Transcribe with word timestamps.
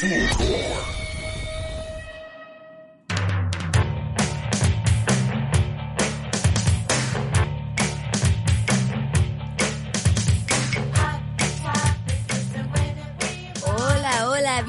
Hola, 0.00 0.14
hola, 14.28 14.62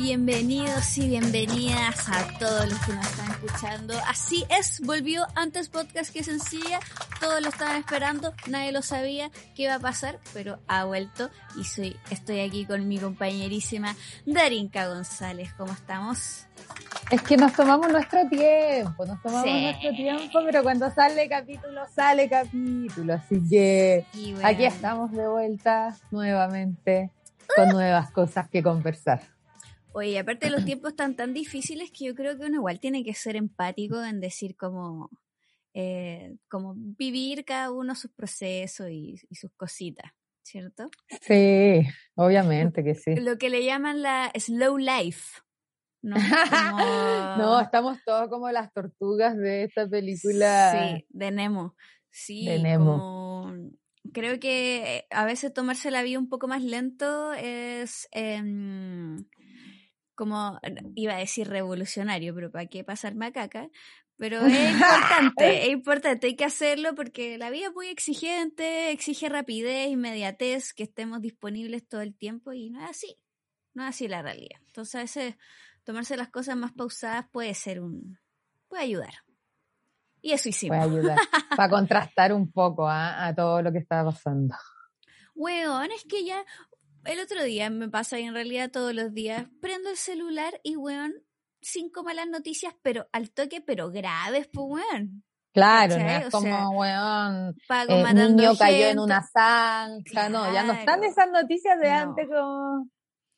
bienvenidos 0.80 0.98
y 0.98 1.10
bienvenidas 1.10 2.10
a 2.10 2.40
todos 2.40 2.70
los 2.70 2.80
que 2.86 2.94
nos 2.94 3.06
están 3.06 3.32
escuchando. 3.32 3.94
Así 4.08 4.46
es, 4.50 4.80
volvió 4.82 5.26
antes 5.36 5.68
podcast 5.68 6.14
que 6.14 6.24
sencilla, 6.24 6.80
todos 7.20 7.42
lo 7.42 7.50
estaban 7.50 7.76
esperando, 7.78 8.34
nadie 8.48 8.72
lo 8.72 8.82
sabía 8.82 9.30
qué 9.56 9.64
iba 9.64 9.76
a 9.76 9.80
pasar, 9.80 10.20
pero 10.34 10.60
ha 10.68 10.86
vuelto 10.86 11.30
y 11.60 11.66
soy, 11.66 11.98
estoy 12.12 12.40
aquí 12.40 12.66
con 12.66 12.88
mi 12.88 12.98
compañerísima 12.98 13.94
Darinka 14.26 14.88
González. 14.88 15.52
¿Cómo 15.58 15.74
estamos? 15.74 16.46
Es 17.12 17.22
que 17.24 17.36
nos 17.36 17.52
tomamos 17.54 17.92
nuestro 17.92 18.28
tiempo, 18.30 19.06
nos 19.06 19.22
tomamos 19.22 19.44
Sí. 19.44 19.62
nuestro 19.62 19.92
tiempo, 19.92 20.40
pero 20.46 20.64
cuando 20.64 20.90
sale 20.92 21.28
capítulo, 21.28 21.82
sale 21.94 22.30
capítulo. 22.30 23.16
Así 23.16 23.42
que 23.50 24.06
bueno, 24.14 24.48
aquí 24.48 24.64
estamos 24.64 25.12
de 25.12 25.28
vuelta 25.28 25.98
nuevamente 26.12 27.12
con 27.54 27.68
nuevas 27.70 28.12
cosas 28.12 28.48
que 28.48 28.64
conversar. 28.64 29.39
Oye, 29.94 30.20
aparte 30.20 30.50
los 30.50 30.64
tiempos 30.66 30.92
están 30.92 31.16
tan 31.16 31.34
difíciles 31.34 31.92
que 31.92 32.06
yo 32.06 32.16
creo 32.16 32.38
que 32.38 32.46
uno 32.46 32.56
igual 32.56 32.80
tiene 32.80 33.04
que 33.04 33.14
ser 33.14 33.36
empático 33.36 34.04
en 34.04 34.20
decir 34.20 34.56
como, 34.56 35.10
eh, 35.74 36.36
como 36.50 36.74
vivir 36.76 37.46
cada 37.46 37.72
uno 37.72 37.96
sus 37.96 38.12
procesos 38.12 38.90
y, 38.90 39.16
y 39.30 39.36
sus 39.36 39.52
cositas, 39.56 40.12
¿cierto? 40.44 40.90
Sí, 41.22 41.82
obviamente 42.16 42.84
que 42.84 42.96
sí. 42.96 43.16
Lo 43.16 43.38
que 43.38 43.50
le 43.50 43.64
llaman 43.66 44.02
la 44.02 44.32
slow 44.38 44.78
life. 44.78 45.42
¿no? 46.02 46.16
Como- 46.16 46.78
No, 47.38 47.60
estamos 47.62 47.98
todos 48.06 48.30
como 48.30 48.50
las 48.52 48.72
tortugas 48.74 49.36
de 49.38 49.64
esta 49.64 49.88
película. 49.88 50.72
Sí, 50.98 51.06
de 51.10 51.32
Nemo. 51.32 51.76
Sí, 52.10 52.46
De 52.46 52.60
Nemo. 52.60 52.86
como- 52.86 53.70
creo 54.14 54.40
que 54.40 55.06
a 55.12 55.26
veces 55.26 55.54
tomarse 55.54 55.92
la 55.92 56.02
vida 56.04 56.18
un 56.20 56.30
poco 56.30 56.48
más 56.48 56.64
lento 56.64 57.34
es 57.34 58.08
em, 58.12 59.18
como, 60.20 60.60
iba 60.96 61.16
a 61.16 61.20
decir 61.20 61.48
revolucionario, 61.48 62.36
pero 62.36 62.52
¿para 62.52 62.66
qué 62.66 62.84
pasar 62.84 63.16
macaca? 63.16 63.70
Pero 64.18 64.46
es 64.46 64.72
importante, 64.74 65.64
es 65.64 65.70
importante, 65.70 66.28
hay 66.28 66.36
que 66.36 66.44
hacerlo 66.44 66.94
porque 66.94 67.38
la 67.38 67.50
vida 67.50 67.68
es 67.68 67.74
muy 67.74 67.88
exigente, 67.88 68.92
exige 68.92 69.30
rapidez, 69.30 69.90
inmediatez, 69.90 70.74
que 70.74 70.84
estemos 70.84 71.22
disponibles 71.22 71.88
todo 71.88 72.02
el 72.02 72.14
tiempo 72.18 72.52
y 72.52 72.70
no 72.70 72.84
es 72.84 72.90
así, 72.90 73.16
no 73.74 73.84
es 73.84 73.92
así 73.92 74.10
la 74.10 74.22
realidad. 74.22 74.60
Entonces 74.68 74.96
a 74.96 75.00
veces 75.00 75.36
tomarse 75.86 76.18
las 76.18 76.28
cosas 76.28 76.58
más 76.58 76.74
pausadas 76.74 77.26
puede 77.32 77.54
ser 77.54 77.80
un, 77.80 78.20
puede 78.68 78.84
ayudar. 78.84 79.14
Y 80.22 80.34
eso 80.34 80.50
hicimos. 80.50 80.80
Puede 80.80 80.98
ayudar 80.98 81.18
para 81.56 81.70
contrastar 81.70 82.34
un 82.34 82.52
poco 82.52 82.90
¿ah? 82.90 83.26
a 83.26 83.34
todo 83.34 83.62
lo 83.62 83.72
que 83.72 83.78
está 83.78 84.04
pasando. 84.04 84.54
Weón, 85.34 85.94
es 85.94 86.04
que 86.04 86.26
ya 86.26 86.44
el 87.06 87.20
otro 87.20 87.44
día 87.44 87.70
me 87.70 87.90
pasa 87.90 88.20
y 88.20 88.24
en 88.24 88.34
realidad 88.34 88.72
todos 88.72 88.94
los 88.94 89.14
días 89.14 89.46
prendo 89.62 89.90
el 89.90 89.98
celular 89.98 90.60
y 90.64 90.76
weón, 90.76 91.14
cinco 91.62 92.04
malas 92.04 92.28
noticias, 92.28 92.74
pero 92.82 93.08
al 93.12 93.32
toque, 93.32 93.62
pero 93.62 93.90
graves, 93.92 94.48
pues 94.52 94.66
weón. 94.68 95.24
Claro, 95.52 95.98
no 95.98 96.08
es 96.10 96.28
O 96.28 96.32
como, 96.32 96.46
sea, 96.46 96.70
weón, 96.70 97.56
Pago 97.68 97.94
eh, 97.94 98.04
matando 98.04 98.44
niño 98.44 98.58
cayó 98.58 98.86
en 98.88 99.00
una 99.00 99.24
zanja, 99.28 100.30
no, 100.30 100.54
ya 100.54 100.64
no 100.64 100.74
están 100.74 101.04
esas 101.04 101.30
noticias 101.32 101.80
de 101.80 101.90
No. 101.90 101.96
antes 101.96 102.28
como 102.28 102.88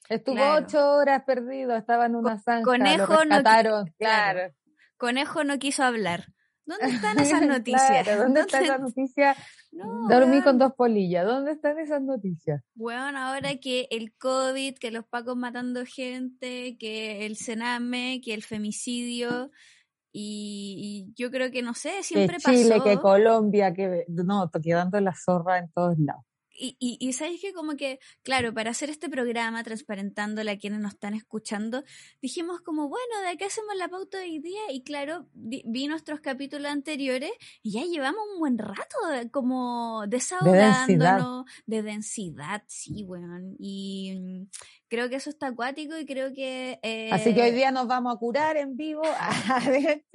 estuvo 0.09 0.35
Claro. 0.35 0.65
ocho 0.65 0.91
horas 0.91 1.23
perdido, 1.25 1.75
estaba 1.75 2.07
en 2.07 2.15
una 2.15 2.37
zanja, 2.39 2.63
conejo 2.65 3.13
lo 3.13 3.25
no 3.25 3.35
rescataron, 3.37 3.85
claro. 3.97 4.39
claro. 4.39 4.53
Conejo 4.97 5.43
no 5.45 5.57
quiso 5.57 5.83
hablar. 5.83 6.25
¿Dónde 6.65 6.87
están 6.87 7.17
esas 7.19 7.41
noticias? 7.47 8.03
Claro, 8.03 8.23
¿Dónde 8.23 8.41
está 8.41 8.59
esa 8.59 8.77
noticia? 8.77 9.35
No, 9.71 10.07
Dormí 10.09 10.33
weón. 10.33 10.43
con 10.43 10.57
dos 10.57 10.73
polillas, 10.73 11.25
¿dónde 11.25 11.53
están 11.53 11.79
esas 11.79 12.01
noticias? 12.01 12.61
Weón, 12.75 13.15
ahora 13.15 13.55
que 13.55 13.87
el 13.89 14.13
COVID, 14.17 14.77
que 14.77 14.91
los 14.91 15.05
pacos 15.05 15.37
matando 15.37 15.85
gente, 15.85 16.77
que 16.77 17.25
el 17.25 17.37
cename, 17.37 18.19
que 18.23 18.33
el 18.33 18.43
femicidio, 18.43 19.49
y, 20.11 21.07
y 21.07 21.13
yo 21.15 21.31
creo 21.31 21.51
que, 21.51 21.61
no 21.61 21.73
sé, 21.73 22.03
siempre 22.03 22.37
que 22.37 22.51
Chile, 22.51 22.77
pasó. 22.77 22.83
que 22.83 22.97
Colombia, 22.97 23.73
que 23.73 24.05
no, 24.09 24.49
quedando 24.61 24.99
la 24.99 25.13
zorra 25.15 25.59
en 25.59 25.71
todos 25.71 25.97
lados. 25.99 26.25
Y, 26.53 26.75
y, 26.79 26.97
y 26.99 27.13
sabes 27.13 27.39
que 27.41 27.53
como 27.53 27.75
que, 27.75 27.99
claro, 28.23 28.53
para 28.53 28.71
hacer 28.71 28.89
este 28.89 29.09
programa, 29.09 29.63
transparentándole 29.63 30.51
a 30.51 30.57
quienes 30.57 30.79
nos 30.81 30.93
están 30.93 31.13
escuchando, 31.13 31.83
dijimos 32.21 32.61
como, 32.61 32.89
bueno, 32.89 33.21
de 33.27 33.37
qué 33.37 33.45
hacemos 33.45 33.75
la 33.77 33.87
pauta 33.87 34.17
de 34.19 34.25
hoy 34.25 34.39
día, 34.39 34.61
y 34.69 34.83
claro, 34.83 35.27
di- 35.33 35.63
vi 35.65 35.87
nuestros 35.87 36.19
capítulos 36.19 36.69
anteriores 36.71 37.31
y 37.63 37.71
ya 37.71 37.83
llevamos 37.85 38.21
un 38.33 38.39
buen 38.39 38.57
rato 38.57 38.97
de- 39.11 39.31
como 39.31 40.03
desahogándonos, 40.07 41.45
de 41.65 41.81
densidad, 41.83 42.63
sí, 42.67 43.05
weón, 43.05 43.55
y 43.57 44.19
mm, 44.19 44.49
creo 44.89 45.09
que 45.09 45.15
eso 45.15 45.29
está 45.29 45.47
acuático 45.47 45.97
y 45.97 46.05
creo 46.05 46.33
que... 46.33 46.79
eh, 46.83 47.09
Así 47.11 47.33
que 47.33 47.43
hoy 47.43 47.51
día 47.51 47.71
nos 47.71 47.87
vamos 47.87 48.13
a 48.13 48.19
curar 48.19 48.57
en 48.57 48.75
vivo. 48.75 49.01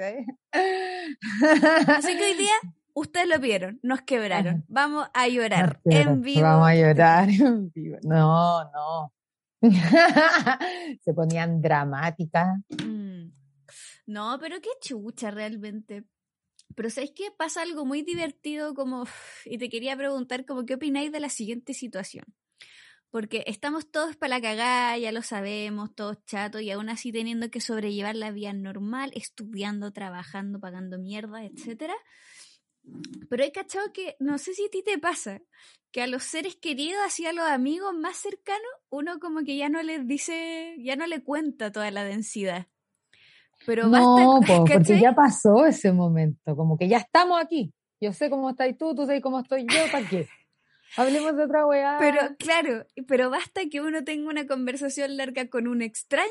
Así 1.88 2.16
que 2.16 2.24
hoy 2.24 2.34
día, 2.34 2.54
ustedes 2.96 3.28
lo 3.28 3.38
vieron, 3.38 3.78
nos 3.82 4.00
quebraron, 4.02 4.64
vamos 4.68 5.06
a 5.12 5.28
llorar 5.28 5.80
quebraron, 5.82 6.14
en 6.14 6.22
vivo. 6.22 6.42
Vamos 6.42 6.68
a 6.68 6.74
llorar 6.74 7.28
en 7.28 7.70
vivo. 7.70 7.98
No, 8.02 8.64
no. 8.72 9.12
Se 11.04 11.12
ponían 11.12 11.60
dramáticas. 11.60 12.58
Mm. 12.82 13.28
No, 14.06 14.38
pero 14.40 14.60
qué 14.62 14.70
chucha 14.80 15.30
realmente. 15.30 16.04
Pero 16.74 16.88
¿sabéis 16.88 17.12
qué? 17.14 17.24
Pasa 17.36 17.62
algo 17.62 17.84
muy 17.84 18.02
divertido 18.02 18.74
como... 18.74 19.06
Y 19.44 19.58
te 19.58 19.68
quería 19.68 19.96
preguntar 19.96 20.46
como 20.46 20.64
qué 20.64 20.74
opináis 20.74 21.12
de 21.12 21.20
la 21.20 21.28
siguiente 21.28 21.74
situación. 21.74 22.24
Porque 23.10 23.44
estamos 23.46 23.90
todos 23.90 24.16
para 24.16 24.36
la 24.36 24.40
cagada, 24.40 24.96
ya 24.96 25.12
lo 25.12 25.22
sabemos, 25.22 25.94
todos 25.94 26.24
chatos, 26.24 26.62
y 26.62 26.70
aún 26.70 26.88
así 26.88 27.12
teniendo 27.12 27.50
que 27.50 27.60
sobrellevar 27.60 28.16
la 28.16 28.30
vida 28.30 28.52
normal, 28.52 29.12
estudiando, 29.14 29.92
trabajando, 29.92 30.60
pagando 30.60 30.98
mierda, 30.98 31.44
etcétera. 31.44 31.94
Pero 33.28 33.42
he 33.42 33.52
cachado 33.52 33.92
que, 33.92 34.16
no 34.20 34.38
sé 34.38 34.54
si 34.54 34.66
a 34.66 34.70
ti 34.70 34.82
te 34.82 34.98
pasa, 34.98 35.40
que 35.90 36.02
a 36.02 36.06
los 36.06 36.22
seres 36.22 36.56
queridos, 36.56 37.00
así 37.04 37.26
a 37.26 37.32
los 37.32 37.46
amigos 37.46 37.94
más 37.94 38.16
cercanos, 38.16 38.70
uno 38.90 39.18
como 39.18 39.44
que 39.44 39.56
ya 39.56 39.68
no 39.68 39.82
les 39.82 40.06
dice, 40.06 40.76
ya 40.78 40.96
no 40.96 41.06
le 41.06 41.22
cuenta 41.22 41.72
toda 41.72 41.90
la 41.90 42.04
densidad. 42.04 42.66
Pero 43.64 43.88
No, 43.88 44.40
basta, 44.40 44.58
po, 44.58 44.64
porque 44.72 45.00
ya 45.00 45.14
pasó 45.14 45.64
ese 45.66 45.92
momento. 45.92 46.54
Como 46.54 46.76
que 46.76 46.88
ya 46.88 46.98
estamos 46.98 47.40
aquí. 47.40 47.72
Yo 48.00 48.12
sé 48.12 48.28
cómo 48.28 48.50
estás 48.50 48.76
tú, 48.76 48.94
tú 48.94 49.06
sabes 49.06 49.22
cómo 49.22 49.40
estoy 49.40 49.66
yo, 49.66 49.90
¿para 49.90 50.06
qué? 50.06 50.28
Hablemos 50.96 51.36
de 51.36 51.44
otra 51.44 51.66
weá. 51.66 51.96
Pero 51.98 52.36
claro, 52.38 52.86
pero 53.08 53.30
basta 53.30 53.62
que 53.70 53.80
uno 53.80 54.04
tenga 54.04 54.28
una 54.28 54.46
conversación 54.46 55.16
larga 55.16 55.48
con 55.48 55.66
un 55.66 55.82
extraño. 55.82 56.30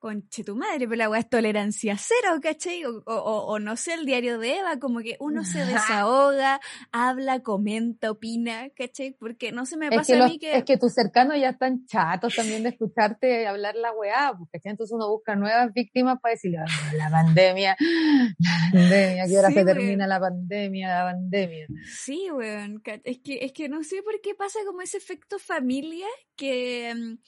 Conche 0.00 0.44
tu 0.44 0.54
madre, 0.54 0.86
pero 0.86 0.94
la 0.94 1.10
weá 1.10 1.18
es 1.18 1.28
tolerancia 1.28 1.96
cero, 1.98 2.38
¿cachai? 2.40 2.84
O, 2.84 3.02
o- 3.04 3.46
o- 3.46 3.58
no 3.58 3.76
sé, 3.76 3.94
el 3.94 4.06
diario 4.06 4.38
de 4.38 4.58
Eva, 4.58 4.78
como 4.78 5.00
que 5.00 5.16
uno 5.18 5.42
se 5.44 5.58
desahoga, 5.66 6.60
habla, 6.92 7.40
comenta, 7.40 8.12
opina, 8.12 8.68
¿cachai? 8.76 9.10
Porque 9.18 9.50
no 9.50 9.66
se 9.66 9.76
me 9.76 9.86
es 9.86 9.90
pasa 9.96 10.06
que, 10.06 10.12
a 10.14 10.18
los- 10.22 10.30
mí 10.30 10.38
que. 10.38 10.56
es 10.56 10.64
que 10.64 10.76
tus 10.76 10.94
cercanos 10.94 11.36
ya 11.40 11.48
están 11.50 11.84
chatos 11.86 12.36
también 12.36 12.62
de 12.62 12.68
escucharte 12.68 13.48
hablar 13.48 13.74
la 13.74 13.90
weá, 13.92 14.34
porque 14.38 14.60
entonces 14.68 14.94
uno 14.94 15.08
busca 15.10 15.34
nuevas 15.34 15.72
víctimas 15.72 16.20
para 16.20 16.34
decirle, 16.34 16.58
"Ah, 16.58 16.92
la 16.94 17.10
pandemia, 17.10 17.76
la 18.38 18.70
pandemia, 18.72 19.24
¿a 19.24 19.26
qué 19.26 19.36
hora 19.38 19.48
Sí, 19.48 19.54
se 19.54 19.64
weón. 19.64 19.76
termina 19.78 20.06
la 20.06 20.20
pandemia, 20.20 20.88
la 20.88 21.04
pandemia? 21.12 21.66
Sí, 21.84 22.30
weón. 22.30 22.80
Es 23.02 23.18
que, 23.18 23.38
es 23.44 23.52
que 23.52 23.68
no 23.68 23.82
sé 23.82 24.02
por 24.04 24.20
qué 24.20 24.36
pasa 24.36 24.60
como 24.64 24.80
ese 24.80 24.96
efecto 24.98 25.40
familia 25.40 26.06
que, 26.36 26.94
mm, 26.94 27.18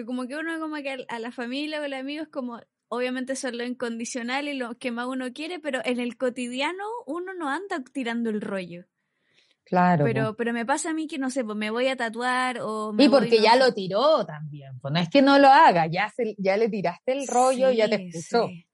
que 0.00 0.06
como 0.06 0.26
que 0.26 0.36
uno 0.36 0.58
como 0.58 0.76
que 0.76 1.06
a 1.08 1.18
la 1.18 1.32
familia 1.32 1.80
o 1.80 1.84
al 1.84 1.92
amigo 1.92 2.22
es 2.22 2.28
como, 2.28 2.60
obviamente 2.88 3.36
son 3.36 3.58
lo 3.58 3.64
incondicional 3.64 4.48
y 4.48 4.54
lo 4.54 4.76
que 4.78 4.90
más 4.90 5.06
uno 5.06 5.32
quiere, 5.32 5.58
pero 5.60 5.80
en 5.84 6.00
el 6.00 6.16
cotidiano 6.16 6.84
uno 7.06 7.34
no 7.34 7.48
anda 7.48 7.82
tirando 7.92 8.30
el 8.30 8.40
rollo. 8.40 8.86
Claro. 9.64 10.04
Pero, 10.04 10.34
pero 10.34 10.52
me 10.52 10.66
pasa 10.66 10.90
a 10.90 10.94
mí 10.94 11.06
que 11.06 11.18
no 11.18 11.30
sé, 11.30 11.44
pues 11.44 11.56
me 11.56 11.70
voy 11.70 11.86
a 11.86 11.96
tatuar 11.96 12.58
o 12.60 12.92
me 12.92 13.04
Y 13.04 13.08
voy, 13.08 13.20
porque 13.20 13.36
no 13.36 13.44
ya 13.44 13.56
lo 13.56 13.72
tiró 13.72 14.26
también, 14.26 14.78
pues 14.80 14.92
no 14.92 14.98
es 14.98 15.08
que 15.08 15.22
no 15.22 15.38
lo 15.38 15.48
haga, 15.48 15.86
ya, 15.86 16.08
se, 16.08 16.34
ya 16.38 16.56
le 16.56 16.68
tiraste 16.68 17.12
el 17.12 17.28
rollo, 17.28 17.70
ya 17.70 17.88
te 17.88 18.06
escuchó. 18.06 18.48
Sí. 18.48 18.66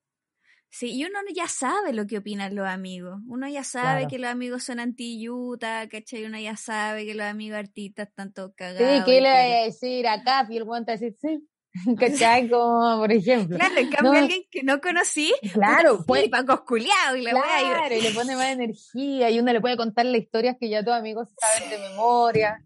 Sí, 0.69 0.93
y 0.93 1.05
uno 1.05 1.19
ya 1.35 1.47
sabe 1.49 1.93
lo 1.93 2.07
que 2.07 2.19
opinan 2.19 2.55
los 2.55 2.67
amigos. 2.67 3.19
Uno 3.29 3.49
ya 3.49 3.65
sabe 3.65 4.01
Claro. 4.01 4.09
que 4.09 4.19
los 4.19 4.31
amigos 4.31 4.65
son 4.65 4.79
anti-yuta, 4.81 5.89
¿cachai? 5.89 6.25
Uno 6.25 6.39
ya 6.39 6.57
sabe 6.57 7.07
que 7.07 7.15
los 7.15 7.25
amigos 7.27 7.59
artistas 7.59 8.09
están 8.09 8.33
todos 8.33 8.53
cagados. 8.57 8.99
Sí, 8.99 9.03
¿qué 9.07 9.21
le 9.21 9.31
voy 9.31 9.53
a 9.53 9.65
decir? 9.65 10.07
Y 10.51 10.57
el 10.59 10.65
guante 10.65 10.93
a 10.93 10.97
decir, 10.97 11.15
sí. 11.21 11.49
¿Cachai? 11.99 12.49
Como, 12.49 12.99
por 12.99 13.13
ejemplo. 13.13 13.57
Claro, 13.59 13.77
en 13.79 13.91
cambio 13.91 14.13
No. 14.13 14.19
alguien 14.19 14.43
que 14.51 14.63
no 14.63 14.81
conocí, 14.81 15.33
Claro, 15.53 16.05
pues, 16.07 16.25
sí, 16.25 16.29
Paco 16.29 16.65
y 17.17 17.23
la 17.23 17.31
claro, 17.33 17.95
y 17.95 18.01
le 18.01 18.11
pone 18.13 18.35
más 18.37 18.49
energía 18.51 19.31
y 19.31 19.39
uno 19.39 19.53
le 19.53 19.61
puede 19.61 19.77
contar 19.77 20.07
las 20.07 20.21
historias 20.21 20.57
que 20.59 20.69
ya 20.69 20.83
tus 20.85 20.93
amigos 20.95 21.29
saben 21.39 21.71
de 21.71 21.79
memoria. 21.91 22.63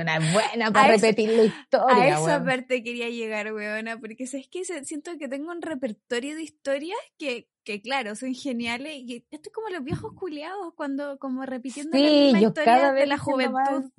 Una 0.00 0.18
buena 0.32 0.72
para 0.72 0.94
repetir 0.94 1.30
la 1.30 1.44
historia. 1.44 2.18
A 2.18 2.20
esa 2.20 2.44
parte 2.44 2.82
quería 2.82 3.08
llegar, 3.08 3.52
weona, 3.52 3.98
porque 3.98 4.26
sabes 4.26 4.48
que 4.48 4.64
siento 4.64 5.18
que 5.18 5.28
tengo 5.28 5.50
un 5.50 5.62
repertorio 5.62 6.34
de 6.34 6.42
historias 6.42 6.98
que, 7.18 7.48
que 7.64 7.80
claro, 7.80 8.14
son 8.16 8.34
geniales. 8.34 8.94
Y 8.96 9.24
esto 9.30 9.48
es 9.48 9.52
como 9.52 9.68
los 9.68 9.84
viejos 9.84 10.12
culiados, 10.14 10.74
cuando 10.74 11.18
como 11.18 11.44
repitiendo 11.44 11.96
la 11.96 12.04
misma 12.04 12.40
historia 12.40 12.92
de 12.92 13.06
la 13.06 13.18
juventud. 13.18 13.90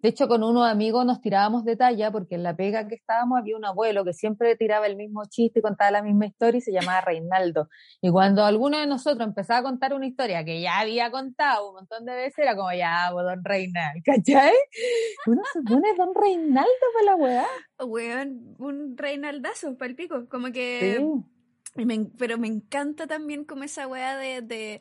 De 0.00 0.10
hecho, 0.10 0.28
con 0.28 0.44
unos 0.44 0.64
amigos 0.68 1.04
nos 1.04 1.20
tirábamos 1.20 1.64
de 1.64 1.74
talla 1.74 2.12
porque 2.12 2.36
en 2.36 2.44
la 2.44 2.54
pega 2.54 2.86
que 2.86 2.94
estábamos 2.94 3.38
había 3.38 3.56
un 3.56 3.64
abuelo 3.64 4.04
que 4.04 4.12
siempre 4.12 4.54
tiraba 4.54 4.86
el 4.86 4.94
mismo 4.96 5.24
chiste 5.24 5.58
y 5.58 5.62
contaba 5.62 5.90
la 5.90 6.02
misma 6.02 6.26
historia 6.26 6.58
y 6.58 6.60
se 6.60 6.72
llamaba 6.72 7.00
Reinaldo. 7.00 7.68
Y 8.00 8.10
cuando 8.10 8.44
alguno 8.44 8.78
de 8.78 8.86
nosotros 8.86 9.26
empezaba 9.26 9.58
a 9.58 9.62
contar 9.64 9.94
una 9.94 10.06
historia 10.06 10.44
que 10.44 10.60
ya 10.60 10.78
había 10.78 11.10
contado 11.10 11.70
un 11.70 11.74
montón 11.74 12.04
de 12.04 12.14
veces, 12.14 12.38
era 12.38 12.54
como, 12.54 12.72
ya, 12.72 13.08
pues, 13.12 13.24
don 13.24 13.44
Reinaldo, 13.44 14.00
¿cachai? 14.04 14.54
Uno 15.26 15.42
se 15.52 15.62
pone 15.62 15.88
don 15.96 16.14
Reinaldo 16.14 16.70
para 16.94 17.04
la 17.04 17.16
weá. 17.16 17.46
Weón, 17.80 18.54
un 18.58 18.96
Reinaldazo 18.96 19.76
para 19.76 19.90
el 19.90 19.96
pico, 19.96 20.28
como 20.28 20.52
que... 20.52 21.04
pero 22.16 22.38
me 22.38 22.46
encanta 22.46 23.08
también 23.08 23.44
como 23.44 23.64
esa 23.64 23.88
weá 23.88 24.16
de 24.16 24.42
de 24.42 24.80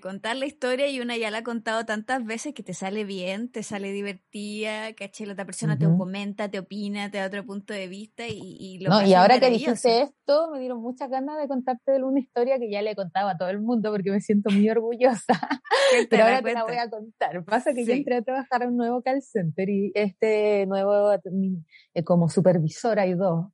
contar 0.00 0.36
la 0.36 0.46
historia 0.46 0.88
y 0.88 1.00
una 1.00 1.16
ya 1.16 1.30
la 1.30 1.38
ha 1.38 1.42
contado 1.42 1.84
tantas 1.84 2.24
veces 2.24 2.54
que 2.54 2.62
te 2.62 2.74
sale 2.74 3.04
bien, 3.04 3.50
te 3.50 3.62
sale 3.62 3.92
divertida, 3.92 4.92
caché, 4.94 5.26
la 5.26 5.34
otra 5.34 5.44
persona 5.44 5.78
te 5.78 5.86
comenta, 5.86 6.50
te 6.50 6.58
opina, 6.58 7.10
te 7.10 7.18
da 7.18 7.26
otro 7.26 7.44
punto 7.44 7.74
de 7.74 7.86
vista 7.86 8.26
y, 8.26 8.56
y 8.58 8.78
lo 8.78 8.90
No, 8.90 9.06
y 9.06 9.14
ahora 9.14 9.38
que 9.38 9.50
dijiste 9.50 10.02
esto, 10.02 10.50
me 10.50 10.60
dieron 10.60 10.80
muchas 10.80 11.10
ganas 11.10 11.38
de 11.38 11.46
contarte 11.46 12.02
una 12.02 12.20
historia 12.20 12.58
que 12.58 12.70
ya 12.70 12.82
le 12.82 12.92
he 12.92 12.96
contado 12.96 13.28
a 13.28 13.36
todo 13.36 13.48
el 13.48 13.60
mundo 13.60 13.90
porque 13.92 14.10
me 14.10 14.20
siento 14.20 14.50
muy 14.50 14.68
orgullosa. 14.68 15.34
Pero 16.10 16.24
ahora 16.24 16.42
te 16.42 16.52
la 16.52 16.64
voy 16.64 16.76
a 16.76 16.90
contar. 16.90 17.44
Pasa 17.44 17.72
que 17.74 17.84
yo 17.84 17.92
entré 17.92 18.16
a 18.16 18.22
trabajar 18.22 18.62
en 18.62 18.70
un 18.70 18.76
nuevo 18.76 19.02
call 19.02 19.22
center 19.22 19.68
y 19.68 19.92
este 19.94 20.66
nuevo, 20.66 21.12
eh, 21.12 22.04
como 22.04 22.28
supervisor 22.28 22.98
hay 22.98 23.14
dos, 23.14 23.46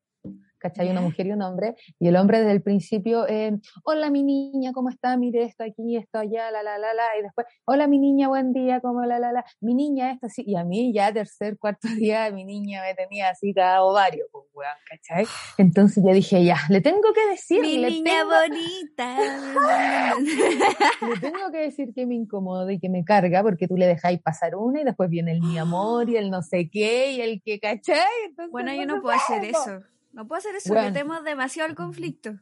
¿cachai? 0.63 0.89
Una 0.91 1.01
mujer 1.01 1.27
y 1.27 1.33
un 1.33 1.43
hombre, 1.43 1.75
y 1.99 2.09
el 2.09 2.17
hombre 2.17 2.39
desde 2.39 2.53
el 2.53 2.63
principio, 2.63 3.27
eh, 3.29 3.59
hola 3.85 4.11
mi 4.11 4.23
niña, 4.23 4.73
¿cómo 4.73 4.91
está? 4.91 5.17
Mire 5.17 5.43
esto 5.43 5.65
aquí, 5.65 5.97
esto 5.97 6.19
allá, 6.19 6.51
la, 6.53 6.63
la, 6.63 6.79
la, 6.79 6.95
la, 6.95 7.03
y 7.19 7.23
después, 7.23 7.47
hola 7.65 7.89
mi 7.89 7.99
niña, 7.99 8.29
buen 8.29 8.53
día, 8.53 8.81
¿cómo 8.81 9.05
la, 9.05 9.19
la, 9.19 9.33
la? 9.33 9.45
Mi 9.61 9.75
niña, 9.75 10.13
esto 10.13 10.27
así, 10.27 10.45
y 10.47 10.55
a 10.57 10.65
mí 10.65 10.93
ya 10.95 11.13
tercer, 11.13 11.59
cuarto 11.59 11.89
día, 11.97 12.31
mi 12.31 12.45
niña 12.45 12.83
me 12.83 12.95
tenía 12.95 13.31
así 13.31 13.53
cada 13.53 13.83
ovario, 13.83 14.27
pues, 14.31 14.45
weón, 14.55 14.73
¿cachai? 14.89 15.27
Entonces 15.59 16.03
yo 16.07 16.15
dije, 16.15 16.45
ya, 16.45 16.59
le 16.69 16.81
tengo 16.81 17.13
que 17.13 17.29
decir. 17.31 17.61
Mi 17.61 17.79
niña 17.79 18.25
bonita. 18.25 19.17
le 21.09 21.21
tengo 21.21 21.51
que 21.51 21.59
decir 21.59 21.93
que 21.93 22.07
me 22.07 22.15
incomoda 22.15 22.73
y 22.73 22.79
que 22.79 22.89
me 22.89 23.05
carga, 23.05 23.43
porque 23.43 23.67
tú 23.67 23.77
le 23.77 23.87
dejáis 23.87 24.21
pasar 24.23 24.55
una 24.55 24.81
y 24.81 24.85
después 24.85 25.11
viene 25.11 25.33
el 25.33 25.41
mi 25.41 25.59
amor 25.59 26.09
y 26.09 26.17
el 26.17 26.31
no 26.31 26.43
sé 26.43 26.71
qué 26.71 27.13
y 27.13 27.21
el 27.21 27.43
que, 27.43 27.59
¿cachai? 27.59 27.97
bueno, 28.51 28.73
yo 28.75 28.87
no 28.87 29.03
puedo 29.03 29.17
hacer 29.17 29.45
eso. 29.45 29.83
No 30.13 30.27
puedo 30.27 30.39
hacer 30.39 30.55
eso, 30.55 30.73
bueno. 30.73 30.89
metemos 30.89 31.25
demasiado 31.25 31.69
el 31.69 31.75
conflicto. 31.75 32.39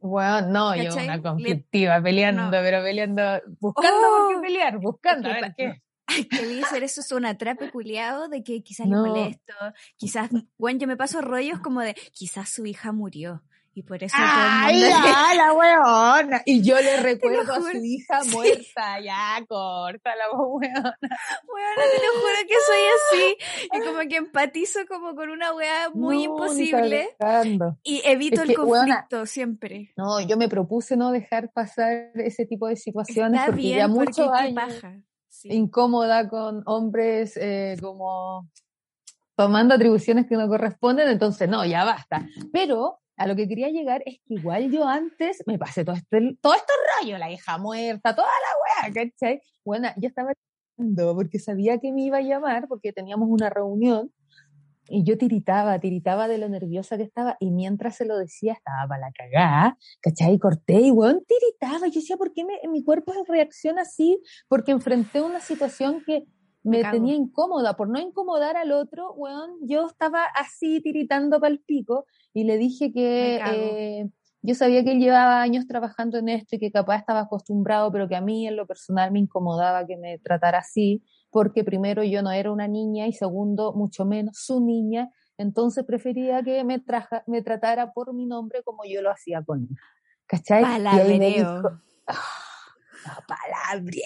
Bueno, 0.00 0.40
no, 0.48 0.76
yo 0.76 0.92
una 0.94 1.22
conflictiva, 1.22 2.02
peleando, 2.02 2.50
pero 2.50 2.82
peleando, 2.82 3.22
buscando 3.60 4.00
por 4.00 4.28
qué 4.28 4.36
oh, 4.36 4.40
pelear, 4.42 4.78
buscando, 4.78 5.28
a 5.28 5.32
ver 5.34 5.54
qué. 5.56 5.82
Que 6.30 6.62
hacer 6.62 6.82
eso 6.82 7.00
es 7.00 7.10
un 7.12 7.24
atrape 7.24 7.70
culiado 7.70 8.28
de 8.28 8.42
que 8.42 8.62
quizás 8.62 8.86
le 8.86 8.96
molesto, 8.96 9.54
quizás, 9.96 10.30
bueno, 10.58 10.80
yo 10.80 10.86
me 10.86 10.96
paso 10.96 11.22
rollos 11.22 11.60
como 11.60 11.80
de, 11.80 11.94
quizás 12.12 12.50
su 12.50 12.66
hija 12.66 12.92
murió, 12.92 13.44
y 13.74 13.82
por 13.82 14.02
eso 14.04 14.14
¡Ay, 14.18 14.80
ya, 14.80 15.34
la 15.34 15.52
weona! 15.54 16.42
Y 16.44 16.62
yo 16.62 16.78
le 16.80 16.98
recuerdo 16.98 17.52
a 17.52 17.60
su 17.60 17.78
hija 17.78 18.20
muerta, 18.32 19.00
ya, 19.00 19.42
corta 19.48 20.10
la 20.14 20.30
weona. 20.36 20.70
Weona, 20.70 21.82
te 21.90 21.98
lo 21.98 22.20
juro 22.20 22.36
que 22.46 22.54
soy 22.66 22.82
así. 22.96 23.36
Y 23.72 23.80
como 23.80 24.08
que 24.08 24.16
empatizo 24.16 24.80
como 24.86 25.14
con 25.14 25.30
una 25.30 25.54
wea 25.54 25.90
muy 25.94 26.24
imposible. 26.24 27.16
Y 27.82 28.02
evito 28.04 28.42
el 28.42 28.54
conflicto 28.54 29.24
siempre. 29.24 29.92
No, 29.96 30.20
yo 30.20 30.36
me 30.36 30.48
propuse 30.48 30.96
no 30.96 31.10
dejar 31.10 31.50
pasar 31.52 32.10
ese 32.14 32.44
tipo 32.44 32.68
de 32.68 32.76
situaciones 32.76 33.40
porque 33.46 33.70
ya 33.70 33.88
mucho 33.88 34.32
años 34.32 34.82
incómoda 35.44 36.28
con 36.28 36.62
hombres 36.66 37.36
eh, 37.36 37.76
como 37.80 38.48
tomando 39.34 39.74
atribuciones 39.74 40.26
que 40.26 40.36
no 40.36 40.46
corresponden, 40.46 41.08
entonces 41.08 41.48
no, 41.48 41.64
ya 41.64 41.84
basta. 41.84 42.28
Pero 42.52 43.01
a 43.16 43.26
lo 43.26 43.36
que 43.36 43.48
quería 43.48 43.68
llegar 43.68 44.02
es 44.06 44.18
que 44.26 44.34
igual 44.34 44.70
yo 44.70 44.86
antes 44.86 45.42
me 45.46 45.58
pasé 45.58 45.84
todo 45.84 45.96
este, 45.96 46.36
todo 46.40 46.54
estos 46.54 46.76
rollos, 47.00 47.18
la 47.18 47.30
hija 47.30 47.58
muerta, 47.58 48.14
toda 48.14 48.28
la 48.28 48.88
weá, 48.88 48.94
¿cachai? 48.94 49.40
Bueno, 49.64 49.88
yo 49.96 50.08
estaba 50.08 50.32
porque 51.14 51.38
sabía 51.38 51.78
que 51.78 51.92
me 51.92 52.02
iba 52.02 52.18
a 52.18 52.22
llamar 52.22 52.66
porque 52.68 52.92
teníamos 52.92 53.28
una 53.30 53.50
reunión 53.50 54.10
y 54.88 55.04
yo 55.04 55.16
tiritaba, 55.16 55.78
tiritaba 55.78 56.28
de 56.28 56.38
lo 56.38 56.48
nerviosa 56.48 56.96
que 56.96 57.04
estaba 57.04 57.36
y 57.40 57.50
mientras 57.50 57.96
se 57.96 58.04
lo 58.04 58.18
decía 58.18 58.54
estaba 58.54 58.88
para 58.88 59.00
la 59.00 59.12
cagada, 59.12 59.78
¿cachai? 60.00 60.38
Corté 60.38 60.80
y 60.80 60.90
weón 60.90 61.24
tiritaba. 61.24 61.86
Yo 61.86 62.00
decía, 62.00 62.16
¿por 62.16 62.32
qué 62.32 62.44
me, 62.44 62.54
mi 62.68 62.82
cuerpo 62.82 63.12
reacciona 63.28 63.82
así? 63.82 64.20
Porque 64.48 64.72
enfrenté 64.72 65.22
una 65.22 65.40
situación 65.40 66.02
que 66.04 66.24
me, 66.64 66.82
tenía 66.84 67.14
incómoda. 67.14 67.76
Por 67.76 67.88
no 67.88 68.00
incomodar 68.00 68.56
al 68.56 68.72
otro, 68.72 69.12
weón, 69.14 69.52
yo 69.62 69.86
estaba 69.86 70.24
así 70.24 70.80
tiritando 70.80 71.40
para 71.40 71.52
el 71.52 71.60
pico 71.60 72.06
y 72.34 72.44
le 72.44 72.58
dije 72.58 72.92
que 72.92 73.36
eh, 73.36 74.08
yo 74.42 74.54
sabía 74.54 74.82
que 74.82 74.92
él 74.92 74.98
llevaba 74.98 75.40
años 75.40 75.66
trabajando 75.66 76.18
en 76.18 76.28
esto 76.28 76.56
y 76.56 76.58
que 76.58 76.72
capaz 76.72 76.98
estaba 76.98 77.20
acostumbrado, 77.20 77.92
pero 77.92 78.08
que 78.08 78.16
a 78.16 78.20
mí 78.20 78.46
en 78.46 78.56
lo 78.56 78.66
personal 78.66 79.12
me 79.12 79.20
incomodaba 79.20 79.86
que 79.86 79.96
me 79.96 80.18
tratara 80.18 80.58
así, 80.58 81.04
porque 81.30 81.64
primero 81.64 82.02
yo 82.02 82.22
no 82.22 82.32
era 82.32 82.50
una 82.50 82.68
niña 82.68 83.06
y 83.06 83.12
segundo, 83.12 83.72
mucho 83.72 84.04
menos 84.04 84.38
su 84.38 84.64
niña, 84.64 85.10
entonces 85.38 85.84
prefería 85.84 86.42
que 86.42 86.64
me, 86.64 86.78
traja, 86.78 87.22
me 87.26 87.42
tratara 87.42 87.92
por 87.92 88.12
mi 88.14 88.26
nombre 88.26 88.62
como 88.62 88.84
yo 88.84 89.02
lo 89.02 89.10
hacía 89.10 89.42
con 89.42 89.62
él. 89.62 89.76
¿Cachai? 90.26 90.62
Palabreo. 90.62 91.80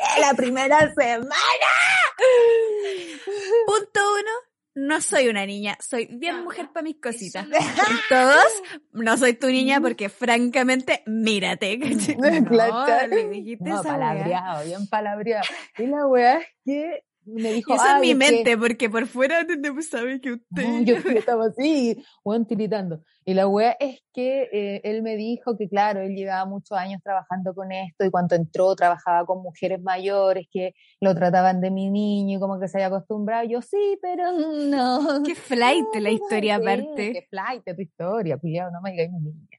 Ah, 0.02 0.20
la 0.20 0.34
primera 0.34 0.94
semana. 0.94 1.28
Punto 3.66 4.00
uno, 4.20 4.30
no 4.76 5.00
soy 5.00 5.28
una 5.28 5.46
niña, 5.46 5.76
soy 5.80 6.06
bien 6.06 6.44
mujer 6.44 6.68
para 6.70 6.84
mis 6.84 7.00
cositas. 7.00 7.46
Todos, 8.10 8.62
no 8.92 9.16
soy 9.16 9.32
tu 9.32 9.46
niña 9.48 9.80
porque 9.80 10.10
francamente, 10.10 11.02
mírate. 11.06 11.78
No, 11.78 12.28
le 13.08 13.28
dijiste 13.30 13.70
no, 13.70 13.82
palabreado, 13.82 14.64
bien 14.64 14.86
palabreado. 14.86 15.46
Y 15.78 15.86
la 15.86 16.06
weá 16.06 16.38
es 16.38 16.46
que 16.64 17.04
me 17.26 17.52
dijo, 17.52 17.74
eso 17.74 17.84
en 17.94 18.00
mi 18.00 18.14
mente, 18.14 18.56
porque 18.56 18.88
por 18.88 19.06
fuera 19.06 19.42
no 19.42 19.82
sabe 19.82 20.20
que 20.20 20.34
usted... 20.34 20.46
yo 20.84 20.96
estaba 20.96 21.46
así, 21.46 22.02
weón, 22.24 22.46
tiritando. 22.46 23.02
Y 23.24 23.34
la 23.34 23.48
weá 23.48 23.76
es 23.80 24.00
que 24.12 24.48
eh, 24.52 24.80
él 24.84 25.02
me 25.02 25.16
dijo 25.16 25.56
que, 25.56 25.68
claro, 25.68 26.00
él 26.00 26.14
llevaba 26.14 26.44
muchos 26.44 26.78
años 26.78 27.00
trabajando 27.02 27.54
con 27.54 27.72
esto 27.72 28.04
y 28.04 28.10
cuando 28.10 28.36
entró 28.36 28.74
trabajaba 28.76 29.26
con 29.26 29.42
mujeres 29.42 29.82
mayores 29.82 30.46
que 30.52 30.74
lo 31.00 31.14
trataban 31.14 31.60
de 31.60 31.72
mi 31.72 31.90
niño 31.90 32.38
y 32.38 32.40
como 32.40 32.60
que 32.60 32.68
se 32.68 32.78
había 32.78 32.86
acostumbrado. 32.86 33.44
Yo, 33.48 33.60
sí, 33.62 33.98
pero 34.00 34.30
no. 34.32 35.22
Qué 35.24 35.34
flight 35.34 35.84
la 36.00 36.10
historia 36.10 36.56
aparte. 36.56 37.12
Qué 37.12 37.26
flight 37.28 37.64
tu 37.64 37.82
historia, 37.82 38.38
culiado, 38.38 38.70
no 38.70 38.80
me 38.80 38.92
digas 38.92 39.10
mi 39.10 39.18
niña. 39.18 39.55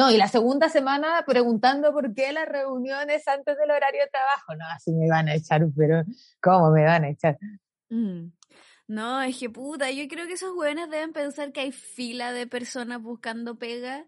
No, 0.00 0.10
y 0.10 0.16
la 0.16 0.28
segunda 0.28 0.70
semana 0.70 1.22
preguntando 1.26 1.92
por 1.92 2.14
qué 2.14 2.32
las 2.32 2.48
reuniones 2.48 3.28
antes 3.28 3.58
del 3.58 3.70
horario 3.70 4.00
de 4.00 4.08
trabajo. 4.08 4.54
No, 4.56 4.64
así 4.74 4.92
me 4.92 5.06
van 5.10 5.28
a 5.28 5.34
echar, 5.34 5.60
pero 5.76 6.04
¿cómo 6.40 6.70
me 6.70 6.86
van 6.86 7.04
a 7.04 7.10
echar? 7.10 7.36
Mm. 7.90 8.32
No, 8.88 9.20
es 9.20 9.38
que 9.38 9.50
puta, 9.50 9.90
yo 9.90 10.08
creo 10.08 10.26
que 10.26 10.32
esos 10.32 10.54
jóvenes 10.54 10.88
deben 10.88 11.12
pensar 11.12 11.52
que 11.52 11.60
hay 11.60 11.72
fila 11.72 12.32
de 12.32 12.46
personas 12.46 13.02
buscando 13.02 13.58
pega 13.58 14.06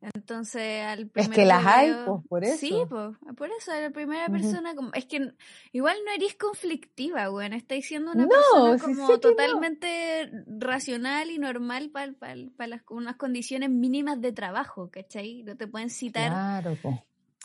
entonces, 0.00 0.84
al 0.84 1.08
primer 1.08 1.30
Es 1.30 1.34
que 1.34 1.44
las 1.44 1.64
hay, 1.64 1.92
pues, 2.06 2.20
por 2.28 2.44
eso. 2.44 2.58
Sí, 2.58 2.74
pues, 2.88 3.16
por 3.36 3.48
eso, 3.58 3.72
la 3.72 3.90
primera 3.90 4.28
persona, 4.28 4.74
como, 4.74 4.90
es 4.92 5.06
que 5.06 5.32
igual 5.72 5.96
no 6.04 6.12
eres 6.12 6.34
conflictiva, 6.34 7.28
güey, 7.28 7.54
estáis 7.54 7.86
siendo 7.86 8.12
una 8.12 8.26
persona 8.26 8.78
como 8.78 9.18
totalmente 9.18 10.30
racional 10.46 11.30
y 11.30 11.38
normal 11.38 11.90
para 11.90 12.66
las, 12.66 12.82
unas 12.90 13.16
condiciones 13.16 13.70
mínimas 13.70 14.20
de 14.20 14.32
trabajo, 14.32 14.90
¿cachai? 14.90 15.42
No 15.42 15.56
te 15.56 15.66
pueden 15.66 15.90
citar 15.90 16.66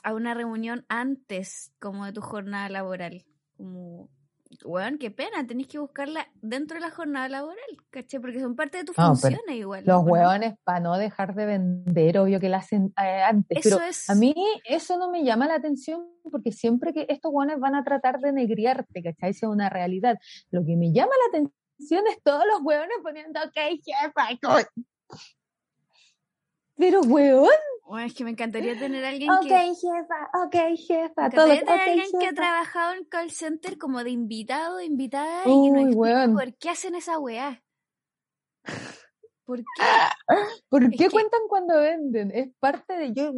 a 0.03 0.13
una 0.13 0.33
reunión 0.33 0.85
antes, 0.89 1.71
como 1.79 2.05
de 2.05 2.13
tu 2.13 2.21
jornada 2.21 2.69
laboral, 2.69 3.25
como 3.57 4.09
weón, 4.63 4.97
qué 4.97 5.11
pena, 5.11 5.45
tenés 5.45 5.67
que 5.67 5.79
buscarla 5.79 6.27
dentro 6.41 6.75
de 6.75 6.81
la 6.81 6.89
jornada 6.89 7.29
laboral, 7.29 7.57
¿caché? 7.89 8.19
Porque 8.19 8.39
son 8.39 8.55
parte 8.55 8.79
de 8.79 8.83
tus 8.83 8.95
funciones 8.95 9.55
igual. 9.55 9.83
Los 9.85 10.03
weones, 10.03 10.55
para 10.63 10.79
no 10.79 10.97
dejar 10.97 11.35
de 11.35 11.45
vender, 11.45 12.17
obvio 12.17 12.39
que 12.39 12.49
la 12.49 12.57
hacen 12.57 12.93
eh, 13.01 13.21
antes. 13.21 13.59
pero 13.63 13.77
a 14.07 14.15
mí 14.15 14.33
eso 14.65 14.97
no 14.97 15.11
me 15.11 15.23
llama 15.23 15.47
la 15.47 15.55
atención 15.55 16.07
porque 16.31 16.51
siempre 16.51 16.93
que 16.93 17.05
estos 17.09 17.31
weones 17.33 17.59
van 17.59 17.75
a 17.75 17.83
tratar 17.83 18.19
de 18.19 18.31
negriarte, 18.31 19.03
¿cachai? 19.03 19.33
Sea 19.33 19.49
una 19.49 19.69
realidad. 19.69 20.17
Lo 20.51 20.65
que 20.65 20.75
me 20.75 20.91
llama 20.91 21.11
la 21.31 21.39
atención 21.39 22.03
es 22.09 22.21
todos 22.23 22.43
los 22.51 22.61
weones 22.61 22.97
poniendo, 23.03 23.39
ok, 23.41 23.81
jefa, 23.83 24.29
Pero, 26.79 27.01
weón. 27.01 27.49
Bueno, 27.85 28.07
es 28.07 28.13
que 28.13 28.23
me 28.23 28.29
encantaría 28.29 28.77
tener 28.79 29.03
a 29.03 29.09
alguien 29.09 29.29
que... 29.41 29.47
Ok, 29.47 29.75
jefa, 29.81 30.29
ok, 30.45 30.55
jefa. 30.77 31.23
Me 31.23 31.29
todo, 31.31 31.47
tener 31.47 31.69
a 31.69 31.83
alguien 31.83 32.07
que 32.19 32.27
ha 32.27 32.33
trabajado 32.33 32.93
en 32.93 33.03
call 33.03 33.31
center 33.31 33.77
como 33.77 34.03
de 34.03 34.11
invitado, 34.11 34.79
invitada, 34.79 35.43
y 35.45 35.71
no 35.71 35.81
weón. 35.97 36.35
por 36.35 36.55
qué 36.55 36.69
hacen 36.69 36.95
esa 36.95 37.19
weá. 37.19 37.63
¿Por 39.49 39.57
qué? 39.61 39.81
¿Por 40.69 40.91
qué 40.91 41.09
cuentan 41.09 41.39
cuando 41.49 41.79
venden? 41.79 42.29
Es 42.31 42.49
parte 42.59 42.93
de 42.93 43.13
yo, 43.15 43.33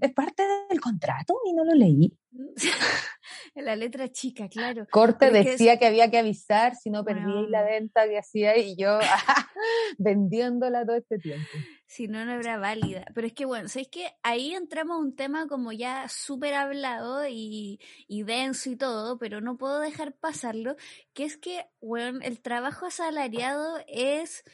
es 0.00 0.14
parte 0.14 0.44
del 0.70 0.80
contrato 0.80 1.34
y 1.44 1.52
no 1.52 1.62
lo 1.62 1.74
leí. 1.74 2.10
la 3.56 3.76
letra 3.76 4.10
chica, 4.10 4.48
claro. 4.48 4.86
Corte 4.90 5.30
decía 5.30 5.78
que 5.78 5.84
había 5.84 6.10
que 6.10 6.16
avisar 6.16 6.74
si 6.74 6.88
no 6.88 7.04
perdía 7.04 7.42
la 7.50 7.64
venta 7.64 8.08
que 8.08 8.16
hacía 8.18 8.56
y 8.56 8.76
yo 8.76 8.98
vendiéndola 9.98 10.86
todo 10.86 10.96
este 10.96 11.18
tiempo. 11.18 11.46
Si 11.84 12.08
no, 12.08 12.24
no 12.24 12.40
era 12.40 12.56
válida. 12.56 13.04
Pero 13.14 13.26
es 13.26 13.34
que 13.34 13.44
bueno, 13.44 13.68
¿sabes 13.68 13.88
que 13.88 14.06
Ahí 14.22 14.54
entramos 14.54 14.96
a 14.96 15.00
un 15.00 15.14
tema 15.14 15.48
como 15.48 15.72
ya 15.72 16.08
súper 16.08 16.54
hablado 16.54 17.28
y, 17.28 17.78
y 18.08 18.22
denso 18.22 18.70
y 18.70 18.76
todo, 18.76 19.18
pero 19.18 19.42
no 19.42 19.58
puedo 19.58 19.80
dejar 19.80 20.14
pasarlo, 20.14 20.76
que 21.12 21.26
es 21.26 21.36
que, 21.36 21.66
bueno, 21.82 22.20
el 22.22 22.40
trabajo 22.40 22.86
asalariado 22.86 23.76
es 23.86 24.44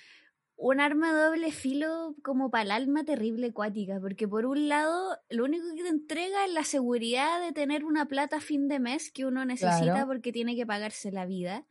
un 0.61 0.81
arma 0.81 1.15
de 1.15 1.23
doble 1.23 1.53
filo 1.53 2.17
como 2.23 2.51
para 2.51 2.65
el 2.65 2.71
alma 2.73 3.05
terrible 3.05 3.47
acuática, 3.47 4.01
porque 4.01 4.27
por 4.27 4.45
un 4.45 4.69
lado 4.69 5.17
lo 5.31 5.45
único 5.45 5.65
que 5.77 5.85
te 5.85 5.89
entrega 5.89 6.45
es 6.45 6.53
la 6.53 6.65
seguridad 6.65 7.41
de 7.41 7.53
tener 7.53 7.85
una 7.85 8.07
plata 8.09 8.39
a 8.39 8.41
fin 8.41 8.67
de 8.67 8.81
mes 8.81 9.13
que 9.13 9.25
uno 9.25 9.45
necesita 9.45 10.05
porque 10.05 10.33
tiene 10.33 10.57
que 10.57 10.67
pagarse 10.67 11.13
la 11.13 11.27
vida, 11.27 11.65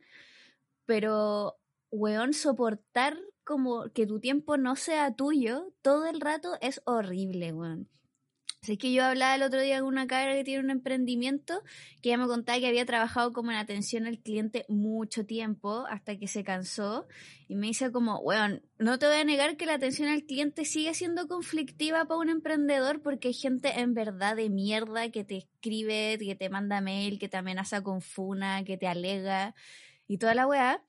pero, 0.86 1.58
weón, 1.90 2.32
soportar 2.32 3.18
como 3.44 3.90
que 3.92 4.06
tu 4.06 4.20
tiempo 4.20 4.56
no 4.56 4.74
sea 4.74 5.14
tuyo 5.14 5.74
todo 5.82 6.06
el 6.06 6.22
rato 6.22 6.56
es 6.62 6.80
horrible, 6.86 7.52
weón. 7.52 7.90
Así 8.68 8.76
que 8.76 8.92
yo 8.92 9.02
hablaba 9.02 9.34
el 9.34 9.42
otro 9.42 9.62
día 9.62 9.80
con 9.80 9.88
una 9.88 10.06
cara 10.06 10.34
que 10.34 10.44
tiene 10.44 10.62
un 10.62 10.68
emprendimiento 10.68 11.62
que 12.02 12.10
ella 12.10 12.18
me 12.18 12.26
contaba 12.26 12.58
que 12.58 12.66
había 12.66 12.84
trabajado 12.84 13.32
como 13.32 13.50
en 13.50 13.56
atención 13.56 14.06
al 14.06 14.18
cliente 14.18 14.66
mucho 14.68 15.24
tiempo 15.24 15.86
hasta 15.88 16.18
que 16.18 16.28
se 16.28 16.44
cansó 16.44 17.08
y 17.48 17.56
me 17.56 17.68
dice 17.68 17.90
como, 17.90 18.18
weón, 18.18 18.60
no 18.78 18.98
te 18.98 19.06
voy 19.06 19.16
a 19.16 19.24
negar 19.24 19.56
que 19.56 19.64
la 19.64 19.72
atención 19.72 20.10
al 20.10 20.24
cliente 20.24 20.66
sigue 20.66 20.92
siendo 20.92 21.28
conflictiva 21.28 22.04
para 22.04 22.20
un 22.20 22.28
emprendedor 22.28 23.00
porque 23.00 23.28
hay 23.28 23.34
gente 23.34 23.80
en 23.80 23.94
verdad 23.94 24.36
de 24.36 24.50
mierda 24.50 25.10
que 25.10 25.24
te 25.24 25.38
escribe, 25.38 26.18
que 26.18 26.34
te 26.34 26.50
manda 26.50 26.82
mail, 26.82 27.18
que 27.18 27.30
te 27.30 27.38
amenaza 27.38 27.82
con 27.82 28.02
funa, 28.02 28.64
que 28.64 28.76
te 28.76 28.86
alega 28.86 29.54
y 30.06 30.18
toda 30.18 30.34
la 30.34 30.46
weá. 30.46 30.84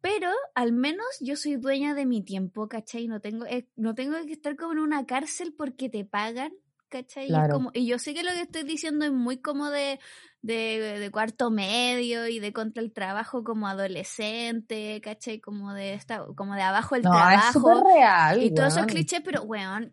Pero 0.00 0.32
al 0.56 0.72
menos 0.72 1.06
yo 1.20 1.36
soy 1.36 1.54
dueña 1.58 1.94
de 1.94 2.06
mi 2.06 2.24
tiempo, 2.24 2.68
¿cachai? 2.68 3.06
No 3.06 3.20
tengo, 3.20 3.46
eh, 3.46 3.68
no 3.76 3.94
tengo 3.94 4.16
que 4.26 4.32
estar 4.32 4.56
como 4.56 4.72
en 4.72 4.80
una 4.80 5.06
cárcel 5.06 5.54
porque 5.56 5.88
te 5.88 6.04
pagan 6.04 6.52
¿cachai? 6.88 7.28
Y, 7.28 7.50
como, 7.50 7.70
y 7.72 7.86
yo 7.86 7.98
sé 7.98 8.14
que 8.14 8.22
lo 8.22 8.30
que 8.30 8.42
estoy 8.42 8.62
diciendo 8.62 9.04
es 9.04 9.12
muy 9.12 9.38
como 9.38 9.70
de, 9.70 9.98
de, 10.42 11.08
cuarto 11.12 11.50
medio 11.50 12.26
y 12.28 12.38
de 12.38 12.52
contra 12.52 12.82
el 12.82 12.92
trabajo 12.92 13.44
como 13.44 13.66
adolescente, 13.66 15.00
¿cachai? 15.02 15.40
Como 15.40 15.72
de 15.72 15.94
esta, 15.94 16.24
como 16.36 16.54
de 16.54 16.62
abajo 16.62 16.96
el 16.96 17.02
trabajo. 17.02 17.72
Es 17.72 17.94
real. 17.94 18.42
Y 18.42 18.54
todos 18.54 18.74
esos 18.74 18.86
clichés, 18.86 19.22
pero 19.24 19.42
weón, 19.42 19.92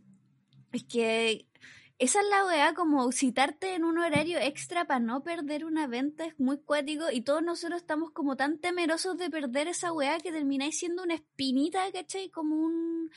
es 0.72 0.84
que 0.84 1.48
esa 2.02 2.20
es 2.20 2.26
la 2.32 2.46
weá, 2.48 2.74
como 2.74 3.12
citarte 3.12 3.76
en 3.76 3.84
un 3.84 4.00
horario 4.00 4.40
extra 4.40 4.86
para 4.86 5.00
no 5.00 5.22
perder 5.22 5.66
una 5.66 5.86
venta 5.86 6.26
es 6.26 6.40
muy 6.40 6.58
cuático 6.58 7.12
y 7.12 7.22
todos 7.22 7.44
nosotros 7.44 7.80
estamos 7.80 8.10
como 8.10 8.36
tan 8.36 8.58
temerosos 8.58 9.18
de 9.18 9.30
perder 9.30 9.68
esa 9.68 9.94
weá 9.94 10.18
que 10.18 10.32
termináis 10.32 10.80
siendo 10.80 11.04
una 11.04 11.14
espinita, 11.14 11.80
¿cachai? 11.94 12.32
Como 12.32 12.56
un 12.56 13.12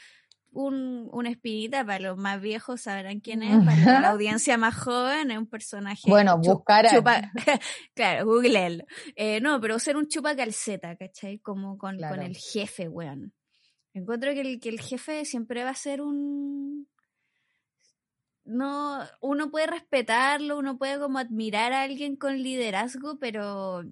un, 0.54 1.08
una 1.12 1.30
espinita, 1.30 1.84
para 1.84 1.98
los 1.98 2.16
más 2.16 2.40
viejos 2.40 2.82
sabrán 2.82 3.20
quién 3.20 3.42
es, 3.42 3.64
para 3.64 4.00
la 4.00 4.08
audiencia 4.10 4.56
más 4.56 4.74
joven 4.76 5.30
es 5.30 5.38
un 5.38 5.46
personaje. 5.46 6.08
Bueno, 6.08 6.38
buscar 6.38 6.86
claro, 7.94 8.24
google 8.24 8.84
eh, 9.16 9.40
no, 9.40 9.60
pero 9.60 9.78
ser 9.78 9.96
un 9.96 10.08
chupa 10.08 10.34
calceta, 10.34 10.96
¿cachai? 10.96 11.38
Como 11.38 11.76
con, 11.76 11.98
con 11.98 12.22
el 12.22 12.36
jefe, 12.36 12.88
weón. 12.88 13.34
Encuentro 13.92 14.32
que 14.32 14.40
el, 14.40 14.60
que 14.60 14.68
el 14.68 14.80
jefe 14.80 15.24
siempre 15.24 15.64
va 15.64 15.70
a 15.70 15.74
ser 15.74 16.00
un... 16.00 16.88
No, 18.44 19.00
uno 19.20 19.50
puede 19.50 19.66
respetarlo, 19.66 20.58
uno 20.58 20.76
puede 20.76 20.98
como 20.98 21.18
admirar 21.18 21.72
a 21.72 21.82
alguien 21.82 22.16
con 22.16 22.42
liderazgo, 22.42 23.18
pero 23.18 23.84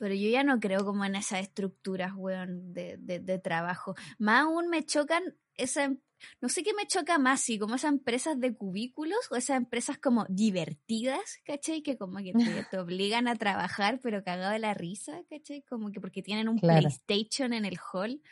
pero 0.00 0.14
yo 0.14 0.30
ya 0.30 0.42
no 0.42 0.58
creo 0.60 0.82
como 0.82 1.04
en 1.04 1.14
esas 1.14 1.40
estructuras, 1.40 2.14
weón, 2.16 2.72
de, 2.72 2.96
de, 2.98 3.38
trabajo. 3.38 3.94
Más 4.18 4.44
aún 4.44 4.70
me 4.70 4.82
chocan 4.82 5.22
esa, 5.54 5.92
no 6.40 6.48
sé 6.48 6.62
qué 6.62 6.72
me 6.72 6.86
choca 6.86 7.18
más, 7.18 7.42
si 7.42 7.58
como 7.58 7.74
esas 7.74 7.92
empresas 7.92 8.40
de 8.40 8.56
cubículos 8.56 9.18
o 9.30 9.36
esas 9.36 9.58
empresas 9.58 9.98
como 9.98 10.24
divertidas, 10.30 11.20
¿cachai? 11.44 11.82
Que 11.82 11.98
como 11.98 12.16
que 12.20 12.32
te, 12.32 12.78
obligan 12.78 13.28
a 13.28 13.36
trabajar, 13.36 14.00
pero 14.02 14.24
cagado 14.24 14.52
de 14.52 14.58
la 14.58 14.72
risa, 14.72 15.20
¿cachai? 15.28 15.62
Como 15.68 15.92
que 15.92 16.00
porque 16.00 16.22
tienen 16.22 16.48
un 16.48 16.58
PlayStation 16.58 17.52
en 17.52 17.66
el 17.66 17.78
hall. 17.92 18.22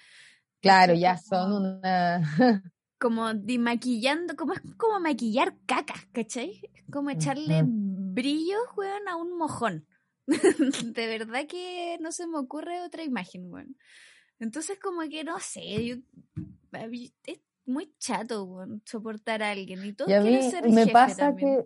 Claro, 0.63 0.95
ya 0.95 1.19
son 1.19 1.53
una... 1.53 2.23
como 2.99 3.29
maquillando, 3.59 4.37
como 4.37 4.55
es 4.55 4.63
como 4.79 5.01
maquillar 5.01 5.55
cacas, 5.67 6.07
¿cachai? 6.13 6.63
Como 6.91 7.11
echarle 7.11 7.63
brillo, 7.67 8.57
weón, 8.75 9.07
a 9.07 9.17
un 9.17 9.37
mojón. 9.37 9.87
de 10.95 11.07
verdad 11.07 11.47
que 11.49 11.99
no 12.01 12.13
se 12.13 12.27
me 12.27 12.39
ocurre 12.39 12.83
otra 12.83 13.03
imagen, 13.03 13.51
bueno. 13.51 13.75
Entonces, 14.39 14.79
como 14.79 15.01
que 15.09 15.25
no 15.25 15.41
sé, 15.41 16.01
es 17.27 17.41
muy 17.67 17.93
chato, 17.99 18.67
soportar 18.85 19.43
a 19.43 19.51
alguien. 19.51 19.85
Y 19.85 19.93
todo 19.95 20.15
a 20.15 20.21
mí 20.21 20.39
me 20.71 20.87
pasa 20.87 21.35
que, 21.35 21.65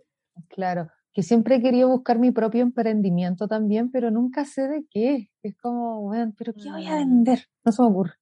claro, 0.48 0.88
que 1.12 1.22
siempre 1.22 1.56
he 1.56 1.62
querido 1.62 1.88
buscar 1.88 2.18
mi 2.18 2.30
propio 2.30 2.62
emprendimiento 2.62 3.46
también, 3.46 3.90
pero 3.90 4.10
nunca 4.10 4.44
sé 4.44 4.68
de 4.68 4.86
qué. 4.90 5.30
Es 5.42 5.56
como, 5.56 6.00
bueno, 6.02 6.32
pero 6.38 6.54
¿qué 6.54 6.70
voy 6.70 6.86
a 6.86 6.94
mm. 6.94 6.98
vender? 6.98 7.48
No 7.64 7.72
se 7.72 7.82
me 7.82 7.88
ocurre. 7.88 8.14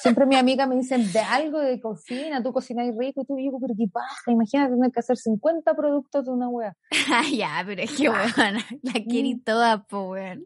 Siempre 0.00 0.26
mi 0.26 0.36
amiga 0.36 0.66
me 0.66 0.76
dice 0.76 0.96
de 0.96 1.18
algo 1.18 1.58
de 1.58 1.80
cocina, 1.80 2.42
tú 2.42 2.52
cocinas 2.52 2.86
rico, 2.96 3.22
y 3.22 3.24
tú 3.24 3.34
digo, 3.34 3.58
pero 3.60 3.74
qué 3.76 3.86
paja, 3.92 4.30
imagínate 4.30 4.74
tener 4.74 4.92
que 4.92 5.00
hacer 5.00 5.16
50 5.16 5.74
productos 5.74 6.24
de 6.24 6.30
una 6.30 6.48
wea. 6.48 6.76
Ah, 7.10 7.22
ya, 7.34 7.62
pero 7.66 7.82
es 7.82 7.96
que 7.96 8.08
weón, 8.08 8.54
la 8.82 8.92
quiere 9.08 9.34
mm. 9.34 9.40
toda, 9.42 9.84
po 9.84 10.10
weón. 10.10 10.44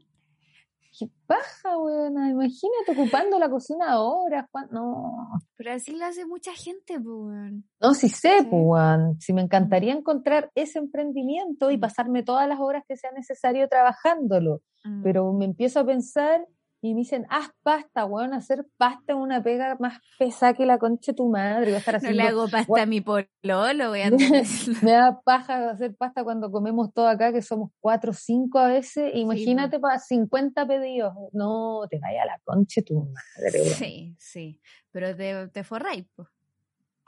Qué 0.99 1.09
paja, 1.27 1.79
weón, 1.79 2.13
imagínate 2.31 2.93
ocupando 2.93 3.39
la 3.39 3.51
cocina 3.51 4.01
horas, 4.01 4.47
no. 4.71 5.29
Pero 5.57 5.73
así 5.73 5.97
lo 5.97 6.05
hace 6.05 6.25
mucha 6.25 6.53
gente, 6.53 6.99
po 6.99 7.27
weón. 7.27 7.65
No, 7.81 7.95
sí 7.95 8.09
sé, 8.09 8.47
po 8.49 8.57
weón. 8.57 9.21
Si 9.21 9.33
me 9.33 9.43
encantaría 9.43 9.93
encontrar 9.93 10.51
ese 10.55 10.79
emprendimiento 10.79 11.71
y 11.71 11.77
mm. 11.77 11.81
pasarme 11.81 12.23
todas 12.23 12.49
las 12.49 12.59
horas 12.59 12.85
que 12.89 12.97
sea 12.97 13.11
necesario 13.13 13.69
trabajándolo. 13.69 14.63
Mm. 14.85 15.03
Pero 15.03 15.33
me 15.33 15.45
empiezo 15.45 15.81
a 15.81 15.85
pensar 15.85 16.47
y 16.85 16.95
me 16.95 17.01
dicen, 17.03 17.27
haz 17.31 17.51
pasta, 17.63 18.05
weón, 18.07 18.35
hacer 18.35 18.67
pasta 18.77 19.13
es 19.13 19.15
una 19.17 19.41
pega 19.41 19.77
más 19.79 20.01
pesada 20.19 20.53
que 20.53 20.67
la 20.67 20.79
concha 20.79 21.13
de 21.13 21.17
tu 21.17 21.29
madre. 21.29 21.67
Voy 21.67 21.75
a 21.75 21.79
estar 21.79 21.95
haciendo, 21.95 22.19
no 22.19 22.25
le 22.25 22.29
hago 22.29 22.49
pasta 22.49 22.83
a 22.83 22.87
mi 22.87 23.01
pololo, 23.01 23.89
voy 23.89 24.01
a 24.01 24.11
Me 24.83 24.91
da 24.91 25.21
paja 25.21 25.71
hacer 25.71 25.95
pasta 25.95 26.25
cuando 26.25 26.51
comemos 26.51 26.93
todo 26.93 27.07
acá, 27.07 27.33
que 27.33 27.41
somos 27.41 27.71
cuatro 27.79 28.11
o 28.11 28.15
cinco 28.15 28.59
a 28.59 28.67
veces. 28.67 29.13
Imagínate 29.15 29.79
para 29.79 30.01
50 30.01 30.67
pedidos. 30.67 31.15
No, 31.33 31.83
te 31.89 32.01
vaya 32.01 32.25
la 32.27 32.41
concha 32.43 32.81
de 32.81 32.85
tu 32.85 33.05
madre, 33.05 33.65
Sí, 33.65 34.17
sí, 34.19 34.61
pero 34.91 35.17
te, 35.17 35.47
te 35.51 35.63
forráis, 35.63 36.05
pues. 36.17 36.27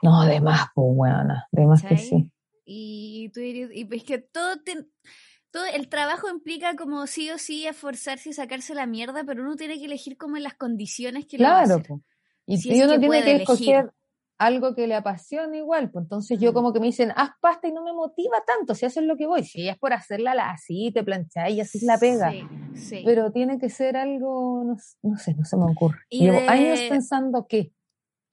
No, 0.01 0.23
de 0.25 0.39
más, 0.39 0.67
pues, 0.73 0.87
weón, 0.89 1.33
de 1.51 1.65
más 1.65 1.83
que 1.83 1.97
sí. 1.97 2.31
Y 2.63 3.29
tú 3.33 3.41
dirías, 3.41 3.71
y 3.73 3.93
es 3.93 4.03
que 4.05 4.19
todo 4.19 4.55
te 4.63 4.87
todo 5.55 5.65
el 5.73 5.87
trabajo 5.87 6.29
implica 6.29 6.75
como 6.75 7.07
sí 7.07 7.31
o 7.31 7.37
sí 7.37 7.65
esforzarse 7.65 8.31
y 8.31 8.33
sacarse 8.33 8.75
la 8.75 8.85
mierda, 8.85 9.23
pero 9.25 9.41
uno 9.41 9.55
tiene 9.55 9.79
que 9.79 9.85
elegir 9.85 10.17
como 10.17 10.35
en 10.35 10.43
las 10.43 10.55
condiciones 10.55 11.25
que 11.27 11.37
claro, 11.37 11.81
lo 11.87 12.01
Y 12.45 12.57
si 12.57 12.81
uno 12.81 12.99
tiene 12.99 13.23
que 13.23 13.35
escoger 13.37 13.89
algo 14.37 14.75
que 14.75 14.85
le 14.85 14.95
apasione 14.95 15.59
igual, 15.59 15.91
pues 15.91 16.03
entonces 16.03 16.37
yo 16.41 16.51
mm. 16.51 16.53
como 16.53 16.73
que 16.73 16.81
me 16.81 16.87
dicen, 16.87 17.13
haz 17.15 17.29
pasta 17.39 17.69
y 17.69 17.71
no 17.71 17.85
me 17.85 17.93
motiva 17.93 18.43
tanto, 18.45 18.75
si 18.75 18.85
eso 18.85 18.99
es 18.99 19.05
lo 19.05 19.15
que 19.15 19.27
voy, 19.27 19.45
si 19.45 19.69
es 19.69 19.77
por 19.77 19.93
hacerla 19.93 20.33
así, 20.49 20.91
te 20.93 21.05
plancháis 21.05 21.55
y 21.55 21.61
así 21.61 21.85
la 21.85 21.97
pega. 21.97 22.33
Pero 23.05 23.31
tiene 23.31 23.57
que 23.57 23.69
ser 23.69 23.95
algo, 23.95 24.61
no, 25.03 25.17
sé, 25.17 25.35
no 25.35 25.45
se 25.45 25.55
me 25.55 25.71
ocurre. 25.71 25.99
Llevo 26.09 26.49
años 26.49 26.81
pensando 26.89 27.47
que 27.47 27.71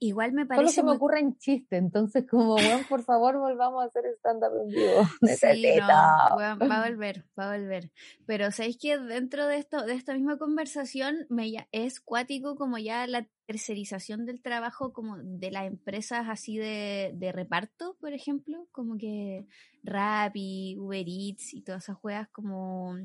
Igual 0.03 0.33
me 0.33 0.47
parece. 0.47 0.65
Solo 0.65 0.73
se 0.73 0.83
me 0.83 0.97
ocurre 0.97 1.21
en 1.21 1.39
chiste, 1.39 1.77
entonces, 1.77 2.27
como, 2.29 2.57
weón, 2.57 2.83
por 2.89 3.05
favor, 3.05 3.39
volvamos 3.39 3.85
a 3.85 3.87
hacer 3.87 4.05
stand-up 4.17 4.51
en 4.61 4.69
vivo. 4.69 5.09
Sí, 5.55 5.77
no, 5.79 5.87
va 5.87 6.53
a 6.59 6.89
volver, 6.89 7.25
va 7.39 7.53
a 7.53 7.57
volver. 7.57 7.93
Pero 8.27 8.51
sabéis 8.51 8.79
que 8.79 8.99
dentro 8.99 9.47
de 9.47 9.59
esto, 9.59 9.87
de 9.87 9.95
esta 9.95 10.15
misma 10.15 10.39
conversación, 10.39 11.25
me 11.29 11.53
es 11.71 12.01
cuático 12.01 12.57
como 12.57 12.79
ya 12.79 13.07
la 13.07 13.29
tercerización 13.47 14.27
del 14.27 14.43
trabajo, 14.43 14.93
como 14.93 15.19
de 15.19 15.53
las 15.53 15.69
empresas 15.69 16.27
así 16.29 16.59
de, 16.59 17.13
de 17.15 17.31
reparto, 17.31 17.97
por 18.01 18.13
ejemplo, 18.13 18.67
como 18.73 18.99
que 18.99 19.47
Rappi, 19.85 20.77
Uber 20.81 21.07
Eats 21.07 21.55
y 21.55 21.63
todas 21.63 21.85
esas 21.85 21.97
juegas 21.97 22.29
como. 22.31 22.97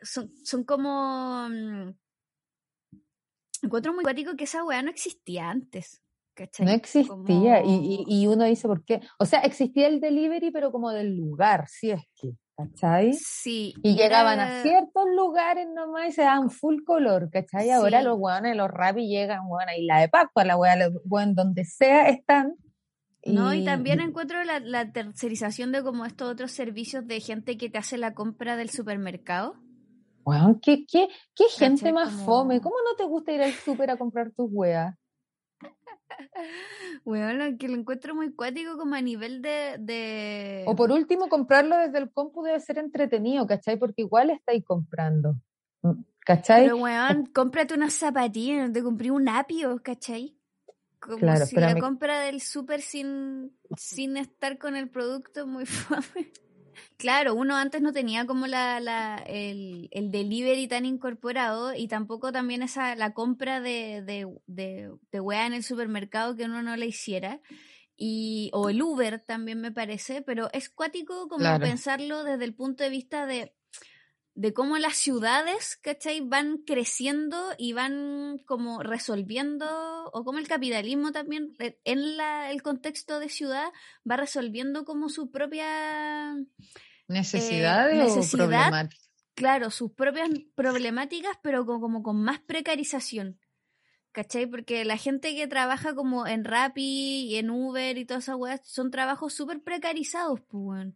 Son, 0.00 0.32
son 0.42 0.64
como 0.64 1.48
mm, 1.50 1.90
encuentro 3.62 3.92
muy 3.94 4.04
cuático 4.04 4.36
que 4.36 4.44
esa 4.44 4.64
weá 4.64 4.82
no 4.82 4.90
existía 4.90 5.48
antes. 5.48 6.02
¿cachai? 6.34 6.66
No 6.66 6.72
existía 6.72 7.62
y, 7.64 8.04
y, 8.06 8.26
uno 8.26 8.44
dice 8.44 8.68
por 8.68 8.84
qué. 8.84 9.00
O 9.18 9.26
sea, 9.26 9.40
existía 9.40 9.88
el 9.88 10.00
delivery, 10.00 10.50
pero 10.50 10.72
como 10.72 10.90
del 10.90 11.16
lugar, 11.16 11.68
si 11.68 11.90
es 11.90 12.02
que, 12.14 12.32
¿cachai? 12.56 13.12
Sí. 13.14 13.74
Y, 13.82 13.94
llegaban 13.96 14.40
a 14.40 14.62
ciertos 14.62 15.04
lugares 15.14 15.66
nomás 15.74 16.08
y 16.08 16.12
se 16.12 16.22
daban 16.22 16.50
full 16.50 16.82
color, 16.84 17.30
¿cachai? 17.30 17.70
Ahora 17.70 18.02
los 18.02 18.16
weones, 18.18 18.56
los 18.56 18.70
rapis 18.70 19.08
llegan, 19.08 19.46
bueno, 19.46 19.72
y 19.76 19.84
la 19.84 20.00
de 20.00 20.08
Pascua, 20.08 20.44
la 20.44 20.56
weá, 20.56 20.76
bueno, 21.04 21.32
donde 21.34 21.64
sea 21.64 22.08
están. 22.08 22.54
No, 23.24 23.54
y 23.54 23.64
también 23.64 24.00
encuentro 24.00 24.42
la, 24.42 24.58
la 24.58 24.90
tercerización 24.90 25.70
de 25.70 25.84
como 25.84 26.04
estos 26.04 26.28
otros 26.28 26.50
servicios 26.50 27.06
de 27.06 27.20
gente 27.20 27.56
que 27.56 27.70
te 27.70 27.78
hace 27.78 27.96
la 27.96 28.14
compra 28.14 28.56
del 28.56 28.70
supermercado. 28.70 29.54
Bueno, 30.24 30.58
¿qué, 30.62 30.86
qué, 30.86 31.08
qué 31.34 31.44
gente 31.48 31.92
más 31.92 32.12
fome? 32.24 32.60
¿Cómo 32.60 32.76
no 32.88 32.96
te 32.96 33.04
gusta 33.04 33.32
ir 33.32 33.42
al 33.42 33.52
súper 33.52 33.90
a 33.90 33.96
comprar 33.96 34.30
tus 34.30 34.48
weas? 34.50 34.96
Bueno, 37.04 37.56
que 37.58 37.68
lo 37.68 37.74
encuentro 37.74 38.14
muy 38.14 38.32
cuático 38.32 38.76
como 38.76 38.94
a 38.94 39.00
nivel 39.00 39.42
de, 39.42 40.64
O 40.66 40.76
por 40.76 40.92
último, 40.92 41.28
comprarlo 41.28 41.76
desde 41.78 41.98
el 41.98 42.10
compu 42.12 42.42
debe 42.42 42.60
ser 42.60 42.78
entretenido, 42.78 43.46
¿cachai? 43.46 43.76
Porque 43.76 44.02
igual 44.02 44.30
estáis 44.30 44.64
comprando, 44.64 45.36
mm, 45.82 46.02
¿cachai? 46.20 46.64
Pero 46.64 46.76
weón, 46.76 47.26
cómprate 47.26 47.74
unas 47.74 47.94
zapatillas, 47.94 48.68
no 48.68 48.72
te 48.72 48.82
compré 48.82 49.10
un 49.10 49.28
apio, 49.28 49.80
¿cachai? 49.82 50.36
Como 51.00 51.18
claro, 51.18 51.46
si 51.46 51.56
la 51.56 51.76
compra 51.80 52.20
del 52.20 52.40
súper 52.40 52.80
sin, 52.80 53.56
sin 53.76 54.16
estar 54.16 54.58
con 54.58 54.76
el 54.76 54.88
producto 54.88 55.46
muy 55.46 55.66
fome. 55.66 56.30
Claro, 56.96 57.34
uno 57.34 57.56
antes 57.56 57.82
no 57.82 57.92
tenía 57.92 58.26
como 58.26 58.46
la, 58.46 58.80
la 58.80 59.16
el, 59.26 59.88
el, 59.90 60.10
delivery 60.10 60.68
tan 60.68 60.86
incorporado 60.86 61.74
y 61.74 61.88
tampoco 61.88 62.32
también 62.32 62.62
esa 62.62 62.94
la 62.94 63.12
compra 63.12 63.60
de, 63.60 64.02
de, 64.02 64.26
de, 64.46 64.90
de 65.10 65.20
weá 65.20 65.46
en 65.46 65.54
el 65.54 65.62
supermercado 65.62 66.36
que 66.36 66.44
uno 66.44 66.62
no 66.62 66.76
la 66.76 66.84
hiciera. 66.84 67.40
Y, 67.96 68.50
o 68.52 68.68
el 68.68 68.82
Uber 68.82 69.20
también 69.20 69.60
me 69.60 69.70
parece, 69.70 70.22
pero 70.22 70.48
es 70.52 70.70
cuático 70.70 71.28
como 71.28 71.58
pensarlo 71.60 72.24
desde 72.24 72.44
el 72.44 72.54
punto 72.54 72.82
de 72.82 72.90
vista 72.90 73.26
de 73.26 73.54
de 74.34 74.54
cómo 74.54 74.78
las 74.78 74.96
ciudades, 74.96 75.76
¿cachai? 75.82 76.20
Van 76.20 76.58
creciendo 76.58 77.38
y 77.58 77.74
van 77.74 78.38
como 78.46 78.82
resolviendo, 78.82 80.10
o 80.12 80.24
como 80.24 80.38
el 80.38 80.48
capitalismo 80.48 81.12
también, 81.12 81.54
eh, 81.58 81.78
en 81.84 82.16
la, 82.16 82.50
el 82.50 82.62
contexto 82.62 83.20
de 83.20 83.28
ciudad, 83.28 83.68
va 84.10 84.16
resolviendo 84.16 84.84
como 84.84 85.08
su 85.08 85.30
propia... 85.30 86.34
¿Necesidades 87.08 87.94
eh, 87.94 88.04
necesidad, 88.04 88.46
o 88.46 88.48
problemáticas? 88.48 89.10
Claro, 89.34 89.70
sus 89.70 89.92
propias 89.92 90.30
problemáticas, 90.54 91.38
pero 91.42 91.66
como, 91.66 92.02
con 92.02 92.22
más 92.22 92.40
precarización. 92.40 93.38
¿Cachai? 94.12 94.46
Porque 94.46 94.84
la 94.84 94.98
gente 94.98 95.34
que 95.34 95.46
trabaja 95.46 95.94
como 95.94 96.26
en 96.26 96.44
Rappi 96.44 97.26
y 97.30 97.36
en 97.36 97.48
Uber 97.48 97.96
y 97.96 98.04
todas 98.04 98.24
esas 98.24 98.36
weas 98.36 98.60
son 98.64 98.90
trabajos 98.90 99.32
súper 99.32 99.62
precarizados, 99.62 100.40
pues, 100.48 100.88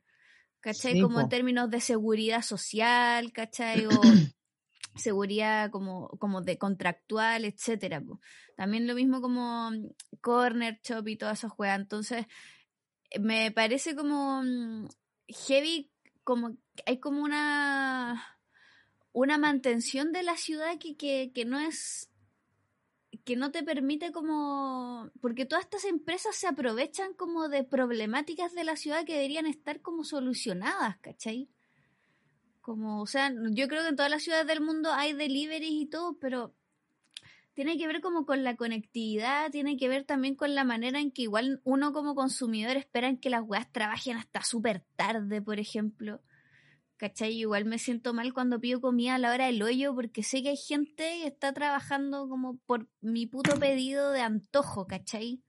¿cachai? 0.66 1.00
como 1.00 1.20
en 1.20 1.28
términos 1.28 1.70
de 1.70 1.80
seguridad 1.80 2.42
social, 2.42 3.32
¿cachai? 3.32 3.86
O 3.86 3.90
seguridad 4.96 5.70
como, 5.70 6.08
como 6.18 6.42
de 6.42 6.58
contractual, 6.58 7.44
etcétera. 7.44 8.02
También 8.56 8.88
lo 8.88 8.96
mismo 8.96 9.20
como 9.20 9.70
mm, 9.70 9.90
Corner 10.20 10.80
Shop 10.82 11.06
y 11.06 11.16
todas 11.16 11.38
esas 11.38 11.52
juegas. 11.52 11.78
Entonces, 11.78 12.26
eh, 13.10 13.20
me 13.20 13.52
parece 13.52 13.94
como 13.94 14.42
mm, 14.42 14.88
heavy, 15.28 15.92
como 16.24 16.56
hay 16.84 16.98
como 16.98 17.22
una 17.22 18.32
una 19.12 19.38
mantención 19.38 20.12
de 20.12 20.24
la 20.24 20.36
ciudad 20.36 20.78
que, 20.78 20.96
que, 20.96 21.30
que 21.32 21.44
no 21.44 21.58
es 21.60 22.10
que 23.26 23.34
no 23.34 23.50
te 23.50 23.64
permite 23.64 24.12
como, 24.12 25.10
porque 25.20 25.46
todas 25.46 25.64
estas 25.64 25.84
empresas 25.84 26.36
se 26.36 26.46
aprovechan 26.46 27.12
como 27.12 27.48
de 27.48 27.64
problemáticas 27.64 28.54
de 28.54 28.62
la 28.62 28.76
ciudad 28.76 29.04
que 29.04 29.14
deberían 29.14 29.46
estar 29.46 29.80
como 29.82 30.04
solucionadas, 30.04 30.96
¿cachai? 30.98 31.50
Como, 32.60 33.02
o 33.02 33.06
sea, 33.06 33.32
yo 33.50 33.66
creo 33.66 33.82
que 33.82 33.88
en 33.88 33.96
todas 33.96 34.12
las 34.12 34.22
ciudades 34.22 34.46
del 34.46 34.60
mundo 34.60 34.92
hay 34.92 35.12
deliveries 35.12 35.72
y 35.72 35.86
todo, 35.86 36.16
pero 36.20 36.54
tiene 37.52 37.76
que 37.76 37.88
ver 37.88 38.00
como 38.00 38.26
con 38.26 38.44
la 38.44 38.54
conectividad, 38.54 39.50
tiene 39.50 39.76
que 39.76 39.88
ver 39.88 40.04
también 40.04 40.36
con 40.36 40.54
la 40.54 40.62
manera 40.62 41.00
en 41.00 41.10
que 41.10 41.22
igual 41.22 41.60
uno 41.64 41.92
como 41.92 42.14
consumidor 42.14 42.76
espera 42.76 43.12
que 43.16 43.28
las 43.28 43.42
weas 43.42 43.72
trabajen 43.72 44.16
hasta 44.16 44.42
súper 44.42 44.84
tarde, 44.94 45.42
por 45.42 45.58
ejemplo. 45.58 46.20
¿Cachai? 46.96 47.34
Igual 47.34 47.66
me 47.66 47.78
siento 47.78 48.14
mal 48.14 48.32
cuando 48.32 48.58
pido 48.58 48.80
comida 48.80 49.16
a 49.16 49.18
la 49.18 49.32
hora 49.32 49.46
del 49.46 49.62
hoyo 49.62 49.94
porque 49.94 50.22
sé 50.22 50.42
que 50.42 50.50
hay 50.50 50.56
gente 50.56 51.02
que 51.02 51.26
está 51.26 51.52
trabajando 51.52 52.28
como 52.28 52.56
por 52.66 52.88
mi 53.00 53.26
puto 53.26 53.58
pedido 53.58 54.12
de 54.12 54.22
antojo, 54.22 54.86
¿cachai? 54.86 55.42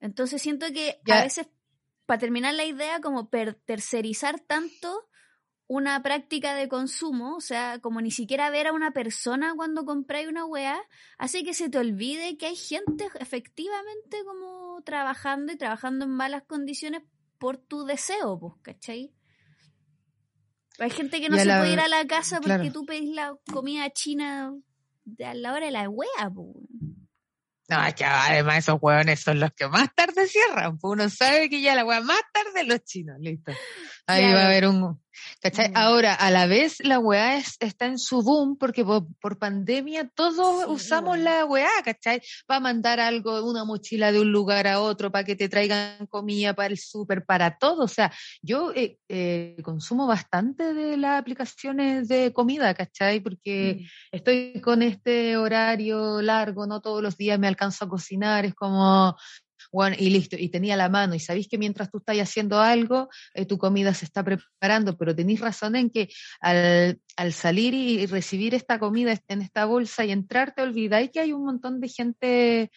Entonces 0.00 0.42
siento 0.42 0.66
que 0.72 1.00
a 1.10 1.22
veces, 1.22 1.48
para 2.06 2.20
terminar 2.20 2.54
la 2.54 2.64
idea, 2.64 3.00
como 3.00 3.28
tercerizar 3.64 4.38
tanto 4.38 5.08
una 5.66 6.02
práctica 6.02 6.54
de 6.54 6.68
consumo, 6.68 7.36
o 7.36 7.40
sea, 7.40 7.78
como 7.80 8.00
ni 8.00 8.10
siquiera 8.10 8.50
ver 8.50 8.66
a 8.66 8.72
una 8.72 8.92
persona 8.92 9.54
cuando 9.56 9.84
compráis 9.84 10.28
una 10.28 10.44
weá, 10.44 10.78
hace 11.18 11.42
que 11.42 11.54
se 11.54 11.70
te 11.70 11.78
olvide 11.78 12.36
que 12.36 12.46
hay 12.46 12.56
gente 12.56 13.08
efectivamente 13.18 14.24
como 14.24 14.82
trabajando 14.82 15.52
y 15.52 15.56
trabajando 15.56 16.04
en 16.04 16.10
malas 16.10 16.42
condiciones 16.44 17.02
por 17.38 17.56
tu 17.56 17.84
deseo, 17.84 18.38
pues, 18.38 18.54
¿cachai? 18.62 19.14
Hay 20.78 20.90
gente 20.90 21.20
que 21.20 21.28
no 21.28 21.36
se 21.36 21.44
puede 21.44 21.72
ir 21.72 21.80
a 21.80 21.88
la 21.88 22.06
casa 22.06 22.40
porque 22.40 22.70
tú 22.70 22.84
pedís 22.84 23.14
la 23.14 23.36
comida 23.52 23.90
china 23.90 24.52
a 25.24 25.34
la 25.34 25.52
hora 25.52 25.66
de 25.66 25.72
la 25.72 25.88
wea, 25.88 26.30
No, 27.68 27.86
es 27.86 27.94
que 27.94 28.04
además 28.04 28.58
esos 28.58 28.78
hueones 28.80 29.20
son 29.20 29.40
los 29.40 29.52
que 29.52 29.68
más 29.68 29.94
tarde 29.94 30.26
cierran. 30.26 30.78
Uno 30.82 31.08
sabe 31.08 31.48
que 31.48 31.60
ya 31.60 31.74
la 31.74 31.84
wea 31.84 32.00
más 32.00 32.22
tarde 32.32 32.64
los 32.64 32.82
chinos, 32.84 33.16
listo. 33.20 33.52
Ahí 34.06 34.24
va 34.32 34.42
a 34.42 34.46
haber 34.46 34.66
un, 34.66 35.00
¿Cachai? 35.40 35.70
Mm. 35.70 35.76
Ahora, 35.76 36.14
a 36.14 36.30
la 36.30 36.46
vez, 36.46 36.78
la 36.80 36.98
weá 36.98 37.36
está 37.38 37.86
en 37.86 37.98
su 37.98 38.22
boom 38.22 38.56
porque 38.56 38.84
por, 38.84 39.38
pandemia 39.38 40.08
todos 40.14 40.66
usamos 40.68 41.18
la 41.18 41.44
weá, 41.44 41.70
¿cachai? 41.84 42.22
Para 42.46 42.60
mandar 42.60 43.00
algo, 43.00 43.44
una 43.44 43.64
mochila 43.64 44.12
de 44.12 44.20
un 44.20 44.32
lugar 44.32 44.66
a 44.66 44.80
otro, 44.80 45.10
para 45.10 45.24
que 45.24 45.36
te 45.36 45.48
traigan 45.48 46.06
comida 46.06 46.54
para 46.54 46.68
el 46.68 46.78
súper, 46.78 47.24
para 47.24 47.58
todo. 47.58 47.84
O 47.84 47.88
sea, 47.88 48.12
yo 48.42 48.72
eh, 48.74 48.98
eh, 49.08 49.56
consumo 49.62 50.06
bastante 50.06 50.74
de 50.74 50.96
las 50.96 51.20
aplicaciones 51.20 52.08
de 52.08 52.32
comida, 52.32 52.74
¿cachai? 52.74 53.20
Porque 53.20 53.80
mm. 53.80 54.16
estoy 54.16 54.60
con 54.60 54.82
este 54.82 55.36
horario 55.36 56.22
largo, 56.22 56.66
no 56.66 56.80
todos 56.80 57.02
los 57.02 57.16
días 57.16 57.38
me 57.38 57.48
alcanzo 57.48 57.84
a 57.84 57.88
cocinar, 57.88 58.44
es 58.44 58.54
como 58.54 59.16
bueno, 59.74 59.96
y 59.98 60.08
listo, 60.08 60.36
y 60.38 60.50
tenía 60.50 60.76
la 60.76 60.88
mano, 60.88 61.16
y 61.16 61.18
sabéis 61.18 61.48
que 61.48 61.58
mientras 61.58 61.90
tú 61.90 61.98
estás 61.98 62.16
haciendo 62.18 62.60
algo, 62.60 63.08
eh, 63.34 63.44
tu 63.44 63.58
comida 63.58 63.92
se 63.92 64.04
está 64.04 64.22
preparando, 64.22 64.96
pero 64.96 65.16
tenéis 65.16 65.40
razón 65.40 65.74
en 65.74 65.90
que 65.90 66.08
al, 66.40 67.00
al 67.16 67.32
salir 67.32 67.74
y, 67.74 68.06
recibir 68.06 68.54
esta 68.54 68.78
comida 68.78 69.20
en 69.26 69.42
esta 69.42 69.64
bolsa 69.64 70.04
y 70.04 70.12
entrar, 70.12 70.54
te 70.54 70.62
olvidáis 70.62 71.10
que 71.10 71.18
hay 71.18 71.32
un 71.32 71.44
montón 71.44 71.80
de 71.80 71.88
gente 71.88 72.70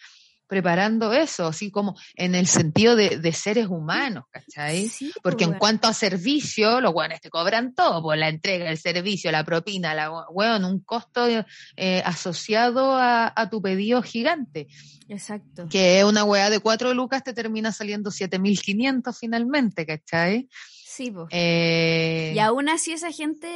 preparando 0.48 1.14
eso, 1.14 1.48
así 1.48 1.70
como 1.70 1.96
en 2.16 2.34
el 2.36 2.48
sentido 2.48 2.96
de, 2.96 3.20
de 3.20 3.34
seres 3.34 3.68
humanos, 3.68 4.26
¿cachai? 4.32 4.90
Porque 5.22 5.44
en 5.44 5.54
cuanto 5.54 5.88
a 5.88 5.94
servicio, 5.94 6.82
los 6.82 6.94
buenos 6.94 7.20
te 7.20 7.30
cobran 7.30 7.76
todo, 7.76 8.02
por 8.02 8.18
la 8.18 8.30
entrega, 8.30 8.70
el 8.70 8.78
servicio, 8.78 9.32
la 9.32 9.44
propina, 9.44 9.94
la 9.94 10.26
bueno, 10.32 10.70
un 10.70 10.80
costo 10.80 11.28
eh, 11.28 12.02
asociado 12.06 12.96
a, 12.96 13.32
a, 13.36 13.50
tu 13.50 13.62
pedido 13.62 14.02
gigante. 14.02 14.68
Exacto. 15.10 15.68
Que 15.70 16.04
una 16.06 16.24
weá 16.24 16.50
de 16.50 16.60
cuatro 16.60 16.94
lucas 16.94 17.24
te 17.24 17.34
termina 17.34 17.72
saliendo 17.72 18.10
7500 18.10 19.18
finalmente, 19.18 19.86
¿cachai? 19.86 20.48
Sí, 20.86 21.12
pues. 21.12 21.28
y 21.32 22.40
aún 22.40 22.70
así 22.70 22.92
esa 22.92 23.12
gente 23.12 23.48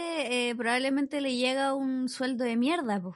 eh, 0.50 0.56
probablemente 0.56 1.22
le 1.22 1.36
llega 1.36 1.74
un 1.74 2.08
sueldo 2.08 2.44
de 2.44 2.56
mierda, 2.56 3.02
pues. 3.02 3.16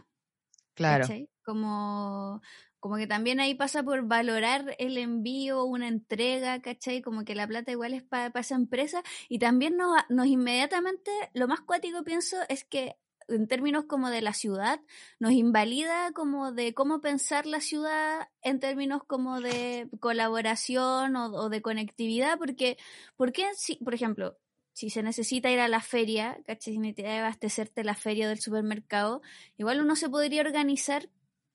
Claro. 0.74 1.04
¿cachai? 1.04 1.30
Como 1.46 2.42
como 2.86 2.98
que 2.98 3.08
también 3.08 3.40
ahí 3.40 3.56
pasa 3.56 3.82
por 3.82 4.04
valorar 4.04 4.76
el 4.78 5.00
envío, 5.00 5.64
una 5.66 5.88
entrega, 5.88 6.62
¿cachai? 6.62 7.02
Como 7.02 7.26
que 7.26 7.34
la 7.34 7.48
plata 7.48 7.72
igual 7.72 7.96
es 7.96 8.04
para 8.04 8.40
esa 8.40 8.54
empresa. 8.54 9.02
Y 9.28 9.40
también 9.40 9.76
nos, 9.76 9.90
nos 10.10 10.28
inmediatamente, 10.28 11.10
lo 11.34 11.48
más 11.48 11.62
cuático 11.62 12.04
pienso 12.04 12.38
es 12.48 12.64
que 12.64 12.96
en 13.28 13.48
términos 13.48 13.86
como 13.86 14.12
de 14.12 14.22
la 14.22 14.34
ciudad, 14.34 14.80
nos 15.20 15.32
invalida 15.32 16.12
como 16.14 16.52
de 16.52 16.76
cómo 16.76 17.02
pensar 17.02 17.46
la 17.46 17.60
ciudad 17.60 18.30
en 18.44 18.60
términos 18.60 19.02
como 19.04 19.42
de 19.42 19.90
colaboración 20.00 21.16
o, 21.16 21.50
de 21.50 21.62
conectividad, 21.64 22.38
porque, 22.38 22.78
¿por 23.16 23.32
qué, 23.32 23.48
si, 23.56 23.78
por 23.78 23.96
ejemplo, 23.96 24.38
si 24.74 24.90
se 24.92 25.02
necesita 25.02 25.50
ir 25.50 25.60
a 25.60 25.68
la 25.68 25.82
feria, 25.82 26.38
¿cachai? 26.46 26.74
Si 26.74 26.80
necesita 26.80 27.18
abastecerte 27.18 27.84
la 27.84 27.96
feria 27.96 28.30
del 28.30 28.40
supermercado, 28.40 29.22
igual 29.58 29.82
uno 29.82 29.96
se 29.96 30.10
podría 30.10 30.42
organizar 30.42 31.10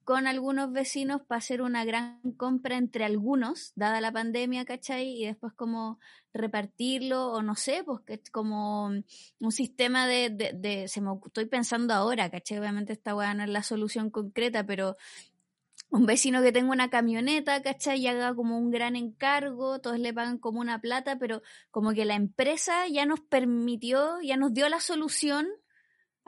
con 0.04 0.26
algunos 0.26 0.72
vecinos 0.72 1.22
para 1.26 1.38
hacer 1.38 1.62
una 1.62 1.84
gran 1.84 2.20
compra 2.36 2.76
entre 2.76 3.04
algunos, 3.04 3.72
dada 3.74 4.00
la 4.00 4.12
pandemia, 4.12 4.64
¿cachai? 4.64 5.22
Y 5.22 5.26
después 5.26 5.52
como 5.54 5.98
repartirlo, 6.32 7.32
o 7.32 7.42
no 7.42 7.54
sé, 7.54 7.82
pues 7.84 8.00
que 8.06 8.14
es 8.14 8.30
como 8.30 8.86
un 8.86 9.52
sistema 9.52 10.06
de, 10.06 10.30
de, 10.30 10.88
se 10.88 11.00
me 11.00 11.10
estoy 11.26 11.46
pensando 11.46 11.94
ahora, 11.94 12.30
¿cachai? 12.30 12.58
Obviamente 12.58 12.92
esta 12.92 13.14
weá 13.14 13.34
no 13.34 13.44
es 13.44 13.50
la 13.50 13.62
solución 13.62 14.10
concreta, 14.10 14.64
pero 14.64 14.96
un 15.90 16.06
vecino 16.06 16.40
que 16.42 16.52
tenga 16.52 16.70
una 16.70 16.88
camioneta, 16.88 17.62
¿cachai? 17.62 18.00
Y 18.00 18.06
haga 18.06 18.34
como 18.34 18.58
un 18.58 18.70
gran 18.70 18.96
encargo, 18.96 19.80
todos 19.80 19.98
le 19.98 20.14
pagan 20.14 20.38
como 20.38 20.60
una 20.60 20.80
plata, 20.80 21.18
pero 21.18 21.42
como 21.70 21.92
que 21.92 22.04
la 22.04 22.14
empresa 22.14 22.86
ya 22.88 23.06
nos 23.06 23.20
permitió, 23.20 24.20
ya 24.22 24.36
nos 24.36 24.54
dio 24.54 24.68
la 24.68 24.80
solución 24.80 25.48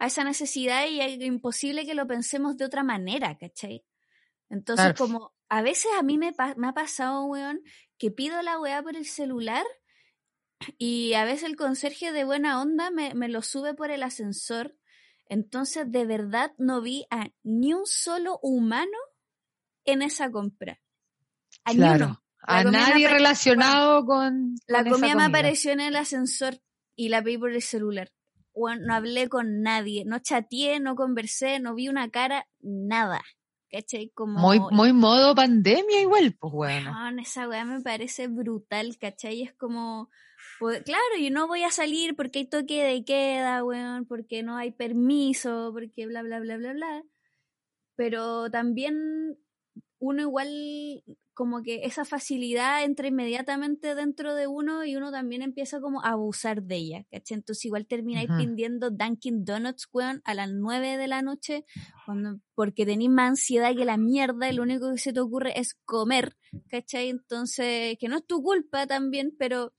a 0.02 0.06
esa 0.06 0.24
necesidad 0.24 0.88
y 0.88 1.00
es 1.00 1.20
imposible 1.20 1.86
que 1.86 1.94
lo 1.94 2.08
pensemos 2.08 2.56
de 2.56 2.64
otra 2.64 2.82
manera, 2.82 3.38
¿cachai? 3.38 3.84
Entonces, 4.50 4.94
como 4.98 5.32
a 5.48 5.62
veces 5.62 5.92
a 5.96 6.02
mí 6.02 6.18
me, 6.18 6.34
me 6.56 6.66
ha 6.66 6.72
pasado, 6.72 7.24
weón, 7.26 7.62
que 7.98 8.10
pido 8.10 8.42
la 8.42 8.58
weá 8.58 8.82
por 8.82 8.96
el 8.96 9.06
celular 9.06 9.64
y 10.76 11.14
a 11.14 11.24
veces 11.24 11.44
el 11.44 11.54
conserje 11.54 12.10
de 12.10 12.24
buena 12.24 12.60
onda 12.60 12.90
me, 12.90 13.14
me 13.14 13.28
lo 13.28 13.42
sube 13.42 13.74
por 13.74 13.92
el 13.92 14.02
ascensor. 14.02 14.76
Entonces, 15.28 15.84
de 15.88 16.04
verdad, 16.04 16.50
no 16.58 16.82
vi 16.82 17.06
a 17.10 17.28
ni 17.44 17.72
un 17.72 17.86
solo 17.86 18.40
humano 18.42 18.98
en 19.84 20.02
esa 20.02 20.32
compra. 20.32 20.80
A 21.62 21.74
claro. 21.74 22.24
A 22.40 22.64
nadie 22.64 23.06
relacionado 23.06 24.04
con, 24.04 24.56
La 24.66 24.82
comida, 24.82 25.14
me 25.14 25.26
apareció 25.26 25.70
en 25.70 25.78
el 25.78 25.94
ascensor 25.94 26.60
y 26.96 27.08
la 27.08 27.20
vi 27.20 27.38
por 27.38 27.52
el 27.52 27.62
celular. 27.62 28.10
No 28.54 28.94
hablé 28.94 29.28
con 29.28 29.62
nadie, 29.62 30.04
no 30.04 30.18
chateé, 30.18 30.80
no 30.80 30.94
conversé, 30.94 31.58
no 31.58 31.74
vi 31.74 31.88
una 31.88 32.10
cara, 32.10 32.46
nada. 32.60 33.22
¿Cachai? 33.70 34.10
Como... 34.10 34.38
Muy, 34.38 34.60
muy 34.70 34.92
modo 34.92 35.34
pandemia 35.34 36.02
igual, 36.02 36.36
pues 36.38 36.52
bueno. 36.52 36.94
esa 37.18 37.48
weá 37.48 37.64
me 37.64 37.80
parece 37.80 38.28
brutal, 38.28 38.98
¿cachai? 38.98 39.42
Es 39.42 39.54
como, 39.54 40.10
pues, 40.58 40.82
claro, 40.82 41.16
yo 41.18 41.30
no 41.30 41.48
voy 41.48 41.62
a 41.62 41.70
salir 41.70 42.14
porque 42.14 42.40
hay 42.40 42.44
toque 42.44 42.82
de 42.82 43.02
queda, 43.04 43.64
weón, 43.64 44.04
porque 44.04 44.42
no 44.42 44.58
hay 44.58 44.72
permiso, 44.72 45.70
porque 45.72 46.06
bla, 46.06 46.22
bla, 46.22 46.40
bla, 46.40 46.58
bla, 46.58 46.74
bla. 46.74 47.02
Pero 47.96 48.50
también 48.50 49.38
uno 49.98 50.20
igual 50.20 51.02
como 51.34 51.62
que 51.62 51.84
esa 51.84 52.04
facilidad 52.04 52.84
entra 52.84 53.08
inmediatamente 53.08 53.94
dentro 53.94 54.34
de 54.34 54.46
uno 54.46 54.84
y 54.84 54.96
uno 54.96 55.10
también 55.10 55.42
empieza 55.42 55.80
como 55.80 56.04
a 56.04 56.10
abusar 56.10 56.62
de 56.62 56.76
ella, 56.76 57.06
¿cachai? 57.10 57.38
Entonces 57.38 57.64
igual 57.64 57.86
termináis 57.86 58.28
pidiendo 58.36 58.90
Dunkin' 58.90 59.44
Donuts, 59.44 59.88
weón, 59.92 60.20
a 60.24 60.34
las 60.34 60.50
9 60.50 60.98
de 60.98 61.08
la 61.08 61.22
noche, 61.22 61.64
cuando, 62.04 62.38
porque 62.54 62.84
tenéis 62.84 63.10
más 63.10 63.30
ansiedad 63.30 63.74
que 63.74 63.86
la 63.86 63.96
mierda 63.96 64.50
y 64.50 64.54
lo 64.54 64.62
único 64.62 64.90
que 64.92 64.98
se 64.98 65.12
te 65.12 65.20
ocurre 65.20 65.58
es 65.58 65.74
comer, 65.84 66.36
¿cachai? 66.68 67.08
Entonces, 67.08 67.96
que 67.98 68.08
no 68.08 68.18
es 68.18 68.26
tu 68.26 68.42
culpa 68.42 68.86
también, 68.86 69.34
pero... 69.38 69.72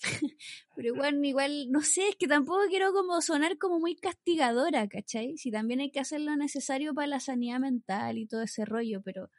pero 0.76 0.88
igual, 0.88 1.24
igual, 1.24 1.70
no 1.70 1.80
sé, 1.80 2.08
es 2.08 2.16
que 2.16 2.26
tampoco 2.26 2.60
quiero 2.68 2.92
como 2.92 3.22
sonar 3.22 3.56
como 3.56 3.78
muy 3.78 3.96
castigadora, 3.96 4.88
¿cachai? 4.88 5.38
Si 5.38 5.50
también 5.50 5.80
hay 5.80 5.90
que 5.90 6.00
hacer 6.00 6.20
lo 6.20 6.36
necesario 6.36 6.92
para 6.94 7.06
la 7.06 7.20
sanidad 7.20 7.60
mental 7.60 8.18
y 8.18 8.26
todo 8.26 8.42
ese 8.42 8.66
rollo, 8.66 9.00
pero 9.02 9.30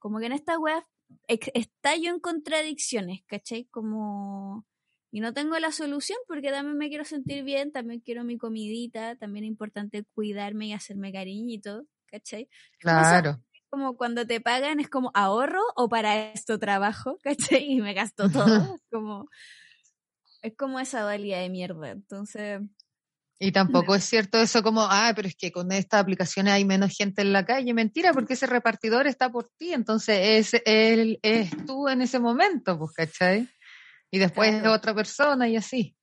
como 0.00 0.18
que 0.18 0.26
en 0.26 0.32
esta 0.32 0.58
web 0.58 0.82
estallo 1.28 2.10
en 2.10 2.20
contradicciones, 2.20 3.22
¿cachai? 3.26 3.64
Como... 3.66 4.66
Y 5.10 5.20
no 5.20 5.32
tengo 5.32 5.56
la 5.60 5.70
solución 5.70 6.18
porque 6.26 6.50
también 6.50 6.76
me 6.76 6.88
quiero 6.88 7.04
sentir 7.04 7.44
bien, 7.44 7.70
también 7.70 8.00
quiero 8.00 8.24
mi 8.24 8.36
comidita, 8.36 9.14
también 9.14 9.44
es 9.44 9.48
importante 9.48 10.04
cuidarme 10.12 10.66
y 10.66 10.72
hacerme 10.72 11.12
cariñito, 11.12 11.86
¿cachai? 12.06 12.48
Claro. 12.80 13.40
como 13.70 13.96
cuando 13.96 14.26
te 14.26 14.40
pagan 14.40 14.80
es 14.80 14.88
como 14.88 15.12
ahorro 15.14 15.62
o 15.76 15.88
para 15.88 16.32
esto 16.32 16.58
trabajo, 16.58 17.18
¿cachai? 17.22 17.64
Y 17.74 17.80
me 17.80 17.94
gasto 17.94 18.28
todo. 18.28 18.44
como, 18.90 19.28
es 20.42 20.56
como 20.56 20.80
esa 20.80 21.02
dualidad 21.02 21.40
de 21.40 21.48
mierda. 21.48 21.90
Entonces, 21.90 22.60
y 23.38 23.52
tampoco 23.52 23.94
es 23.94 24.04
cierto 24.04 24.38
eso 24.38 24.62
como, 24.62 24.82
ah, 24.82 25.12
pero 25.14 25.28
es 25.28 25.34
que 25.34 25.50
con 25.50 25.72
estas 25.72 26.00
aplicaciones 26.00 26.52
hay 26.52 26.64
menos 26.64 26.96
gente 26.96 27.22
en 27.22 27.32
la 27.32 27.44
calle. 27.44 27.74
Mentira, 27.74 28.12
porque 28.12 28.34
ese 28.34 28.46
repartidor 28.46 29.06
está 29.06 29.30
por 29.30 29.50
ti, 29.58 29.72
entonces 29.72 30.54
es, 30.54 30.62
él, 30.64 31.18
es 31.22 31.50
tú 31.66 31.88
en 31.88 32.02
ese 32.02 32.20
momento, 32.20 32.78
pues, 32.78 32.92
¿cachai? 32.92 33.48
Y 34.10 34.18
después 34.18 34.54
es 34.54 34.66
otra 34.66 34.94
persona 34.94 35.48
y 35.48 35.56
así. 35.56 35.96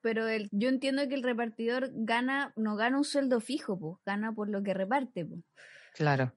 Pero 0.00 0.26
el, 0.26 0.48
yo 0.50 0.68
entiendo 0.68 1.06
que 1.08 1.14
el 1.14 1.22
repartidor 1.22 1.90
gana, 1.92 2.52
no 2.56 2.74
gana 2.76 2.96
un 2.96 3.04
sueldo 3.04 3.40
fijo, 3.40 3.78
pues, 3.78 3.96
gana 4.06 4.32
por 4.32 4.48
lo 4.48 4.62
que 4.62 4.72
reparte, 4.72 5.26
pues. 5.26 5.40
Claro. 5.94 6.32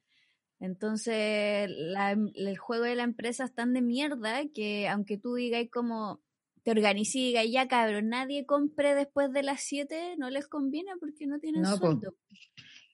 Entonces, 0.59 1.69
la, 1.69 2.11
el 2.11 2.57
juego 2.57 2.83
de 2.83 2.95
la 2.95 3.03
empresa 3.03 3.45
es 3.45 3.53
tan 3.53 3.73
de 3.73 3.81
mierda 3.81 4.41
que 4.53 4.87
aunque 4.89 5.17
tú 5.17 5.35
digas 5.35 5.65
como, 5.71 6.21
te 6.65 6.71
organizas 6.71 7.45
y 7.45 7.51
ya 7.51 7.67
cabrón, 7.67 8.09
nadie 8.09 8.47
compre 8.47 8.95
después 8.95 9.31
de 9.31 9.43
las 9.43 9.61
7, 9.61 10.15
no 10.17 10.31
les 10.31 10.47
conviene 10.47 10.93
porque 10.99 11.27
no 11.27 11.39
tienen 11.39 11.63
sueldo. 11.63 12.15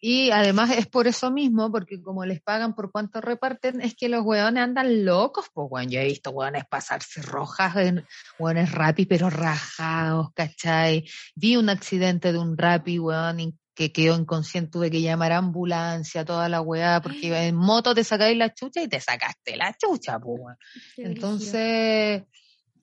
Y 0.01 0.31
además 0.31 0.71
es 0.71 0.87
por 0.87 1.07
eso 1.07 1.31
mismo, 1.31 1.71
porque 1.71 2.01
como 2.01 2.25
les 2.25 2.41
pagan 2.41 2.75
por 2.75 2.91
cuánto 2.91 3.21
reparten, 3.21 3.79
es 3.81 3.95
que 3.95 4.09
los 4.09 4.25
hueones 4.25 4.61
andan 4.61 5.05
locos, 5.05 5.45
pues 5.53 5.69
bueno, 5.69 5.89
yo 5.89 6.01
he 6.01 6.05
visto 6.05 6.31
hueones 6.31 6.65
pasarse 6.69 7.21
rojas, 7.21 7.77
en, 7.77 8.05
hueones 8.37 8.71
rapi, 8.71 9.05
pero 9.05 9.29
rajados, 9.29 10.33
¿cachai? 10.33 11.07
Vi 11.35 11.55
un 11.55 11.69
accidente 11.69 12.33
de 12.33 12.39
un 12.39 12.57
rapi, 12.57 12.99
hueón, 12.99 13.57
que 13.73 13.93
quedó 13.93 14.17
inconsciente, 14.17 14.71
tuve 14.71 14.91
que 14.91 15.01
llamar 15.01 15.31
a 15.31 15.37
ambulancia, 15.37 16.25
toda 16.25 16.49
la 16.49 16.61
hueá, 16.61 17.01
porque 17.01 17.31
en 17.47 17.55
moto 17.55 17.95
te 17.95 18.03
sacáis 18.03 18.37
la 18.37 18.53
chucha 18.53 18.81
y 18.81 18.89
te 18.89 18.99
sacaste 18.99 19.55
la 19.55 19.73
chucha, 19.77 20.19
pues 20.19 20.57
Entonces, 20.97 22.23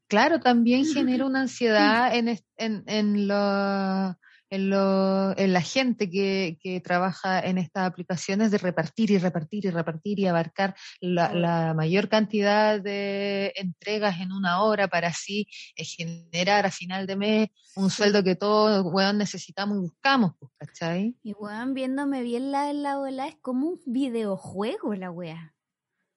Claro, 0.09 0.41
también 0.41 0.87
genera 0.87 1.27
una 1.27 1.43
ansiedad 1.43 2.15
en, 2.15 2.29
en, 2.57 2.83
en, 2.87 3.29
lo, 3.29 4.17
en, 4.49 4.71
lo, 4.71 5.37
en 5.37 5.53
la 5.53 5.61
gente 5.61 6.09
que, 6.09 6.59
que, 6.63 6.81
trabaja 6.81 7.41
en 7.41 7.59
estas 7.59 7.87
aplicaciones 7.87 8.51
de 8.51 8.57
repartir 8.57 9.11
y 9.11 9.19
repartir 9.19 9.67
y 9.67 9.71
repartir 9.71 10.19
y 10.19 10.27
abarcar 10.27 10.75
la, 11.03 11.35
la 11.35 11.75
mayor 11.75 12.09
cantidad 12.09 12.81
de 12.81 13.53
entregas 13.57 14.19
en 14.21 14.33
una 14.33 14.63
hora 14.63 14.89
para 14.89 15.09
así 15.09 15.47
eh, 15.77 15.85
generar 15.85 16.65
a 16.65 16.71
final 16.71 17.07
de 17.07 17.17
mes 17.17 17.49
un 17.77 17.91
sueldo 17.91 18.25
que 18.25 18.35
todos, 18.35 18.87
weón, 18.91 19.19
necesitamos 19.19 19.77
y 19.77 19.81
buscamos, 19.81 20.33
pues, 20.39 20.51
¿cachai? 20.57 21.17
Y 21.23 21.35
weón, 21.35 21.75
viéndome 21.75 22.23
bien 22.23 22.51
la, 22.51 22.73
la 22.73 22.99
ola, 22.99 23.29
es 23.29 23.37
como 23.43 23.69
un 23.69 23.81
videojuego 23.85 24.95
la 24.95 25.11
wea. 25.11 25.55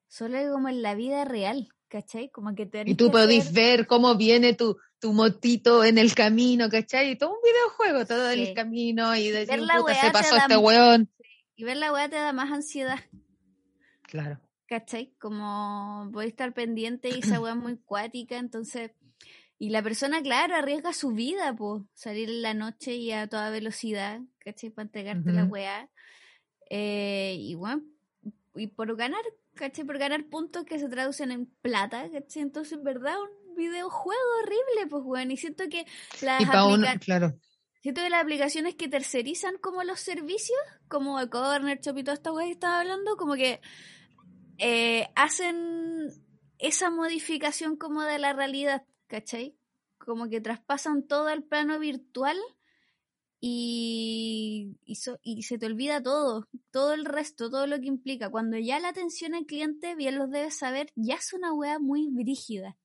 Solo 0.07 0.37
como 0.51 0.69
en 0.69 0.81
la 0.81 0.95
vida 0.95 1.25
real. 1.25 1.69
¿Cachai? 1.91 2.29
Como 2.29 2.55
que 2.55 2.69
Y 2.85 2.95
tú 2.95 3.11
podés 3.11 3.51
ver 3.51 3.85
cómo 3.85 4.15
viene 4.15 4.53
tu, 4.53 4.77
tu 4.99 5.11
motito 5.11 5.83
en 5.83 5.97
el 5.97 6.15
camino, 6.15 6.69
¿cachai? 6.69 7.11
Y 7.11 7.15
todo 7.17 7.31
un 7.31 7.41
videojuego, 7.43 8.05
todo 8.05 8.31
el 8.31 8.53
camino 8.53 9.13
y 9.15 9.29
decir, 9.29 9.59
puta, 9.59 9.95
se 9.95 10.11
pasó 10.11 10.37
este 10.37 10.55
weón. 10.55 11.09
Y 11.55 11.65
ver 11.65 11.77
la 11.77 11.91
weá 11.91 12.07
te 12.09 12.15
da 12.15 12.31
más 12.31 12.49
ansiedad. 12.51 12.99
Claro. 14.03 14.39
¿Cachai? 14.67 15.13
Como 15.19 16.09
voy 16.11 16.25
a 16.25 16.29
estar 16.29 16.53
pendiente 16.53 17.09
y 17.09 17.19
esa 17.19 17.41
weá 17.41 17.53
es 17.53 17.59
muy 17.59 17.77
cuática, 17.77 18.37
entonces... 18.37 18.91
Y 19.59 19.69
la 19.69 19.83
persona, 19.83 20.23
claro, 20.23 20.55
arriesga 20.55 20.91
su 20.91 21.11
vida, 21.11 21.55
pues, 21.55 21.83
salir 21.93 22.29
en 22.29 22.41
la 22.41 22.55
noche 22.55 22.95
y 22.95 23.11
a 23.11 23.27
toda 23.27 23.51
velocidad, 23.51 24.21
¿cachai? 24.39 24.71
Para 24.71 24.87
entregarte 24.87 25.31
la 25.31 25.43
weá. 25.43 25.87
Eh, 26.67 27.35
y 27.37 27.53
bueno, 27.53 27.83
y 28.55 28.67
por 28.67 28.95
ganar, 28.95 29.21
¿cachai? 29.55 29.85
Por 29.85 29.97
ganar 29.97 30.25
puntos 30.25 30.65
que 30.65 30.79
se 30.79 30.89
traducen 30.89 31.31
en 31.31 31.45
plata, 31.61 32.09
¿cachai? 32.11 32.43
Entonces, 32.43 32.73
en 32.73 32.83
verdad, 32.83 33.15
un 33.19 33.55
videojuego 33.55 34.21
horrible, 34.39 34.87
pues, 34.89 35.03
bueno, 35.03 35.31
y 35.33 35.37
siento 35.37 35.65
que 35.69 35.85
las 36.21 36.39
claro. 36.99 37.33
Siento 37.81 38.01
que 38.01 38.09
las 38.11 38.21
aplicaciones 38.21 38.75
que 38.75 38.87
tercerizan 38.87 39.57
como 39.57 39.83
los 39.83 39.99
servicios, 39.99 40.59
como 40.87 41.19
el 41.19 41.29
Corner 41.29 41.79
Shop 41.79 41.97
y 41.97 42.03
toda 42.03 42.13
esta 42.13 42.31
que 42.31 42.51
estaba 42.51 42.79
hablando, 42.79 43.17
como 43.17 43.33
que 43.33 43.59
eh, 44.59 45.09
hacen 45.15 46.11
esa 46.59 46.91
modificación 46.91 47.77
como 47.77 48.03
de 48.03 48.19
la 48.19 48.33
realidad, 48.33 48.85
¿cachai? 49.07 49.57
Como 49.97 50.29
que 50.29 50.41
traspasan 50.41 51.07
todo 51.07 51.29
el 51.29 51.43
plano 51.43 51.79
virtual 51.79 52.37
y, 53.43 54.77
y, 54.85 55.41
se 55.41 55.57
te 55.57 55.65
olvida 55.65 56.03
todo, 56.03 56.47
todo 56.69 56.93
el 56.93 57.05
resto, 57.05 57.49
todo 57.49 57.65
lo 57.65 57.79
que 57.79 57.87
implica. 57.87 58.29
Cuando 58.29 58.57
ya 58.59 58.79
la 58.79 58.89
atención 58.89 59.33
al 59.33 59.47
cliente, 59.47 59.95
bien 59.95 60.15
los 60.19 60.29
debes 60.29 60.55
saber, 60.59 60.91
ya 60.95 61.15
es 61.15 61.33
una 61.33 61.51
wea 61.51 61.79
muy 61.79 62.07
brígida. 62.11 62.77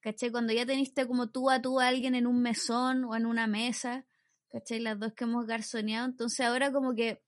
¿Cachai? 0.00 0.30
Cuando 0.30 0.52
ya 0.52 0.64
teniste 0.64 1.08
como 1.08 1.30
tú 1.30 1.50
a 1.50 1.60
tú 1.60 1.80
a 1.80 1.88
alguien 1.88 2.14
en 2.14 2.28
un 2.28 2.40
mesón 2.42 3.04
o 3.06 3.16
en 3.16 3.26
una 3.26 3.48
mesa, 3.48 4.06
¿cachai? 4.50 4.78
Las 4.78 5.00
dos 5.00 5.14
que 5.14 5.24
hemos 5.24 5.46
garzoneado, 5.46 6.06
entonces 6.06 6.46
ahora 6.46 6.70
como 6.70 6.94
que 6.94 7.20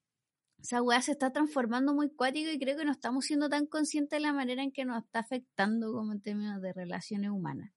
esa 0.61 0.81
wea 0.81 1.03
se 1.03 1.13
está 1.13 1.33
transformando 1.33 1.93
muy 1.93 2.09
cuático 2.09 2.53
y 2.53 2.59
creo 2.61 2.77
que 2.77 2.85
no 2.85 2.93
estamos 2.93 3.25
siendo 3.25 3.49
tan 3.49 3.67
conscientes 3.67 4.17
de 4.17 4.21
la 4.21 4.33
manera 4.33 4.63
en 4.63 4.71
que 4.71 4.85
nos 4.85 5.05
está 5.05 5.21
afectando 5.21 5.93
como 5.93 6.13
en 6.13 6.21
términos 6.21 6.63
de 6.63 6.73
relaciones 6.73 7.31
humanas. 7.31 7.73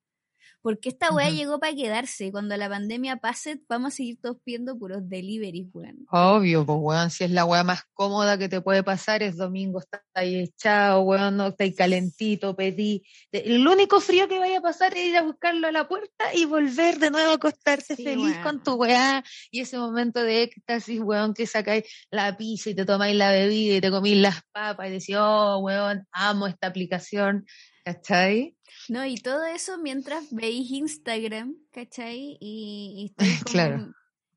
Porque 0.62 0.90
esta 0.90 1.12
weá 1.12 1.30
llegó 1.30 1.60
para 1.60 1.76
quedarse. 1.76 2.32
Cuando 2.32 2.56
la 2.56 2.70
pandemia 2.70 3.18
pase, 3.18 3.60
vamos 3.68 3.94
a 3.94 3.96
seguir 3.98 4.20
todos 4.22 4.38
pidiendo 4.44 4.78
puros 4.78 5.10
deliveries, 5.10 5.68
weón. 5.74 6.06
Obvio, 6.12 6.66
pues 6.66 6.78
weón, 6.80 7.10
si 7.10 7.24
es 7.24 7.32
la 7.32 7.46
weá 7.46 7.64
más 7.64 7.84
cómoda 7.94 8.38
que 8.38 8.48
te 8.48 8.62
puede 8.62 8.84
pasar, 8.84 9.24
es 9.24 9.38
domingo, 9.38 9.80
está 9.80 10.04
ahí 10.14 10.36
echado, 10.42 11.02
weón, 11.02 11.38
no 11.38 11.48
está 11.48 11.64
ahí 11.64 11.74
calentito, 11.74 12.56
pedí. 12.56 13.04
El 13.32 13.68
único 13.68 14.00
frío 14.02 14.28
que 14.28 14.38
vaya 14.38 14.60
a 14.60 14.62
pasar 14.62 14.96
es 14.96 15.08
ir 15.08 15.18
a 15.18 15.24
buscarlo 15.24 15.68
a 15.68 15.72
la 15.72 15.88
puerta 15.88 16.34
y 16.34 16.46
volver 16.46 17.00
de 17.00 17.10
nuevo 17.10 17.32
a 17.32 17.36
acostarse 17.36 17.96
feliz 17.96 18.38
con 18.44 18.62
tu 18.62 18.74
weá. 18.74 19.24
Y 19.50 19.62
ese 19.62 19.78
momento 19.78 20.22
de 20.22 20.44
éxtasis, 20.44 21.00
weón, 21.02 21.34
que 21.34 21.48
sacáis 21.48 21.86
la 22.12 22.38
pizza 22.38 22.70
y 22.70 22.76
te 22.76 22.86
tomáis 22.86 23.16
la 23.16 23.32
bebida 23.32 23.78
y 23.78 23.82
te 23.82 23.90
comís 23.90 24.18
las 24.18 24.42
papas 24.52 24.88
y 24.90 24.92
decís, 24.92 25.16
oh, 25.18 25.60
weón, 25.60 26.08
amo 26.12 26.48
esta 26.48 26.68
aplicación, 26.68 27.46
¿cachai? 27.84 28.56
No, 28.92 29.06
y 29.06 29.16
todo 29.16 29.46
eso 29.46 29.78
mientras 29.78 30.34
veis 30.34 30.70
Instagram, 30.70 31.56
¿cachai? 31.72 32.36
Y, 32.42 33.14
y 33.18 33.18
claro. 33.46 33.94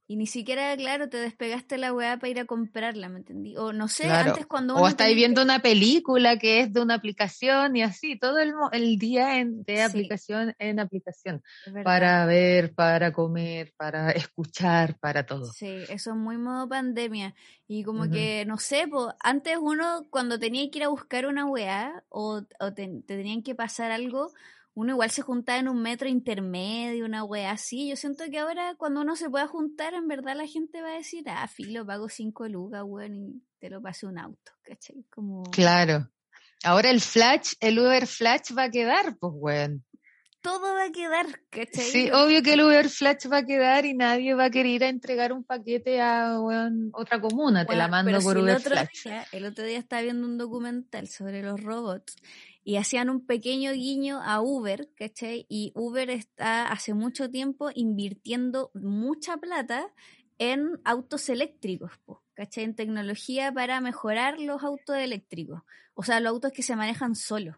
Y 0.06 0.16
ni 0.16 0.26
siquiera, 0.26 0.76
claro, 0.76 1.08
te 1.08 1.16
despegaste 1.16 1.78
la 1.78 1.90
weá 1.92 2.18
para 2.18 2.28
ir 2.28 2.38
a 2.38 2.44
comprarla, 2.44 3.08
¿me 3.08 3.20
entendí? 3.20 3.56
O 3.56 3.72
no 3.72 3.88
sé, 3.88 4.10
antes 4.10 4.44
cuando 4.44 4.74
O 4.76 4.86
estáis 4.86 5.16
viendo 5.16 5.42
una 5.42 5.60
película 5.60 6.38
que 6.38 6.60
es 6.60 6.72
de 6.74 6.82
una 6.82 6.94
aplicación 6.94 7.74
y 7.74 7.82
así, 7.82 8.18
todo 8.18 8.38
el, 8.38 8.52
el 8.72 8.98
día 8.98 9.38
en, 9.38 9.62
de 9.64 9.82
aplicación 9.82 10.54
en 10.58 10.78
aplicación. 10.78 11.42
Para 11.84 12.26
ver, 12.26 12.74
para 12.74 13.14
comer, 13.14 13.72
para 13.78 14.10
escuchar, 14.12 14.98
para 14.98 15.24
todo. 15.24 15.46
Sí, 15.46 15.84
eso 15.88 16.10
es 16.10 16.16
muy 16.16 16.36
modo 16.36 16.68
pandemia. 16.68 17.34
Y 17.66 17.82
como 17.82 18.10
que, 18.10 18.44
no 18.46 18.58
sé, 18.58 18.86
pues 18.86 19.06
antes 19.20 19.56
uno 19.58 20.06
cuando 20.10 20.38
tenía 20.38 20.70
que 20.70 20.80
ir 20.80 20.84
a 20.84 20.88
buscar 20.88 21.24
una 21.24 21.46
weá 21.46 22.04
o, 22.10 22.42
o 22.60 22.74
te 22.74 22.88
tenían 23.06 23.42
que 23.42 23.54
pasar 23.54 23.90
algo, 23.90 24.32
uno 24.74 24.92
igual 24.92 25.10
se 25.10 25.22
juntaba 25.22 25.58
en 25.58 25.68
un 25.68 25.80
metro 25.80 26.08
intermedio, 26.08 27.04
una 27.04 27.24
wea 27.24 27.52
así. 27.52 27.88
Yo 27.88 27.96
siento 27.96 28.24
que 28.30 28.40
ahora 28.40 28.74
cuando 28.76 29.02
uno 29.02 29.14
se 29.14 29.30
pueda 29.30 29.46
juntar, 29.46 29.94
en 29.94 30.08
verdad 30.08 30.36
la 30.36 30.46
gente 30.46 30.82
va 30.82 30.88
a 30.88 30.96
decir, 30.96 31.24
ah, 31.28 31.46
filo, 31.46 31.86
pago 31.86 32.08
cinco 32.08 32.48
lucas, 32.48 32.82
weón, 32.84 33.14
y 33.14 33.42
te 33.60 33.70
lo 33.70 33.80
pase 33.80 34.06
un 34.06 34.18
auto, 34.18 34.52
¿cachai? 34.62 35.04
Como... 35.10 35.44
Claro. 35.44 36.10
Ahora 36.64 36.90
el 36.90 37.00
Flash, 37.00 37.52
el 37.60 37.78
Uber 37.78 38.06
Flash 38.06 38.56
va 38.56 38.64
a 38.64 38.70
quedar, 38.70 39.16
pues, 39.18 39.32
weón. 39.36 39.84
Todo 40.40 40.74
va 40.74 40.84
a 40.84 40.92
quedar, 40.92 41.26
¿cachai? 41.50 41.84
Sí, 41.84 42.10
obvio 42.10 42.42
que 42.42 42.54
el 42.54 42.62
Uber 42.62 42.88
Flash 42.88 43.30
va 43.32 43.38
a 43.38 43.46
quedar 43.46 43.86
y 43.86 43.94
nadie 43.94 44.34
va 44.34 44.46
a 44.46 44.50
querer 44.50 44.72
ir 44.72 44.84
a 44.84 44.88
entregar 44.88 45.32
un 45.32 45.44
paquete 45.44 46.00
a 46.02 46.38
otra 46.92 47.20
comuna, 47.20 47.64
te 47.64 47.76
la 47.76 47.86
mando 47.86 48.18
por 48.20 48.38
Uber 48.38 48.60
Flash. 48.60 49.06
el 49.30 49.46
otro 49.46 49.64
día 49.64 49.78
estaba 49.78 50.02
viendo 50.02 50.26
un 50.26 50.36
documental 50.36 51.06
sobre 51.06 51.42
los 51.42 51.62
robots 51.62 52.16
y 52.64 52.76
hacían 52.76 53.10
un 53.10 53.26
pequeño 53.26 53.72
guiño 53.72 54.20
a 54.22 54.40
Uber, 54.40 54.88
¿cachai? 54.96 55.46
Y 55.48 55.70
Uber 55.74 56.08
está 56.08 56.72
hace 56.72 56.94
mucho 56.94 57.30
tiempo 57.30 57.70
invirtiendo 57.74 58.70
mucha 58.72 59.36
plata 59.36 59.92
en 60.38 60.80
autos 60.84 61.28
eléctricos, 61.28 61.92
¿cachai? 62.32 62.64
En 62.64 62.74
tecnología 62.74 63.52
para 63.52 63.80
mejorar 63.82 64.40
los 64.40 64.62
autos 64.64 64.96
eléctricos, 64.96 65.62
o 65.92 66.02
sea, 66.02 66.20
los 66.20 66.30
autos 66.30 66.52
que 66.52 66.62
se 66.62 66.74
manejan 66.74 67.14
solos. 67.14 67.56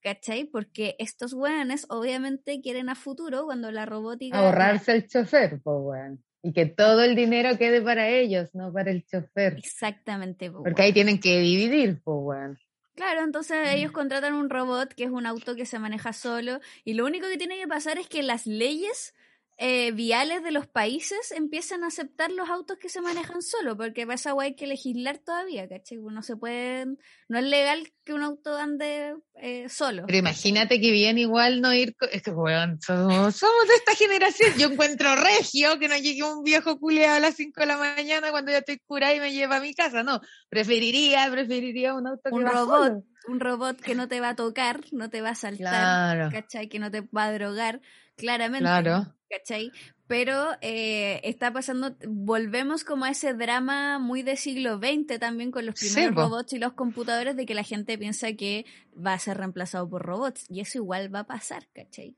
¿Cachai? 0.00 0.44
Porque 0.44 0.94
estos 1.00 1.32
weones 1.32 1.86
obviamente 1.88 2.60
quieren 2.60 2.88
a 2.88 2.94
futuro 2.94 3.46
cuando 3.46 3.72
la 3.72 3.84
robótica... 3.84 4.38
Ahorrarse 4.38 4.92
el 4.92 5.08
chofer, 5.08 5.60
pues 5.60 5.76
weón. 5.80 6.24
Y 6.40 6.52
que 6.52 6.66
todo 6.66 7.02
el 7.02 7.16
dinero 7.16 7.58
quede 7.58 7.82
para 7.82 8.08
ellos, 8.08 8.54
no 8.54 8.72
para 8.72 8.92
el 8.92 9.04
chofer. 9.04 9.54
Exactamente. 9.58 10.52
Porque 10.52 10.82
ahí 10.82 10.92
tienen 10.92 11.18
que 11.18 11.40
dividir, 11.40 12.00
pues 12.04 12.16
weón. 12.20 12.58
Claro, 12.98 13.22
entonces 13.22 13.68
ellos 13.68 13.92
mm. 13.92 13.94
contratan 13.94 14.34
un 14.34 14.50
robot 14.50 14.92
que 14.92 15.04
es 15.04 15.10
un 15.10 15.24
auto 15.24 15.54
que 15.54 15.66
se 15.66 15.78
maneja 15.78 16.12
solo 16.12 16.58
y 16.84 16.94
lo 16.94 17.06
único 17.06 17.28
que 17.28 17.36
tiene 17.36 17.56
que 17.56 17.68
pasar 17.68 17.96
es 17.96 18.08
que 18.08 18.24
las 18.24 18.44
leyes 18.44 19.14
eh, 19.60 19.90
viales 19.90 20.44
de 20.44 20.52
los 20.52 20.68
países 20.68 21.32
empiezan 21.32 21.82
a 21.82 21.88
aceptar 21.88 22.30
los 22.30 22.48
autos 22.48 22.78
que 22.78 22.88
se 22.88 23.00
manejan 23.00 23.42
solo, 23.42 23.76
porque 23.76 24.06
para 24.06 24.14
esa 24.14 24.32
hay 24.38 24.54
que 24.54 24.68
legislar 24.68 25.18
todavía, 25.18 25.68
¿cachai? 25.68 25.98
No 25.98 26.22
se 26.22 26.36
puede, 26.36 26.86
no 27.28 27.38
es 27.38 27.44
legal 27.44 27.92
que 28.04 28.14
un 28.14 28.22
auto 28.22 28.56
ande 28.56 29.16
eh, 29.34 29.68
solo. 29.68 30.04
Pero 30.06 30.18
imagínate 30.18 30.80
que 30.80 30.92
bien 30.92 31.18
igual 31.18 31.60
no 31.60 31.74
ir, 31.74 31.96
es 32.12 32.22
que 32.22 32.30
weón, 32.30 32.78
somos, 32.80 33.34
de 33.36 33.74
esta 33.74 33.96
generación, 33.96 34.52
yo 34.58 34.68
encuentro 34.68 35.16
regio 35.16 35.76
que 35.80 35.88
no 35.88 35.96
llegue 35.96 36.22
un 36.22 36.44
viejo 36.44 36.78
culiado 36.78 37.16
a 37.16 37.20
las 37.20 37.34
5 37.34 37.60
de 37.60 37.66
la 37.66 37.78
mañana 37.78 38.30
cuando 38.30 38.52
ya 38.52 38.58
estoy 38.58 38.78
curada 38.86 39.12
y 39.12 39.18
me 39.18 39.32
lleva 39.32 39.56
a 39.56 39.60
mi 39.60 39.74
casa, 39.74 40.04
no, 40.04 40.20
preferiría, 40.48 41.28
preferiría 41.32 41.94
un 41.94 42.06
auto 42.06 42.30
un 42.30 42.46
robot. 42.46 43.04
Un 43.28 43.40
robot 43.40 43.80
que 43.80 43.94
no 43.94 44.08
te 44.08 44.20
va 44.20 44.30
a 44.30 44.36
tocar, 44.36 44.80
no 44.90 45.10
te 45.10 45.20
va 45.20 45.30
a 45.30 45.34
saltar, 45.34 46.32
¿cachai? 46.32 46.68
Que 46.68 46.78
no 46.78 46.90
te 46.90 47.02
va 47.02 47.24
a 47.24 47.32
drogar, 47.32 47.80
claramente. 48.16 48.64
Claro 48.64 49.14
¿cachai? 49.28 49.72
Pero 50.06 50.52
eh, 50.62 51.20
está 51.22 51.52
pasando, 51.52 51.94
volvemos 52.08 52.82
como 52.82 53.04
a 53.04 53.10
ese 53.10 53.34
drama 53.34 53.98
muy 53.98 54.22
de 54.22 54.36
siglo 54.36 54.78
XX 54.78 55.18
también 55.20 55.50
con 55.50 55.66
los 55.66 55.74
primeros 55.74 56.14
robots 56.14 56.54
y 56.54 56.58
los 56.58 56.72
computadores 56.72 57.36
de 57.36 57.44
que 57.44 57.54
la 57.54 57.62
gente 57.62 57.98
piensa 57.98 58.32
que 58.32 58.64
va 58.94 59.12
a 59.12 59.18
ser 59.18 59.36
reemplazado 59.36 59.88
por 59.88 60.02
robots 60.02 60.46
y 60.48 60.60
eso 60.60 60.78
igual 60.78 61.14
va 61.14 61.20
a 61.20 61.26
pasar, 61.26 61.68
¿cachai? 61.74 62.16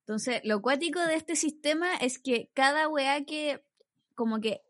Entonces, 0.00 0.40
lo 0.44 0.62
cuático 0.62 1.00
de 1.00 1.14
este 1.14 1.36
sistema 1.36 1.94
es 1.96 2.18
que 2.18 2.50
cada 2.54 2.88
weá 2.88 3.24
que 3.24 3.62
como 4.14 4.40
que, 4.40 4.62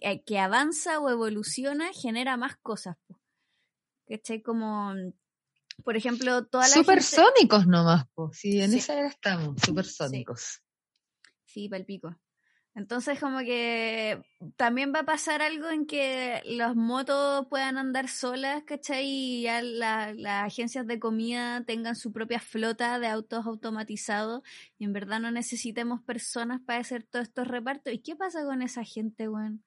eh, 0.00 0.22
que 0.24 0.38
avanza 0.38 1.00
o 1.00 1.10
evoluciona 1.10 1.90
genera 1.92 2.36
más 2.36 2.56
cosas. 2.56 2.96
¿Cachai? 4.10 4.42
Como 4.42 4.92
por 5.82 5.96
ejemplo, 5.96 6.44
toda 6.46 6.68
la 6.68 6.74
Supersónicos 6.74 7.66
nomás, 7.66 8.04
pues. 8.14 8.38
Sí, 8.38 8.60
en 8.60 8.74
esa 8.74 8.98
era 8.98 9.08
estamos, 9.08 9.60
supersónicos. 9.62 10.62
Sí, 11.44 11.68
palpico. 11.68 12.16
Entonces, 12.74 13.18
como 13.18 13.40
que 13.40 14.22
también 14.56 14.92
va 14.94 15.00
a 15.00 15.04
pasar 15.04 15.42
algo 15.42 15.70
en 15.70 15.86
que 15.86 16.40
las 16.44 16.76
motos 16.76 17.46
puedan 17.48 17.78
andar 17.78 18.08
solas, 18.08 18.62
¿cachai? 18.64 19.06
Y 19.06 19.42
ya 19.42 19.60
las 19.60 20.16
agencias 20.44 20.86
de 20.86 21.00
comida 21.00 21.64
tengan 21.64 21.96
su 21.96 22.12
propia 22.12 22.38
flota 22.38 23.00
de 23.00 23.08
autos 23.08 23.44
automatizados 23.46 24.42
y 24.78 24.84
en 24.84 24.92
verdad 24.92 25.18
no 25.18 25.32
necesitemos 25.32 26.00
personas 26.02 26.60
para 26.64 26.78
hacer 26.78 27.02
todos 27.02 27.26
estos 27.26 27.48
repartos. 27.48 27.92
¿Y 27.92 27.98
qué 27.98 28.14
pasa 28.14 28.44
con 28.44 28.62
esa 28.62 28.84
gente, 28.84 29.28
weón? 29.28 29.64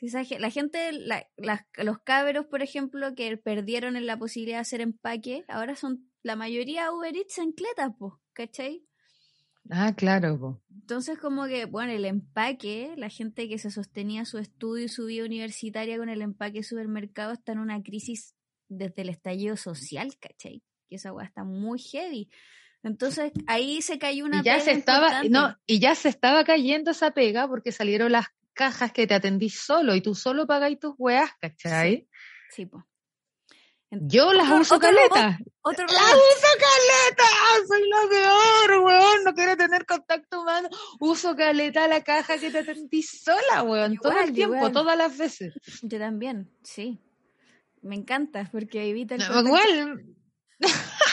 La 0.00 0.50
gente, 0.50 0.90
los 1.76 1.98
cabros, 2.04 2.46
por 2.46 2.62
ejemplo, 2.62 3.14
que 3.14 3.36
perdieron 3.36 3.96
en 3.96 4.06
la 4.06 4.18
posibilidad 4.18 4.58
de 4.58 4.62
hacer 4.62 4.80
empaque, 4.80 5.44
ahora 5.48 5.76
son 5.76 6.10
la 6.22 6.36
mayoría 6.36 6.92
Uber 6.92 7.14
Eats 7.14 7.38
en 7.38 7.52
cletas, 7.52 7.92
¿cachai? 8.32 8.84
Ah, 9.70 9.94
claro. 9.94 10.62
Entonces, 10.70 11.18
como 11.18 11.46
que, 11.46 11.66
bueno, 11.66 11.92
el 11.92 12.04
empaque, 12.04 12.94
la 12.96 13.08
gente 13.08 13.48
que 13.48 13.58
se 13.58 13.70
sostenía 13.70 14.24
su 14.24 14.38
estudio 14.38 14.86
y 14.86 14.88
su 14.88 15.06
vida 15.06 15.24
universitaria 15.24 15.98
con 15.98 16.08
el 16.08 16.22
empaque 16.22 16.62
supermercado 16.62 17.32
está 17.32 17.52
en 17.52 17.58
una 17.58 17.82
crisis 17.82 18.34
desde 18.68 19.02
el 19.02 19.10
estallido 19.10 19.56
social, 19.56 20.16
¿cachai? 20.18 20.62
Que 20.88 20.96
esa 20.96 21.12
weá 21.12 21.26
está 21.26 21.44
muy 21.44 21.78
heavy. 21.78 22.30
Entonces 22.82 23.32
ahí 23.46 23.82
se 23.82 23.98
cayó 23.98 24.24
una 24.24 24.40
y 24.40 24.42
ya 24.42 24.58
se 24.58 24.72
estaba 24.72 25.22
no 25.24 25.54
y 25.66 25.80
ya 25.80 25.94
se 25.94 26.08
estaba 26.08 26.44
cayendo 26.44 26.92
esa 26.92 27.10
pega 27.10 27.46
porque 27.46 27.72
salieron 27.72 28.12
las 28.12 28.28
cajas 28.60 28.92
que 28.92 29.06
te 29.06 29.14
atendís 29.14 29.58
solo 29.58 29.94
y 29.94 30.02
tú 30.02 30.14
solo 30.14 30.46
pagáis 30.46 30.78
tus 30.78 30.92
weas, 30.98 31.30
¿cachai? 31.40 32.06
Sí, 32.50 32.66
pues. 32.66 32.84
Yo 33.90 34.34
las 34.34 34.50
uso 34.50 34.78
caleta. 34.78 35.38
Otro 35.62 35.86
las 35.86 36.12
uso 36.12 36.50
caleta. 36.66 37.24
Soy 37.66 37.88
lo 37.88 38.08
peor, 38.10 38.84
weón. 38.84 39.24
No 39.24 39.32
quiero 39.32 39.56
tener 39.56 39.86
contacto 39.86 40.42
humano. 40.42 40.68
Uso 41.00 41.34
caleta 41.34 41.88
la 41.88 42.02
caja 42.02 42.36
que 42.36 42.50
te 42.50 42.58
atendís 42.58 43.22
sola, 43.24 43.62
weón. 43.62 43.96
todo 43.96 44.20
el 44.20 44.34
tiempo, 44.34 44.70
todas 44.70 44.98
las 44.98 45.16
veces. 45.16 45.54
Yo 45.80 45.98
también, 45.98 46.50
sí. 46.62 47.00
Me 47.80 47.96
encanta 47.96 48.46
porque 48.52 48.90
evita 48.90 49.14
el. 49.14 49.22
igual. 49.22 50.04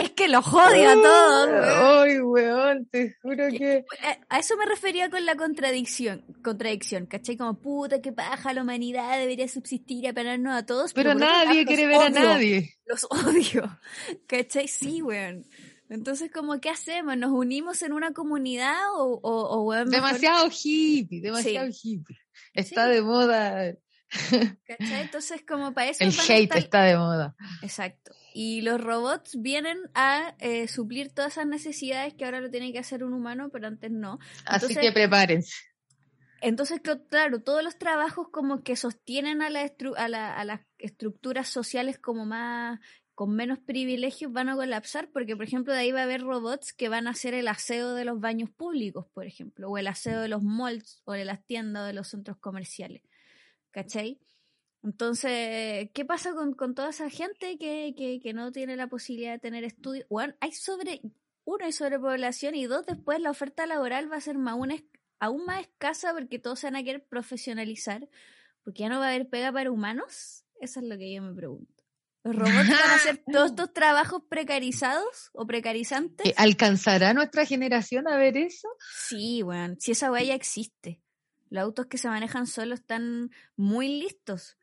Es 0.00 0.10
que 0.10 0.28
los 0.28 0.46
odio 0.46 0.90
a 0.90 0.94
todos. 0.94 2.04
Ay, 2.04 2.20
weón, 2.20 2.86
te 2.86 3.16
juro 3.22 3.48
que. 3.48 3.84
A 4.28 4.38
eso 4.38 4.56
me 4.56 4.66
refería 4.66 5.10
con 5.10 5.24
la 5.24 5.36
contradicción, 5.36 6.24
contradicción, 6.42 7.06
¿cachai? 7.06 7.36
Como 7.36 7.54
puta, 7.54 8.00
que 8.00 8.12
paja, 8.12 8.52
la 8.52 8.62
humanidad 8.62 9.18
debería 9.18 9.48
subsistir 9.48 10.04
y 10.04 10.06
apelarnos 10.08 10.54
a 10.54 10.66
todos. 10.66 10.92
Pero, 10.92 11.14
nadie 11.14 11.64
quiere 11.64 11.86
ver 11.86 12.02
a 12.02 12.10
nadie. 12.10 12.74
Los 12.86 13.06
odio, 13.10 13.78
¿cachai? 14.26 14.68
Sí, 14.68 15.02
weón. 15.02 15.46
Entonces, 15.88 16.30
como, 16.32 16.58
¿qué 16.60 16.70
hacemos? 16.70 17.16
¿Nos 17.18 17.32
unimos 17.32 17.82
en 17.82 17.92
una 17.92 18.12
comunidad 18.12 18.78
o, 18.94 19.20
o, 19.22 19.62
weón? 19.62 19.90
Demasiado 19.90 20.48
hippie, 20.48 21.20
demasiado 21.20 21.68
hippie. 21.68 22.18
Está 22.54 22.86
de 22.86 23.02
moda. 23.02 23.74
¿Cachai? 24.66 25.02
Entonces, 25.02 25.42
como 25.46 25.72
para 25.72 25.90
eso. 25.90 26.04
El 26.04 26.14
hate 26.18 26.56
está 26.56 26.82
de 26.84 26.96
moda. 26.96 27.34
Exacto. 27.62 28.12
Y 28.34 28.62
los 28.62 28.80
robots 28.80 29.40
vienen 29.40 29.78
a 29.94 30.34
eh, 30.38 30.68
suplir 30.68 31.12
todas 31.12 31.32
esas 31.32 31.46
necesidades 31.46 32.14
que 32.14 32.24
ahora 32.24 32.40
lo 32.40 32.50
tiene 32.50 32.72
que 32.72 32.78
hacer 32.78 33.04
un 33.04 33.12
humano, 33.12 33.50
pero 33.52 33.66
antes 33.66 33.90
no. 33.90 34.18
Así 34.46 34.74
que 34.74 34.92
prepárense. 34.92 35.54
Entonces, 36.42 36.80
claro, 37.08 37.40
todos 37.40 37.62
los 37.62 37.78
trabajos 37.78 38.26
como 38.32 38.64
que 38.64 38.74
sostienen 38.74 39.42
a, 39.42 39.50
la 39.50 39.70
a, 39.96 40.44
las 40.44 40.60
estructuras 40.78 41.48
sociales 41.48 41.98
como 41.98 42.26
más 42.26 42.80
con 43.14 43.36
menos 43.36 43.60
privilegios 43.60 44.32
van 44.32 44.48
a 44.48 44.56
colapsar 44.56 45.08
porque, 45.12 45.36
por 45.36 45.44
ejemplo, 45.44 45.72
de 45.72 45.78
ahí 45.78 45.92
va 45.92 46.00
a 46.00 46.04
haber 46.04 46.22
robots 46.22 46.72
que 46.72 46.88
van 46.88 47.06
a 47.06 47.10
hacer 47.10 47.34
el 47.34 47.46
aseo 47.46 47.94
de 47.94 48.04
los 48.04 48.18
baños 48.18 48.50
públicos, 48.50 49.06
por 49.14 49.24
ejemplo, 49.24 49.70
o 49.70 49.78
el 49.78 49.86
aseo 49.86 50.20
de 50.20 50.28
los 50.28 50.42
malls 50.42 51.00
o 51.04 51.12
de 51.12 51.24
las 51.24 51.44
tiendas 51.46 51.84
o 51.84 51.86
de 51.86 51.92
los 51.92 52.08
centros 52.08 52.38
comerciales. 52.38 53.02
¿Cachai? 53.70 54.18
Entonces, 54.82 55.90
¿qué 55.94 56.04
pasa 56.04 56.32
con, 56.34 56.74
toda 56.74 56.90
esa 56.90 57.08
gente 57.08 57.56
que, 57.56 57.94
que, 58.22 58.32
no 58.32 58.50
tiene 58.50 58.76
la 58.76 58.88
posibilidad 58.88 59.32
de 59.32 59.38
tener 59.38 59.64
estudios? 59.64 60.06
Bueno, 60.10 60.34
hay 60.40 60.52
sobre, 60.52 61.00
uno, 61.44 61.64
hay 61.64 61.72
sobrepoblación 61.72 62.54
y 62.56 62.66
dos, 62.66 62.84
después 62.86 63.20
la 63.20 63.30
oferta 63.30 63.66
laboral 63.66 64.10
va 64.10 64.16
a 64.16 64.20
ser 64.20 64.38
más, 64.38 64.56
aún 65.20 65.46
más 65.46 65.60
escasa 65.60 66.12
porque 66.12 66.40
todos 66.40 66.58
se 66.58 66.66
van 66.66 66.76
a 66.76 66.82
querer 66.82 67.04
profesionalizar, 67.04 68.08
porque 68.64 68.80
ya 68.80 68.88
no 68.88 68.98
va 68.98 69.06
a 69.06 69.08
haber 69.10 69.28
pega 69.28 69.52
para 69.52 69.70
humanos. 69.70 70.44
Eso 70.60 70.80
es 70.80 70.86
lo 70.86 70.98
que 70.98 71.12
yo 71.12 71.22
me 71.22 71.34
pregunto. 71.34 71.82
¿Los 72.24 72.36
robots 72.36 72.68
van 72.68 72.90
a 72.90 72.94
hacer 72.94 73.22
todos 73.32 73.50
estos 73.50 73.72
trabajos 73.72 74.22
precarizados 74.28 75.30
o 75.32 75.46
precarizantes? 75.46 76.32
¿Alcanzará 76.36 77.14
nuestra 77.14 77.46
generación 77.46 78.08
a 78.08 78.16
ver 78.16 78.36
eso? 78.36 78.68
Sí, 79.08 79.42
bueno, 79.42 79.76
si 79.78 79.92
esa 79.92 80.10
huella 80.10 80.34
existe. 80.34 81.00
Los 81.50 81.64
autos 81.64 81.86
que 81.86 81.98
se 81.98 82.08
manejan 82.08 82.46
solo 82.46 82.74
están 82.74 83.30
muy 83.56 84.00
listos. 84.00 84.56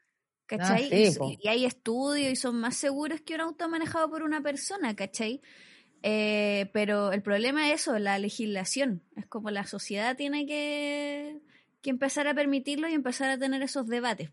¿Cachai? 0.50 0.90
Ah, 0.92 1.36
y, 1.44 1.48
hay 1.48 1.66
estudios 1.66 2.32
y 2.32 2.36
son 2.36 2.60
más 2.60 2.76
seguros 2.76 3.22
que 3.22 3.36
un 3.36 3.42
auto 3.42 3.70
manejado 3.70 4.10
por 4.10 4.24
una 4.24 4.42
persona, 4.42 4.96
¿cachai? 4.96 5.42
Eh, 6.02 6.72
pero 6.74 7.12
el 7.12 7.22
problema 7.22 7.68
es 7.70 7.82
eso, 7.82 8.00
la 8.00 8.18
legislación. 8.18 9.04
Es 9.16 9.28
como 9.28 9.52
la 9.52 9.68
sociedad 9.68 10.18
tiene 10.18 10.48
que, 10.48 11.40
que 11.84 11.92
empezar 11.92 12.28
a 12.28 12.34
permitirlo 12.34 12.90
y 12.90 12.94
empezar 12.94 13.30
a 13.30 13.38
tener 13.38 13.62
esos 13.62 13.86
debates. 13.86 14.32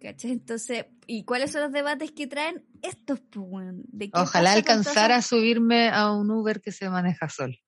¿Cachai? 0.00 0.30
Entonces, 0.30 0.86
¿y 1.06 1.24
cuáles 1.24 1.52
son 1.52 1.60
los 1.60 1.72
debates 1.72 2.12
que 2.12 2.26
traen 2.26 2.64
estos? 2.80 3.20
¿De 3.32 4.10
Ojalá 4.14 4.54
alcanzara 4.54 5.16
a 5.16 5.22
subirme 5.22 5.90
a 5.90 6.10
un 6.10 6.30
Uber 6.30 6.62
que 6.62 6.72
se 6.72 6.88
maneja 6.88 7.28
sol. 7.28 7.60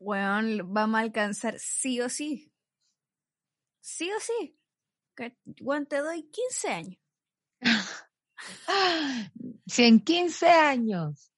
Bueno, 0.00 0.66
vamos 0.66 0.98
a 0.98 1.02
alcanzar 1.02 1.54
sí 1.60 2.00
o 2.00 2.08
sí. 2.08 2.52
Sí 3.80 4.10
o 4.10 4.18
sí. 4.18 4.56
Bueno, 5.60 5.86
te 5.86 5.98
doy 5.98 6.28
15 6.30 6.68
años. 6.68 6.98
si 9.66 9.84
en 9.84 10.00
15 10.00 10.48
años 10.48 11.32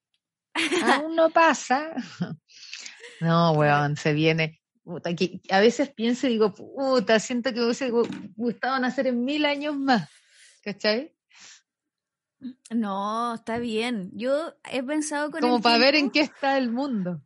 aún 0.83 1.15
no 1.15 1.29
pasa. 1.29 1.93
No, 3.21 3.53
weón, 3.53 3.95
se 3.95 4.11
viene. 4.11 4.61
a 5.49 5.59
veces 5.61 5.89
pienso 5.89 6.27
y 6.27 6.31
digo, 6.31 6.53
puta, 6.53 7.17
siento 7.21 7.53
que 7.53 7.61
hubiese 7.61 7.89
gustado 8.35 8.77
nacer 8.77 9.07
en 9.07 9.23
mil 9.23 9.45
años 9.45 9.77
más. 9.77 10.09
¿Cachai? 10.61 11.15
No, 12.69 13.35
está 13.35 13.57
bien. 13.57 14.11
Yo 14.13 14.53
he 14.69 14.83
pensado 14.83 15.31
con 15.31 15.39
Como 15.39 15.61
para 15.61 15.77
ver 15.77 15.95
en 15.95 16.11
qué 16.11 16.19
está 16.19 16.57
el 16.57 16.71
mundo. 16.71 17.21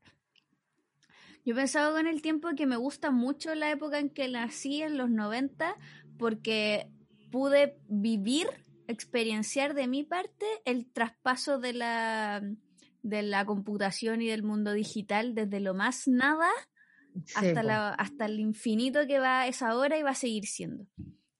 Yo 1.43 1.53
he 1.53 1.55
pensado 1.55 1.95
con 1.95 2.05
el 2.05 2.21
tiempo 2.21 2.49
que 2.55 2.67
me 2.67 2.77
gusta 2.77 3.09
mucho 3.09 3.55
la 3.55 3.71
época 3.71 3.97
en 3.97 4.11
que 4.11 4.27
nací, 4.27 4.83
en 4.83 4.97
los 4.97 5.09
90, 5.09 5.75
porque 6.19 6.87
pude 7.31 7.79
vivir, 7.87 8.47
experienciar 8.87 9.73
de 9.73 9.87
mi 9.87 10.03
parte 10.03 10.45
el 10.65 10.91
traspaso 10.91 11.57
de 11.57 11.73
la, 11.73 12.43
de 13.01 13.21
la 13.23 13.45
computación 13.45 14.21
y 14.21 14.27
del 14.27 14.43
mundo 14.43 14.73
digital 14.73 15.33
desde 15.33 15.59
lo 15.59 15.73
más 15.73 16.07
nada 16.07 16.49
hasta, 17.35 17.63
la, 17.63 17.89
hasta 17.89 18.25
el 18.25 18.39
infinito 18.39 19.07
que 19.07 19.19
va 19.19 19.47
esa 19.47 19.75
hora 19.75 19.97
y 19.97 20.03
va 20.03 20.11
a 20.11 20.15
seguir 20.15 20.45
siendo. 20.45 20.85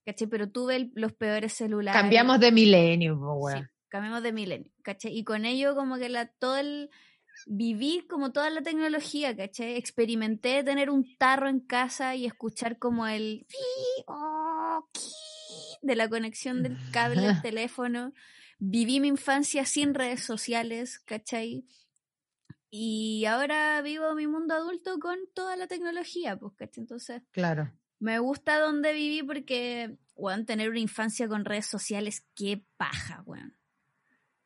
¿Cachai? 0.04 0.28
Pero 0.28 0.50
tuve 0.50 0.90
los 0.94 1.12
peores 1.12 1.52
celulares. 1.52 2.00
Cambiamos 2.00 2.40
de 2.40 2.50
milenio, 2.50 3.20
sí, 3.52 3.60
cambiamos 3.88 4.22
de 4.22 4.32
milenio, 4.32 4.72
¿cachai? 4.82 5.16
Y 5.16 5.24
con 5.24 5.44
ello 5.44 5.74
como 5.74 5.98
que 5.98 6.08
la, 6.08 6.26
todo 6.26 6.56
el 6.56 6.90
viví 7.46 8.06
como 8.08 8.32
toda 8.32 8.50
la 8.50 8.62
tecnología, 8.62 9.36
¿cachai? 9.36 9.76
Experimenté 9.76 10.62
tener 10.64 10.90
un 10.90 11.16
tarro 11.16 11.48
en 11.48 11.60
casa 11.60 12.14
y 12.14 12.26
escuchar 12.26 12.78
como 12.78 13.06
el 13.06 13.46
de 15.82 15.96
la 15.96 16.08
conexión 16.08 16.62
del 16.62 16.76
cable 16.92 17.22
del 17.22 17.42
teléfono. 17.42 18.12
Viví 18.58 19.00
mi 19.00 19.08
infancia 19.08 19.64
sin 19.64 19.94
redes 19.94 20.22
sociales, 20.22 20.98
¿cachai? 21.00 21.64
Y 22.70 23.24
ahora 23.24 23.80
vivo 23.82 24.14
mi 24.14 24.26
mundo 24.26 24.54
adulto 24.54 24.98
con 25.00 25.18
toda 25.34 25.56
la 25.56 25.66
tecnología, 25.66 26.38
pues, 26.38 26.54
¿cachai? 26.56 26.82
Entonces, 26.82 27.22
claro. 27.32 27.72
Me 27.98 28.18
gusta 28.18 28.58
donde 28.58 28.92
viví 28.92 29.22
porque, 29.22 29.98
weón, 30.14 30.46
tener 30.46 30.70
una 30.70 30.78
infancia 30.78 31.28
con 31.28 31.44
redes 31.44 31.66
sociales, 31.66 32.24
qué 32.34 32.64
paja, 32.76 33.22
weón. 33.26 33.56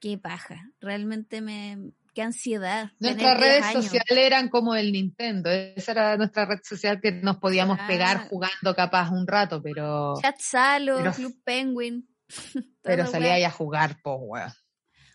Qué 0.00 0.18
paja. 0.18 0.72
Realmente 0.80 1.40
me, 1.40 1.92
qué 2.14 2.22
ansiedad. 2.22 2.92
Nuestras 2.98 3.38
redes 3.38 3.66
sociales 3.72 4.18
eran 4.26 4.48
como 4.48 4.74
el 4.74 4.92
Nintendo. 4.92 5.50
Esa 5.50 5.92
era 5.92 6.16
nuestra 6.16 6.46
red 6.46 6.60
social 6.62 7.00
que 7.00 7.12
nos 7.12 7.38
podíamos 7.38 7.78
pegar 7.86 8.28
jugando 8.28 8.74
capaz 8.74 9.10
un 9.10 9.26
rato, 9.26 9.60
pero. 9.62 10.14
Chat 10.22 10.38
Salo, 10.38 11.12
Club 11.12 11.34
Penguin. 11.44 12.08
pero 12.82 13.06
salía 13.06 13.34
ahí 13.34 13.44
a 13.44 13.50
jugar, 13.50 14.00
po, 14.02 14.14
weón. 14.14 14.50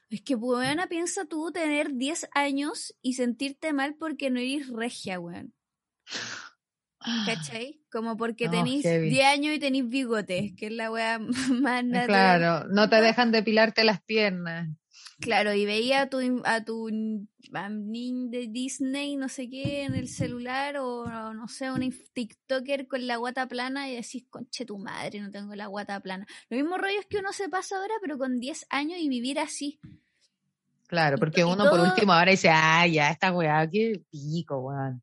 Es 0.09 0.21
que, 0.21 0.35
buena, 0.35 0.88
piensa 0.88 1.25
tú 1.25 1.51
tener 1.51 1.93
10 1.93 2.29
años 2.33 2.95
y 3.01 3.13
sentirte 3.13 3.73
mal 3.73 3.95
porque 3.95 4.29
no 4.29 4.39
eres 4.39 4.69
regia, 4.69 5.19
weón. 5.19 5.53
¿Cachai? 7.25 7.81
Como 7.91 8.17
porque 8.17 8.49
tenéis 8.49 8.83
10 8.83 9.25
años 9.25 9.55
y 9.55 9.59
tenéis 9.59 9.88
bigotes, 9.88 10.51
que 10.57 10.65
es 10.65 10.73
la 10.73 10.91
weá 10.91 11.19
más 11.63 11.85
natural. 11.85 12.07
Claro, 12.07 12.67
no 12.69 12.89
te 12.89 13.01
dejan 13.01 13.31
depilarte 13.31 13.83
las 13.83 14.01
piernas. 14.01 14.69
Claro, 15.19 15.53
y 15.53 15.65
veía 15.65 16.03
a 16.03 16.10
tu, 16.10 16.41
a 16.45 16.63
tu 16.63 16.89
de 16.89 18.47
Disney, 18.49 19.17
no 19.17 19.27
sé 19.27 19.49
qué, 19.49 19.84
en 19.84 19.93
el 19.95 20.08
celular, 20.08 20.77
o 20.77 21.34
no 21.34 21.47
sé, 21.49 21.69
un 21.69 21.93
TikToker 22.13 22.88
con 22.88 23.05
la 23.05 23.17
guata 23.17 23.47
plana 23.47 23.89
y 23.89 23.95
decís, 23.95 24.25
conche 24.29 24.65
tu 24.65 24.77
madre, 24.77 25.19
no 25.19 25.29
tengo 25.29 25.55
la 25.55 25.67
guata 25.67 25.99
plana. 25.99 26.25
Lo 26.49 26.58
mismo 26.58 26.77
rollo 26.77 26.99
es 26.99 27.05
que 27.05 27.17
uno 27.17 27.34
se 27.34 27.49
pasa 27.49 27.77
ahora, 27.77 27.95
pero 28.01 28.17
con 28.17 28.39
10 28.39 28.65
años 28.69 28.99
y 28.99 29.10
vivir 29.10 29.39
así. 29.39 29.79
Claro, 30.88 31.17
porque 31.17 31.43
uno 31.43 31.69
por 31.69 31.82
último 31.82 32.13
ahora 32.13 32.32
dice, 32.32 32.49
ah, 32.49 32.88
ya, 32.88 33.12
esta 33.12 33.32
weá, 33.34 33.69
qué 33.69 34.01
pico, 34.10 34.58
weón. 34.60 35.01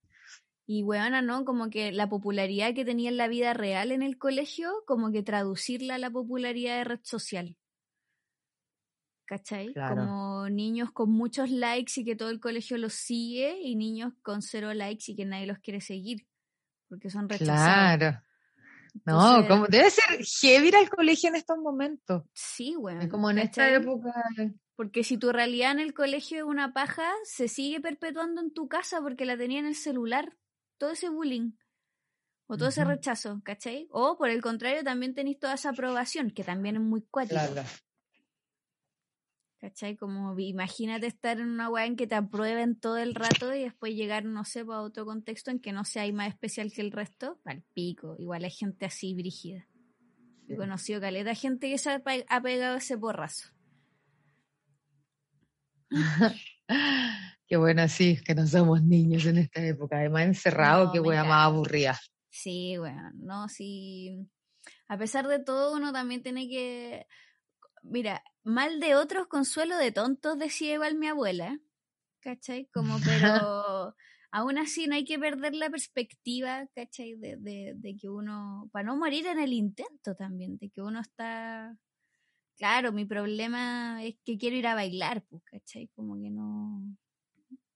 Y 0.67 0.83
weona, 0.83 1.23
¿no? 1.23 1.45
Como 1.45 1.69
que 1.71 1.93
la 1.93 2.09
popularidad 2.09 2.75
que 2.75 2.85
tenía 2.85 3.11
en 3.11 3.17
la 3.19 3.29
vida 3.29 3.55
real 3.55 3.93
en 3.93 4.03
el 4.03 4.19
colegio, 4.19 4.73
como 4.87 5.13
que 5.13 5.23
traducirla 5.23 5.97
a 5.97 5.99
la 5.99 6.11
popularidad 6.11 6.79
de 6.79 6.85
red 6.85 7.01
social. 7.05 7.57
¿Cachai? 9.27 9.75
Como 9.75 10.49
niños 10.49 10.91
con 10.93 11.11
muchos 11.11 11.51
likes 11.51 12.01
y 12.01 12.05
que 12.05 12.17
todo 12.17 12.31
el 12.31 12.41
colegio 12.41 12.79
los 12.79 12.95
sigue 12.95 13.61
y 13.61 13.77
niños 13.77 14.13
con 14.23 14.41
cero 14.41 14.73
likes 14.73 15.05
y 15.09 15.17
que 15.17 15.25
nadie 15.25 15.47
los 15.47 15.59
quiere 15.59 15.81
seguir 15.81 16.27
porque 16.89 17.11
son 17.11 17.29
rechazados. 17.29 17.99
Claro. 17.99 18.23
no, 19.05 19.47
como 19.49 19.67
debe 19.67 19.91
ser 19.91 20.25
heavy 20.25 20.69
ir 20.69 20.77
al 20.77 20.89
colegio 20.89 21.29
en 21.29 21.37
estos 21.37 21.59
momentos. 21.59 22.25
Sí, 22.33 22.75
güey. 22.75 23.09
Como 23.09 23.31
en 23.31 23.39
esta 23.39 23.69
época. 23.71 24.13
Porque 24.75 25.05
si 25.05 25.17
tu 25.17 25.33
realidad 25.33 25.73
en 25.73 25.81
el 25.81 25.95
colegio 25.95 26.39
es 26.39 26.45
una 26.45 26.73
paja, 26.73 27.11
se 27.25 27.49
sigue 27.49 27.81
perpetuando 27.81 28.41
en 28.41 28.53
tu 28.53 28.69
casa 28.69 29.01
porque 29.01 29.25
la 29.25 29.37
tenía 29.37 29.59
en 29.59 29.67
el 29.67 29.75
celular. 29.75 30.37
Todo 30.79 30.91
ese 30.91 31.09
bullying. 31.09 31.53
O 32.49 32.57
todo 32.57 32.69
ese 32.69 32.85
rechazo, 32.85 33.41
¿cachai? 33.43 33.89
O 33.91 34.17
por 34.17 34.29
el 34.31 34.41
contrario, 34.41 34.85
también 34.85 35.15
tenéis 35.15 35.41
toda 35.41 35.55
esa 35.55 35.71
aprobación, 35.71 36.31
que 36.31 36.45
también 36.45 36.77
es 36.77 36.83
muy 36.83 37.03
cuática. 37.03 37.49
Claro. 37.49 37.69
¿Cachai? 39.59 39.97
Como 39.97 40.39
imagínate 40.39 41.07
estar 41.07 41.41
en 41.41 41.49
una 41.49 41.71
weá 41.71 41.87
en 41.87 41.97
que 41.97 42.07
te 42.07 42.15
aprueben 42.15 42.79
todo 42.79 42.99
el 42.99 43.15
rato 43.15 43.55
y 43.55 43.63
después 43.63 43.95
llegar, 43.95 44.25
no 44.25 44.45
sé, 44.45 44.61
a 44.61 44.81
otro 44.81 45.07
contexto 45.07 45.51
en 45.51 45.61
que 45.61 45.73
no 45.73 45.85
sea 45.85 46.11
más 46.13 46.29
especial 46.29 46.73
que 46.73 46.83
el 46.83 46.93
resto. 46.93 47.41
Al 47.45 47.63
pico. 47.73 48.17
Igual 48.19 48.45
hay 48.45 48.51
gente 48.51 48.85
así 48.85 49.15
brígida. 49.15 49.67
He 50.49 50.57
conocido 50.57 51.01
caleta 51.01 51.35
gente 51.35 51.71
que 51.71 51.79
se 51.79 51.91
ha 51.91 52.43
pegado 52.43 52.77
ese 52.77 52.99
porrazo. 52.99 53.49
qué 57.47 57.57
bueno, 57.57 57.89
sí, 57.89 58.19
que 58.25 58.35
no 58.35 58.47
somos 58.47 58.83
niños 58.83 59.27
en 59.27 59.39
esta 59.39 59.65
época. 59.65 59.99
Además, 59.99 60.27
encerrado, 60.27 60.93
qué 60.93 61.01
wea 61.01 61.25
más 61.25 61.47
aburrida. 61.47 61.99
Sí, 62.31 62.77
bueno, 62.77 63.11
no, 63.15 63.49
sí. 63.49 64.29
A 64.89 64.99
pesar 64.99 65.27
de 65.27 65.39
todo, 65.39 65.75
uno 65.75 65.93
también 65.93 66.23
tiene 66.23 66.49
que 66.49 67.07
mira, 67.91 68.23
mal 68.45 68.81
de 68.81 68.95
otros, 68.95 69.27
consuelo 69.27 69.77
de 69.77 69.93
tontos, 69.93 70.39
decía 70.39 70.75
igual 70.75 70.97
mi 70.97 71.09
abuela, 71.09 71.59
¿cachai? 72.21 72.67
Como, 72.73 72.99
pero 73.05 73.97
aún 74.31 74.59
así 74.59 74.87
no 74.87 74.95
hay 74.95 75.05
que 75.05 75.19
perder 75.19 75.55
la 75.55 75.71
perspectiva, 75.71 76.67
¿cachai? 76.75 77.15
De, 77.15 77.37
de, 77.37 77.73
de, 77.77 77.97
que 77.97 78.09
uno, 78.09 78.69
para 78.73 78.87
no 78.87 78.97
morir 78.97 79.27
en 79.27 79.39
el 79.39 79.53
intento 79.53 80.15
también, 80.15 80.59
de 80.59 80.71
que 80.71 80.83
uno 80.83 81.01
está, 81.01 81.77
claro, 82.57 82.93
mi 82.93 83.05
problema 83.05 84.03
es 84.05 84.17
que 84.25 84.37
quiero 84.39 84.57
ir 84.57 84.67
a 84.67 84.75
bailar, 84.75 85.23
pues, 85.23 85.43
¿cachai? 85.45 85.89
Como 85.95 86.17
que 86.17 86.31
no, 86.31 86.83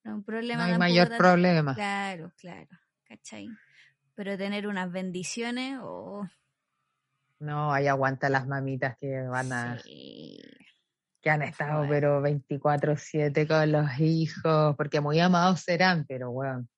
no 0.05 0.15
un 0.15 0.25
problema. 0.25 0.67
No 0.67 0.73
hay 0.73 0.79
mayor 0.79 1.17
problema. 1.17 1.75
Claro, 1.75 2.33
claro, 2.37 2.79
¿cachai? 3.05 3.49
Pero 4.15 4.37
tener 4.37 4.67
unas 4.67 4.91
bendiciones 4.91 5.79
o... 5.83 6.29
No, 7.41 7.73
ahí 7.73 7.87
aguanta 7.87 8.29
las 8.29 8.47
mamitas 8.47 8.97
que 8.99 9.23
van 9.23 9.53
a... 9.53 9.79
que 11.23 11.31
han 11.31 11.43
estado 11.43 11.87
pero 11.89 12.21
24/7 12.21 13.49
con 13.49 13.73
los 13.73 13.99
hijos, 13.99 14.77
porque 14.77 15.01
muy 15.01 15.19
amados 15.21 15.61
serán, 15.61 16.05
pero 16.07 16.31
bueno, 16.31 16.69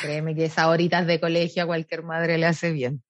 créeme 0.00 0.34
que 0.34 0.46
esas 0.46 0.66
horitas 0.66 1.06
de 1.06 1.20
colegio 1.20 1.62
a 1.62 1.66
cualquier 1.66 2.02
madre 2.02 2.38
le 2.38 2.46
hace 2.46 2.72
bien. 2.72 3.02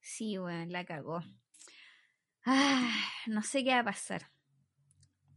Sí, 0.00 0.38
bueno, 0.38 0.64
la 0.72 0.86
cagó. 0.86 1.22
Ah, 2.46 2.90
no 3.26 3.42
sé 3.42 3.62
qué 3.62 3.74
va 3.74 3.80
a 3.80 3.84
pasar. 3.84 4.22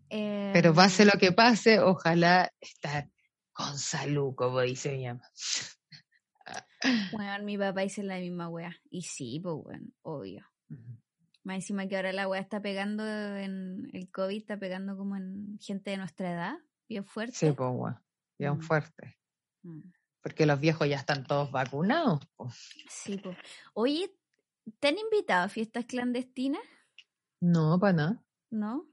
pero 0.10 0.74
pase 0.74 1.04
lo 1.04 1.14
em, 1.14 1.20
que 1.20 1.32
pase, 1.34 1.80
ojalá 1.82 2.54
estar 2.62 3.10
con 3.52 3.78
salud, 3.78 4.34
como 4.34 4.62
dice 4.62 4.94
mi 4.94 5.08
mamá. 5.08 5.30
Bueno, 7.12 7.44
mi 7.44 7.58
papá 7.58 7.82
dice 7.82 8.04
la 8.04 8.18
misma 8.18 8.50
wea. 8.50 8.76
Y 8.90 9.04
sí, 9.04 9.40
pues 9.42 9.56
bueno, 9.64 9.88
obvio. 10.02 10.46
Más 11.44 11.56
encima 11.56 11.88
que 11.88 11.96
ahora 11.96 12.14
la 12.14 12.28
weá 12.28 12.42
está 12.42 12.62
pegando 12.62 13.06
en 13.06 13.90
el 13.94 14.10
COVID, 14.12 14.38
está 14.38 14.58
pegando 14.58 14.96
como 14.96 15.16
en 15.16 15.58
gente 15.60 15.92
de 15.92 15.98
nuestra 15.98 16.32
edad, 16.32 16.54
bien 16.88 17.06
fuerte. 17.06 17.36
Sí, 17.36 17.52
pues 17.52 17.70
weón, 17.74 18.00
bien 18.38 18.58
mm. 18.58 18.62
fuerte. 18.62 19.18
Mm. 19.64 19.82
Porque 20.22 20.46
los 20.46 20.60
viejos 20.60 20.88
ya 20.88 20.98
están 20.98 21.26
todos 21.26 21.52
vacunados. 21.52 22.20
Sí, 22.88 23.18
pues. 23.18 23.38
Oye, 23.74 24.16
¿te 24.80 24.90
han 24.90 24.98
invitado 24.98 25.46
a 25.46 25.50
fiestas 25.50 25.86
clandestinas? 25.86 26.62
No, 27.40 27.80
para 27.80 27.94
nada. 27.94 28.24
¿No? 28.52 28.88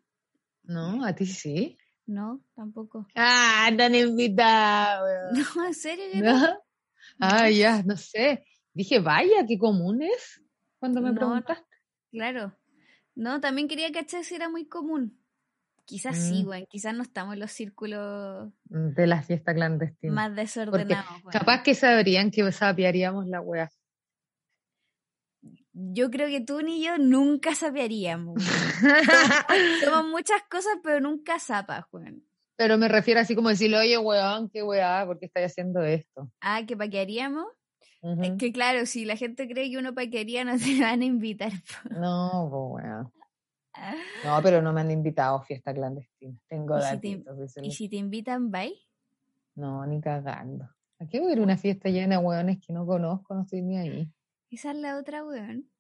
No, 0.62 1.04
a 1.04 1.14
ti 1.14 1.26
sí. 1.26 1.78
No, 2.06 2.42
tampoco. 2.54 3.06
Ah, 3.14 3.70
te 3.76 3.82
han 3.82 3.94
invitado. 3.94 5.06
No, 5.54 5.66
en 5.66 5.74
serio 5.74 6.04
no. 6.14 6.58
Ah, 7.20 7.50
ya, 7.50 7.82
no 7.82 7.96
sé. 7.96 8.44
Dije, 8.72 9.00
vaya, 9.00 9.44
qué 9.46 9.58
común 9.58 10.02
es 10.02 10.42
cuando 10.78 11.00
me 11.00 11.12
preguntaste. 11.12 11.64
Claro. 12.10 12.56
No, 13.14 13.40
también 13.40 13.68
quería 13.68 13.90
cachar 13.90 14.24
si 14.24 14.36
era 14.36 14.48
muy 14.48 14.66
común. 14.68 15.18
Quizás 15.84 16.18
sí, 16.18 16.42
mm. 16.42 16.46
güey. 16.46 16.66
Quizás 16.66 16.94
no 16.94 17.02
estamos 17.02 17.34
en 17.34 17.40
los 17.40 17.50
círculos. 17.50 18.52
Mm, 18.68 18.90
de 18.90 19.06
la 19.06 19.22
fiesta 19.22 19.54
clandestina. 19.54 20.12
Más 20.12 20.36
desordenados. 20.36 21.22
Capaz 21.32 21.62
que 21.62 21.74
sabrían 21.74 22.30
que 22.30 22.52
sapearíamos 22.52 23.26
la 23.26 23.40
wea. 23.40 23.70
Yo 25.72 26.10
creo 26.10 26.28
que 26.28 26.40
tú 26.40 26.60
ni 26.60 26.84
yo 26.84 26.98
nunca 26.98 27.54
sapearíamos. 27.54 28.42
Somos 29.84 30.10
muchas 30.10 30.42
cosas, 30.50 30.74
pero 30.82 31.00
nunca 31.00 31.38
zapas, 31.38 31.84
güey. 31.90 32.22
Pero 32.58 32.76
me 32.76 32.88
refiero 32.88 33.20
así 33.20 33.36
como 33.36 33.50
decirle, 33.50 33.78
oye, 33.78 33.96
weón, 33.98 34.50
qué 34.50 34.64
weá, 34.64 35.06
¿por 35.06 35.20
qué 35.20 35.26
estáis 35.26 35.52
haciendo 35.52 35.80
esto? 35.80 36.28
Ah, 36.40 36.62
que 36.66 36.76
paquearíamos. 36.76 37.46
Es 38.20 38.32
que 38.32 38.52
claro, 38.52 38.84
si 38.84 39.04
la 39.04 39.14
gente 39.14 39.48
cree 39.48 39.70
que 39.70 39.78
uno 39.78 39.94
paquearía, 39.94 40.42
no 40.42 40.58
se 40.58 40.80
van 40.80 41.02
a 41.02 41.04
invitar. 41.04 41.52
No, 41.88 42.48
pues 42.50 42.84
weón. 42.84 43.12
No, 44.24 44.42
pero 44.42 44.60
no 44.60 44.72
me 44.72 44.80
han 44.80 44.90
invitado 44.90 45.36
a 45.36 45.44
fiesta 45.44 45.72
clandestina. 45.72 46.36
Tengo 46.48 46.76
¿Y 47.62 47.68
¿Y 47.68 47.70
si 47.70 47.88
te 47.88 47.94
invitan, 47.94 48.50
bye? 48.50 48.74
No, 49.54 49.86
ni 49.86 50.00
cagando. 50.00 50.68
¿A 50.98 51.06
qué 51.06 51.20
voy 51.20 51.30
a 51.30 51.32
ir 51.34 51.38
a 51.38 51.42
una 51.42 51.56
fiesta 51.56 51.90
llena 51.90 52.18
de 52.18 52.24
weones 52.24 52.58
que 52.58 52.72
no 52.72 52.84
conozco? 52.84 53.36
No 53.36 53.42
estoy 53.42 53.62
ni 53.62 53.78
ahí. 53.78 54.12
Esa 54.50 54.72
es 54.72 54.78
la 54.78 54.98
otra 54.98 55.24
weón. 55.24 55.70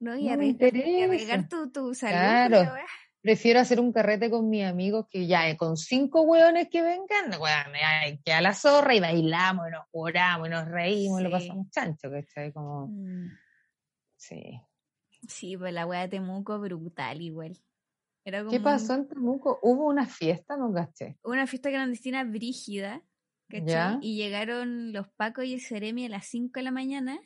No, 0.00 0.18
y 0.18 0.26
no 0.26 0.34
arriesgar, 0.34 1.48
tu, 1.48 1.70
tu 1.70 1.94
salud. 1.94 2.12
Claro 2.12 2.74
prefiero 3.20 3.60
hacer 3.60 3.80
un 3.80 3.92
carrete 3.92 4.30
con 4.30 4.48
mis 4.48 4.64
amigos 4.64 5.06
que 5.10 5.26
ya 5.26 5.48
eh, 5.48 5.56
con 5.56 5.76
cinco 5.76 6.22
hueones 6.22 6.68
que 6.68 6.82
vengan, 6.82 7.40
weón, 7.40 8.18
que 8.24 8.32
a 8.32 8.40
la 8.40 8.54
zorra 8.54 8.94
y 8.94 9.00
bailamos 9.00 9.68
y 9.68 9.70
nos 9.72 9.86
juramos 9.90 10.48
y 10.48 10.50
nos 10.50 10.66
reímos 10.66 11.20
y 11.20 11.24
lo 11.24 11.30
pasamos 11.30 11.70
chancho, 11.70 12.10
¿cachai? 12.10 12.52
Como, 12.52 12.88
mm. 12.88 13.30
sí. 14.16 14.60
Sí, 15.28 15.56
pues 15.56 15.72
la 15.72 15.86
wea 15.86 16.02
de 16.02 16.08
Temuco 16.08 16.58
brutal 16.58 17.20
igual. 17.20 17.58
¿Qué 18.24 18.60
pasó 18.60 18.94
en 18.94 19.08
Temuco? 19.08 19.58
¿Hubo 19.62 19.86
una 19.86 20.06
fiesta? 20.06 20.56
No 20.56 20.72
caché. 20.72 21.18
Una 21.22 21.46
fiesta 21.46 21.70
clandestina 21.70 22.24
brígida, 22.24 23.02
¿cachai? 23.48 23.98
Y 24.02 24.16
llegaron 24.16 24.92
los 24.92 25.08
Pacos 25.08 25.44
y 25.44 25.54
el 25.54 25.60
Ceremi 25.60 26.06
a 26.06 26.10
las 26.10 26.26
5 26.26 26.52
de 26.54 26.62
la 26.62 26.70
mañana 26.70 27.20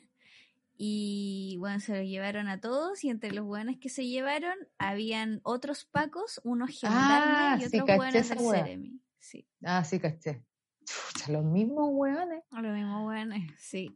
y 0.77 1.55
bueno, 1.59 1.79
se 1.79 1.95
lo 1.95 2.03
llevaron 2.03 2.47
a 2.49 2.59
todos 2.59 3.03
y 3.03 3.09
entre 3.09 3.31
los 3.31 3.45
buenos 3.45 3.77
que 3.79 3.89
se 3.89 4.05
llevaron 4.05 4.55
habían 4.77 5.39
otros 5.43 5.85
pacos, 5.85 6.41
unos 6.43 6.77
gendarmes 6.77 7.73
y 7.73 7.79
otros 7.79 7.97
buenos 7.97 8.29
del 8.29 8.39
Ceremi. 8.39 9.01
Sí. 9.19 9.47
Ah, 9.63 9.83
sí, 9.83 9.99
caché. 9.99 10.43
los 11.29 11.45
mismos 11.45 11.89
hueones. 11.91 12.43
Los 12.51 12.73
mismos 12.73 13.07
hueones, 13.07 13.51
sí. 13.57 13.93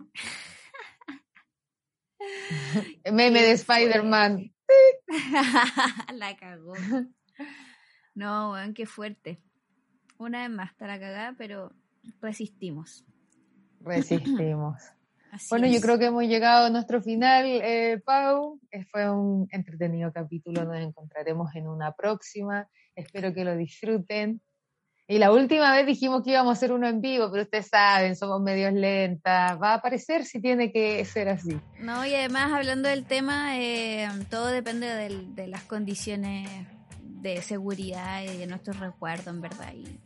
Meme 3.11 3.41
de 3.41 3.51
Spider-Man. 3.51 4.53
la 6.13 6.35
cagó. 6.37 6.73
No, 8.15 8.51
weón, 8.51 8.73
qué 8.73 8.85
fuerte. 8.85 9.41
Una 10.17 10.41
vez 10.41 10.49
más 10.49 10.71
está 10.71 10.87
la 10.87 10.99
cagada, 10.99 11.35
pero 11.37 11.71
resistimos. 12.19 13.05
Resistimos 13.79 14.91
bueno, 15.49 15.67
yo 15.67 15.81
creo 15.81 15.99
que 15.99 16.05
hemos 16.05 16.23
llegado 16.23 16.67
a 16.67 16.69
nuestro 16.69 17.01
final, 17.01 17.45
eh, 17.45 18.01
Pau. 18.03 18.59
Eh, 18.71 18.85
fue 18.85 19.09
un 19.09 19.47
entretenido 19.51 20.11
capítulo, 20.11 20.63
nos 20.65 20.77
encontraremos 20.77 21.55
en 21.55 21.67
una 21.67 21.93
próxima. 21.93 22.67
Espero 22.95 23.33
que 23.33 23.43
lo 23.43 23.55
disfruten. 23.55 24.41
Y 25.07 25.17
la 25.17 25.31
última 25.31 25.75
vez 25.75 25.87
dijimos 25.87 26.23
que 26.23 26.31
íbamos 26.31 26.51
a 26.51 26.53
hacer 26.53 26.71
uno 26.71 26.87
en 26.87 27.01
vivo, 27.01 27.31
pero 27.31 27.43
ustedes 27.43 27.67
saben, 27.67 28.15
somos 28.15 28.41
medios 28.41 28.73
lentas. 28.73 29.59
Va 29.59 29.71
a 29.71 29.73
aparecer 29.75 30.23
si 30.23 30.39
tiene 30.39 30.71
que 30.71 31.03
ser 31.03 31.29
así. 31.29 31.59
No, 31.79 32.05
y 32.05 32.13
además 32.13 32.51
hablando 32.51 32.89
del 32.89 33.05
tema, 33.05 33.57
eh, 33.57 34.07
todo 34.29 34.47
depende 34.47 34.85
de 34.87 35.47
las 35.47 35.63
condiciones 35.63 36.47
de 37.01 37.41
seguridad 37.41 38.23
y 38.23 38.37
de 38.37 38.47
nuestro 38.47 38.73
recuerdo, 38.73 39.31
en 39.31 39.41
verdad. 39.41 39.73
Y 39.73 39.99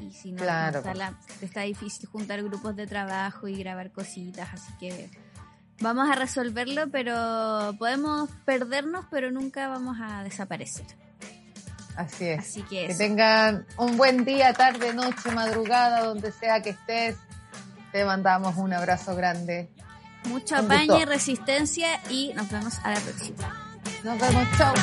y 0.00 0.12
si 0.12 0.32
no, 0.32 0.42
está, 0.42 1.62
difícil 1.62 2.08
juntar 2.08 2.42
grupos 2.42 2.76
de 2.76 2.86
trabajo 2.86 3.48
y 3.48 3.56
grabar 3.56 3.92
cositas, 3.92 4.48
así 4.52 4.72
que 4.78 5.10
vamos 5.80 6.08
a 6.10 6.14
resolverlo, 6.14 6.90
pero 6.90 7.74
podemos 7.78 8.30
perdernos, 8.44 9.06
pero 9.10 9.30
nunca 9.30 9.68
vamos 9.68 9.98
a 10.00 10.22
desaparecer. 10.22 10.86
Así 11.96 12.26
es. 12.28 12.40
Así 12.40 12.62
que, 12.62 12.86
que 12.86 12.94
tengan 12.94 13.66
un 13.76 13.96
buen 13.96 14.24
día, 14.24 14.52
tarde, 14.54 14.94
noche, 14.94 15.30
madrugada, 15.32 16.04
donde 16.04 16.32
sea 16.32 16.62
que 16.62 16.70
estés. 16.70 17.16
Te 17.92 18.04
mandamos 18.04 18.56
un 18.56 18.72
abrazo 18.72 19.16
grande. 19.16 19.68
Mucho 20.24 20.56
apañe, 20.56 21.04
resistencia 21.06 22.00
y 22.08 22.32
nos 22.34 22.50
vemos 22.50 22.78
a 22.84 22.92
la 22.92 23.00
próxima. 23.00 23.70
Nos 24.04 24.18
vemos, 24.18 24.46
chao. 24.56 24.74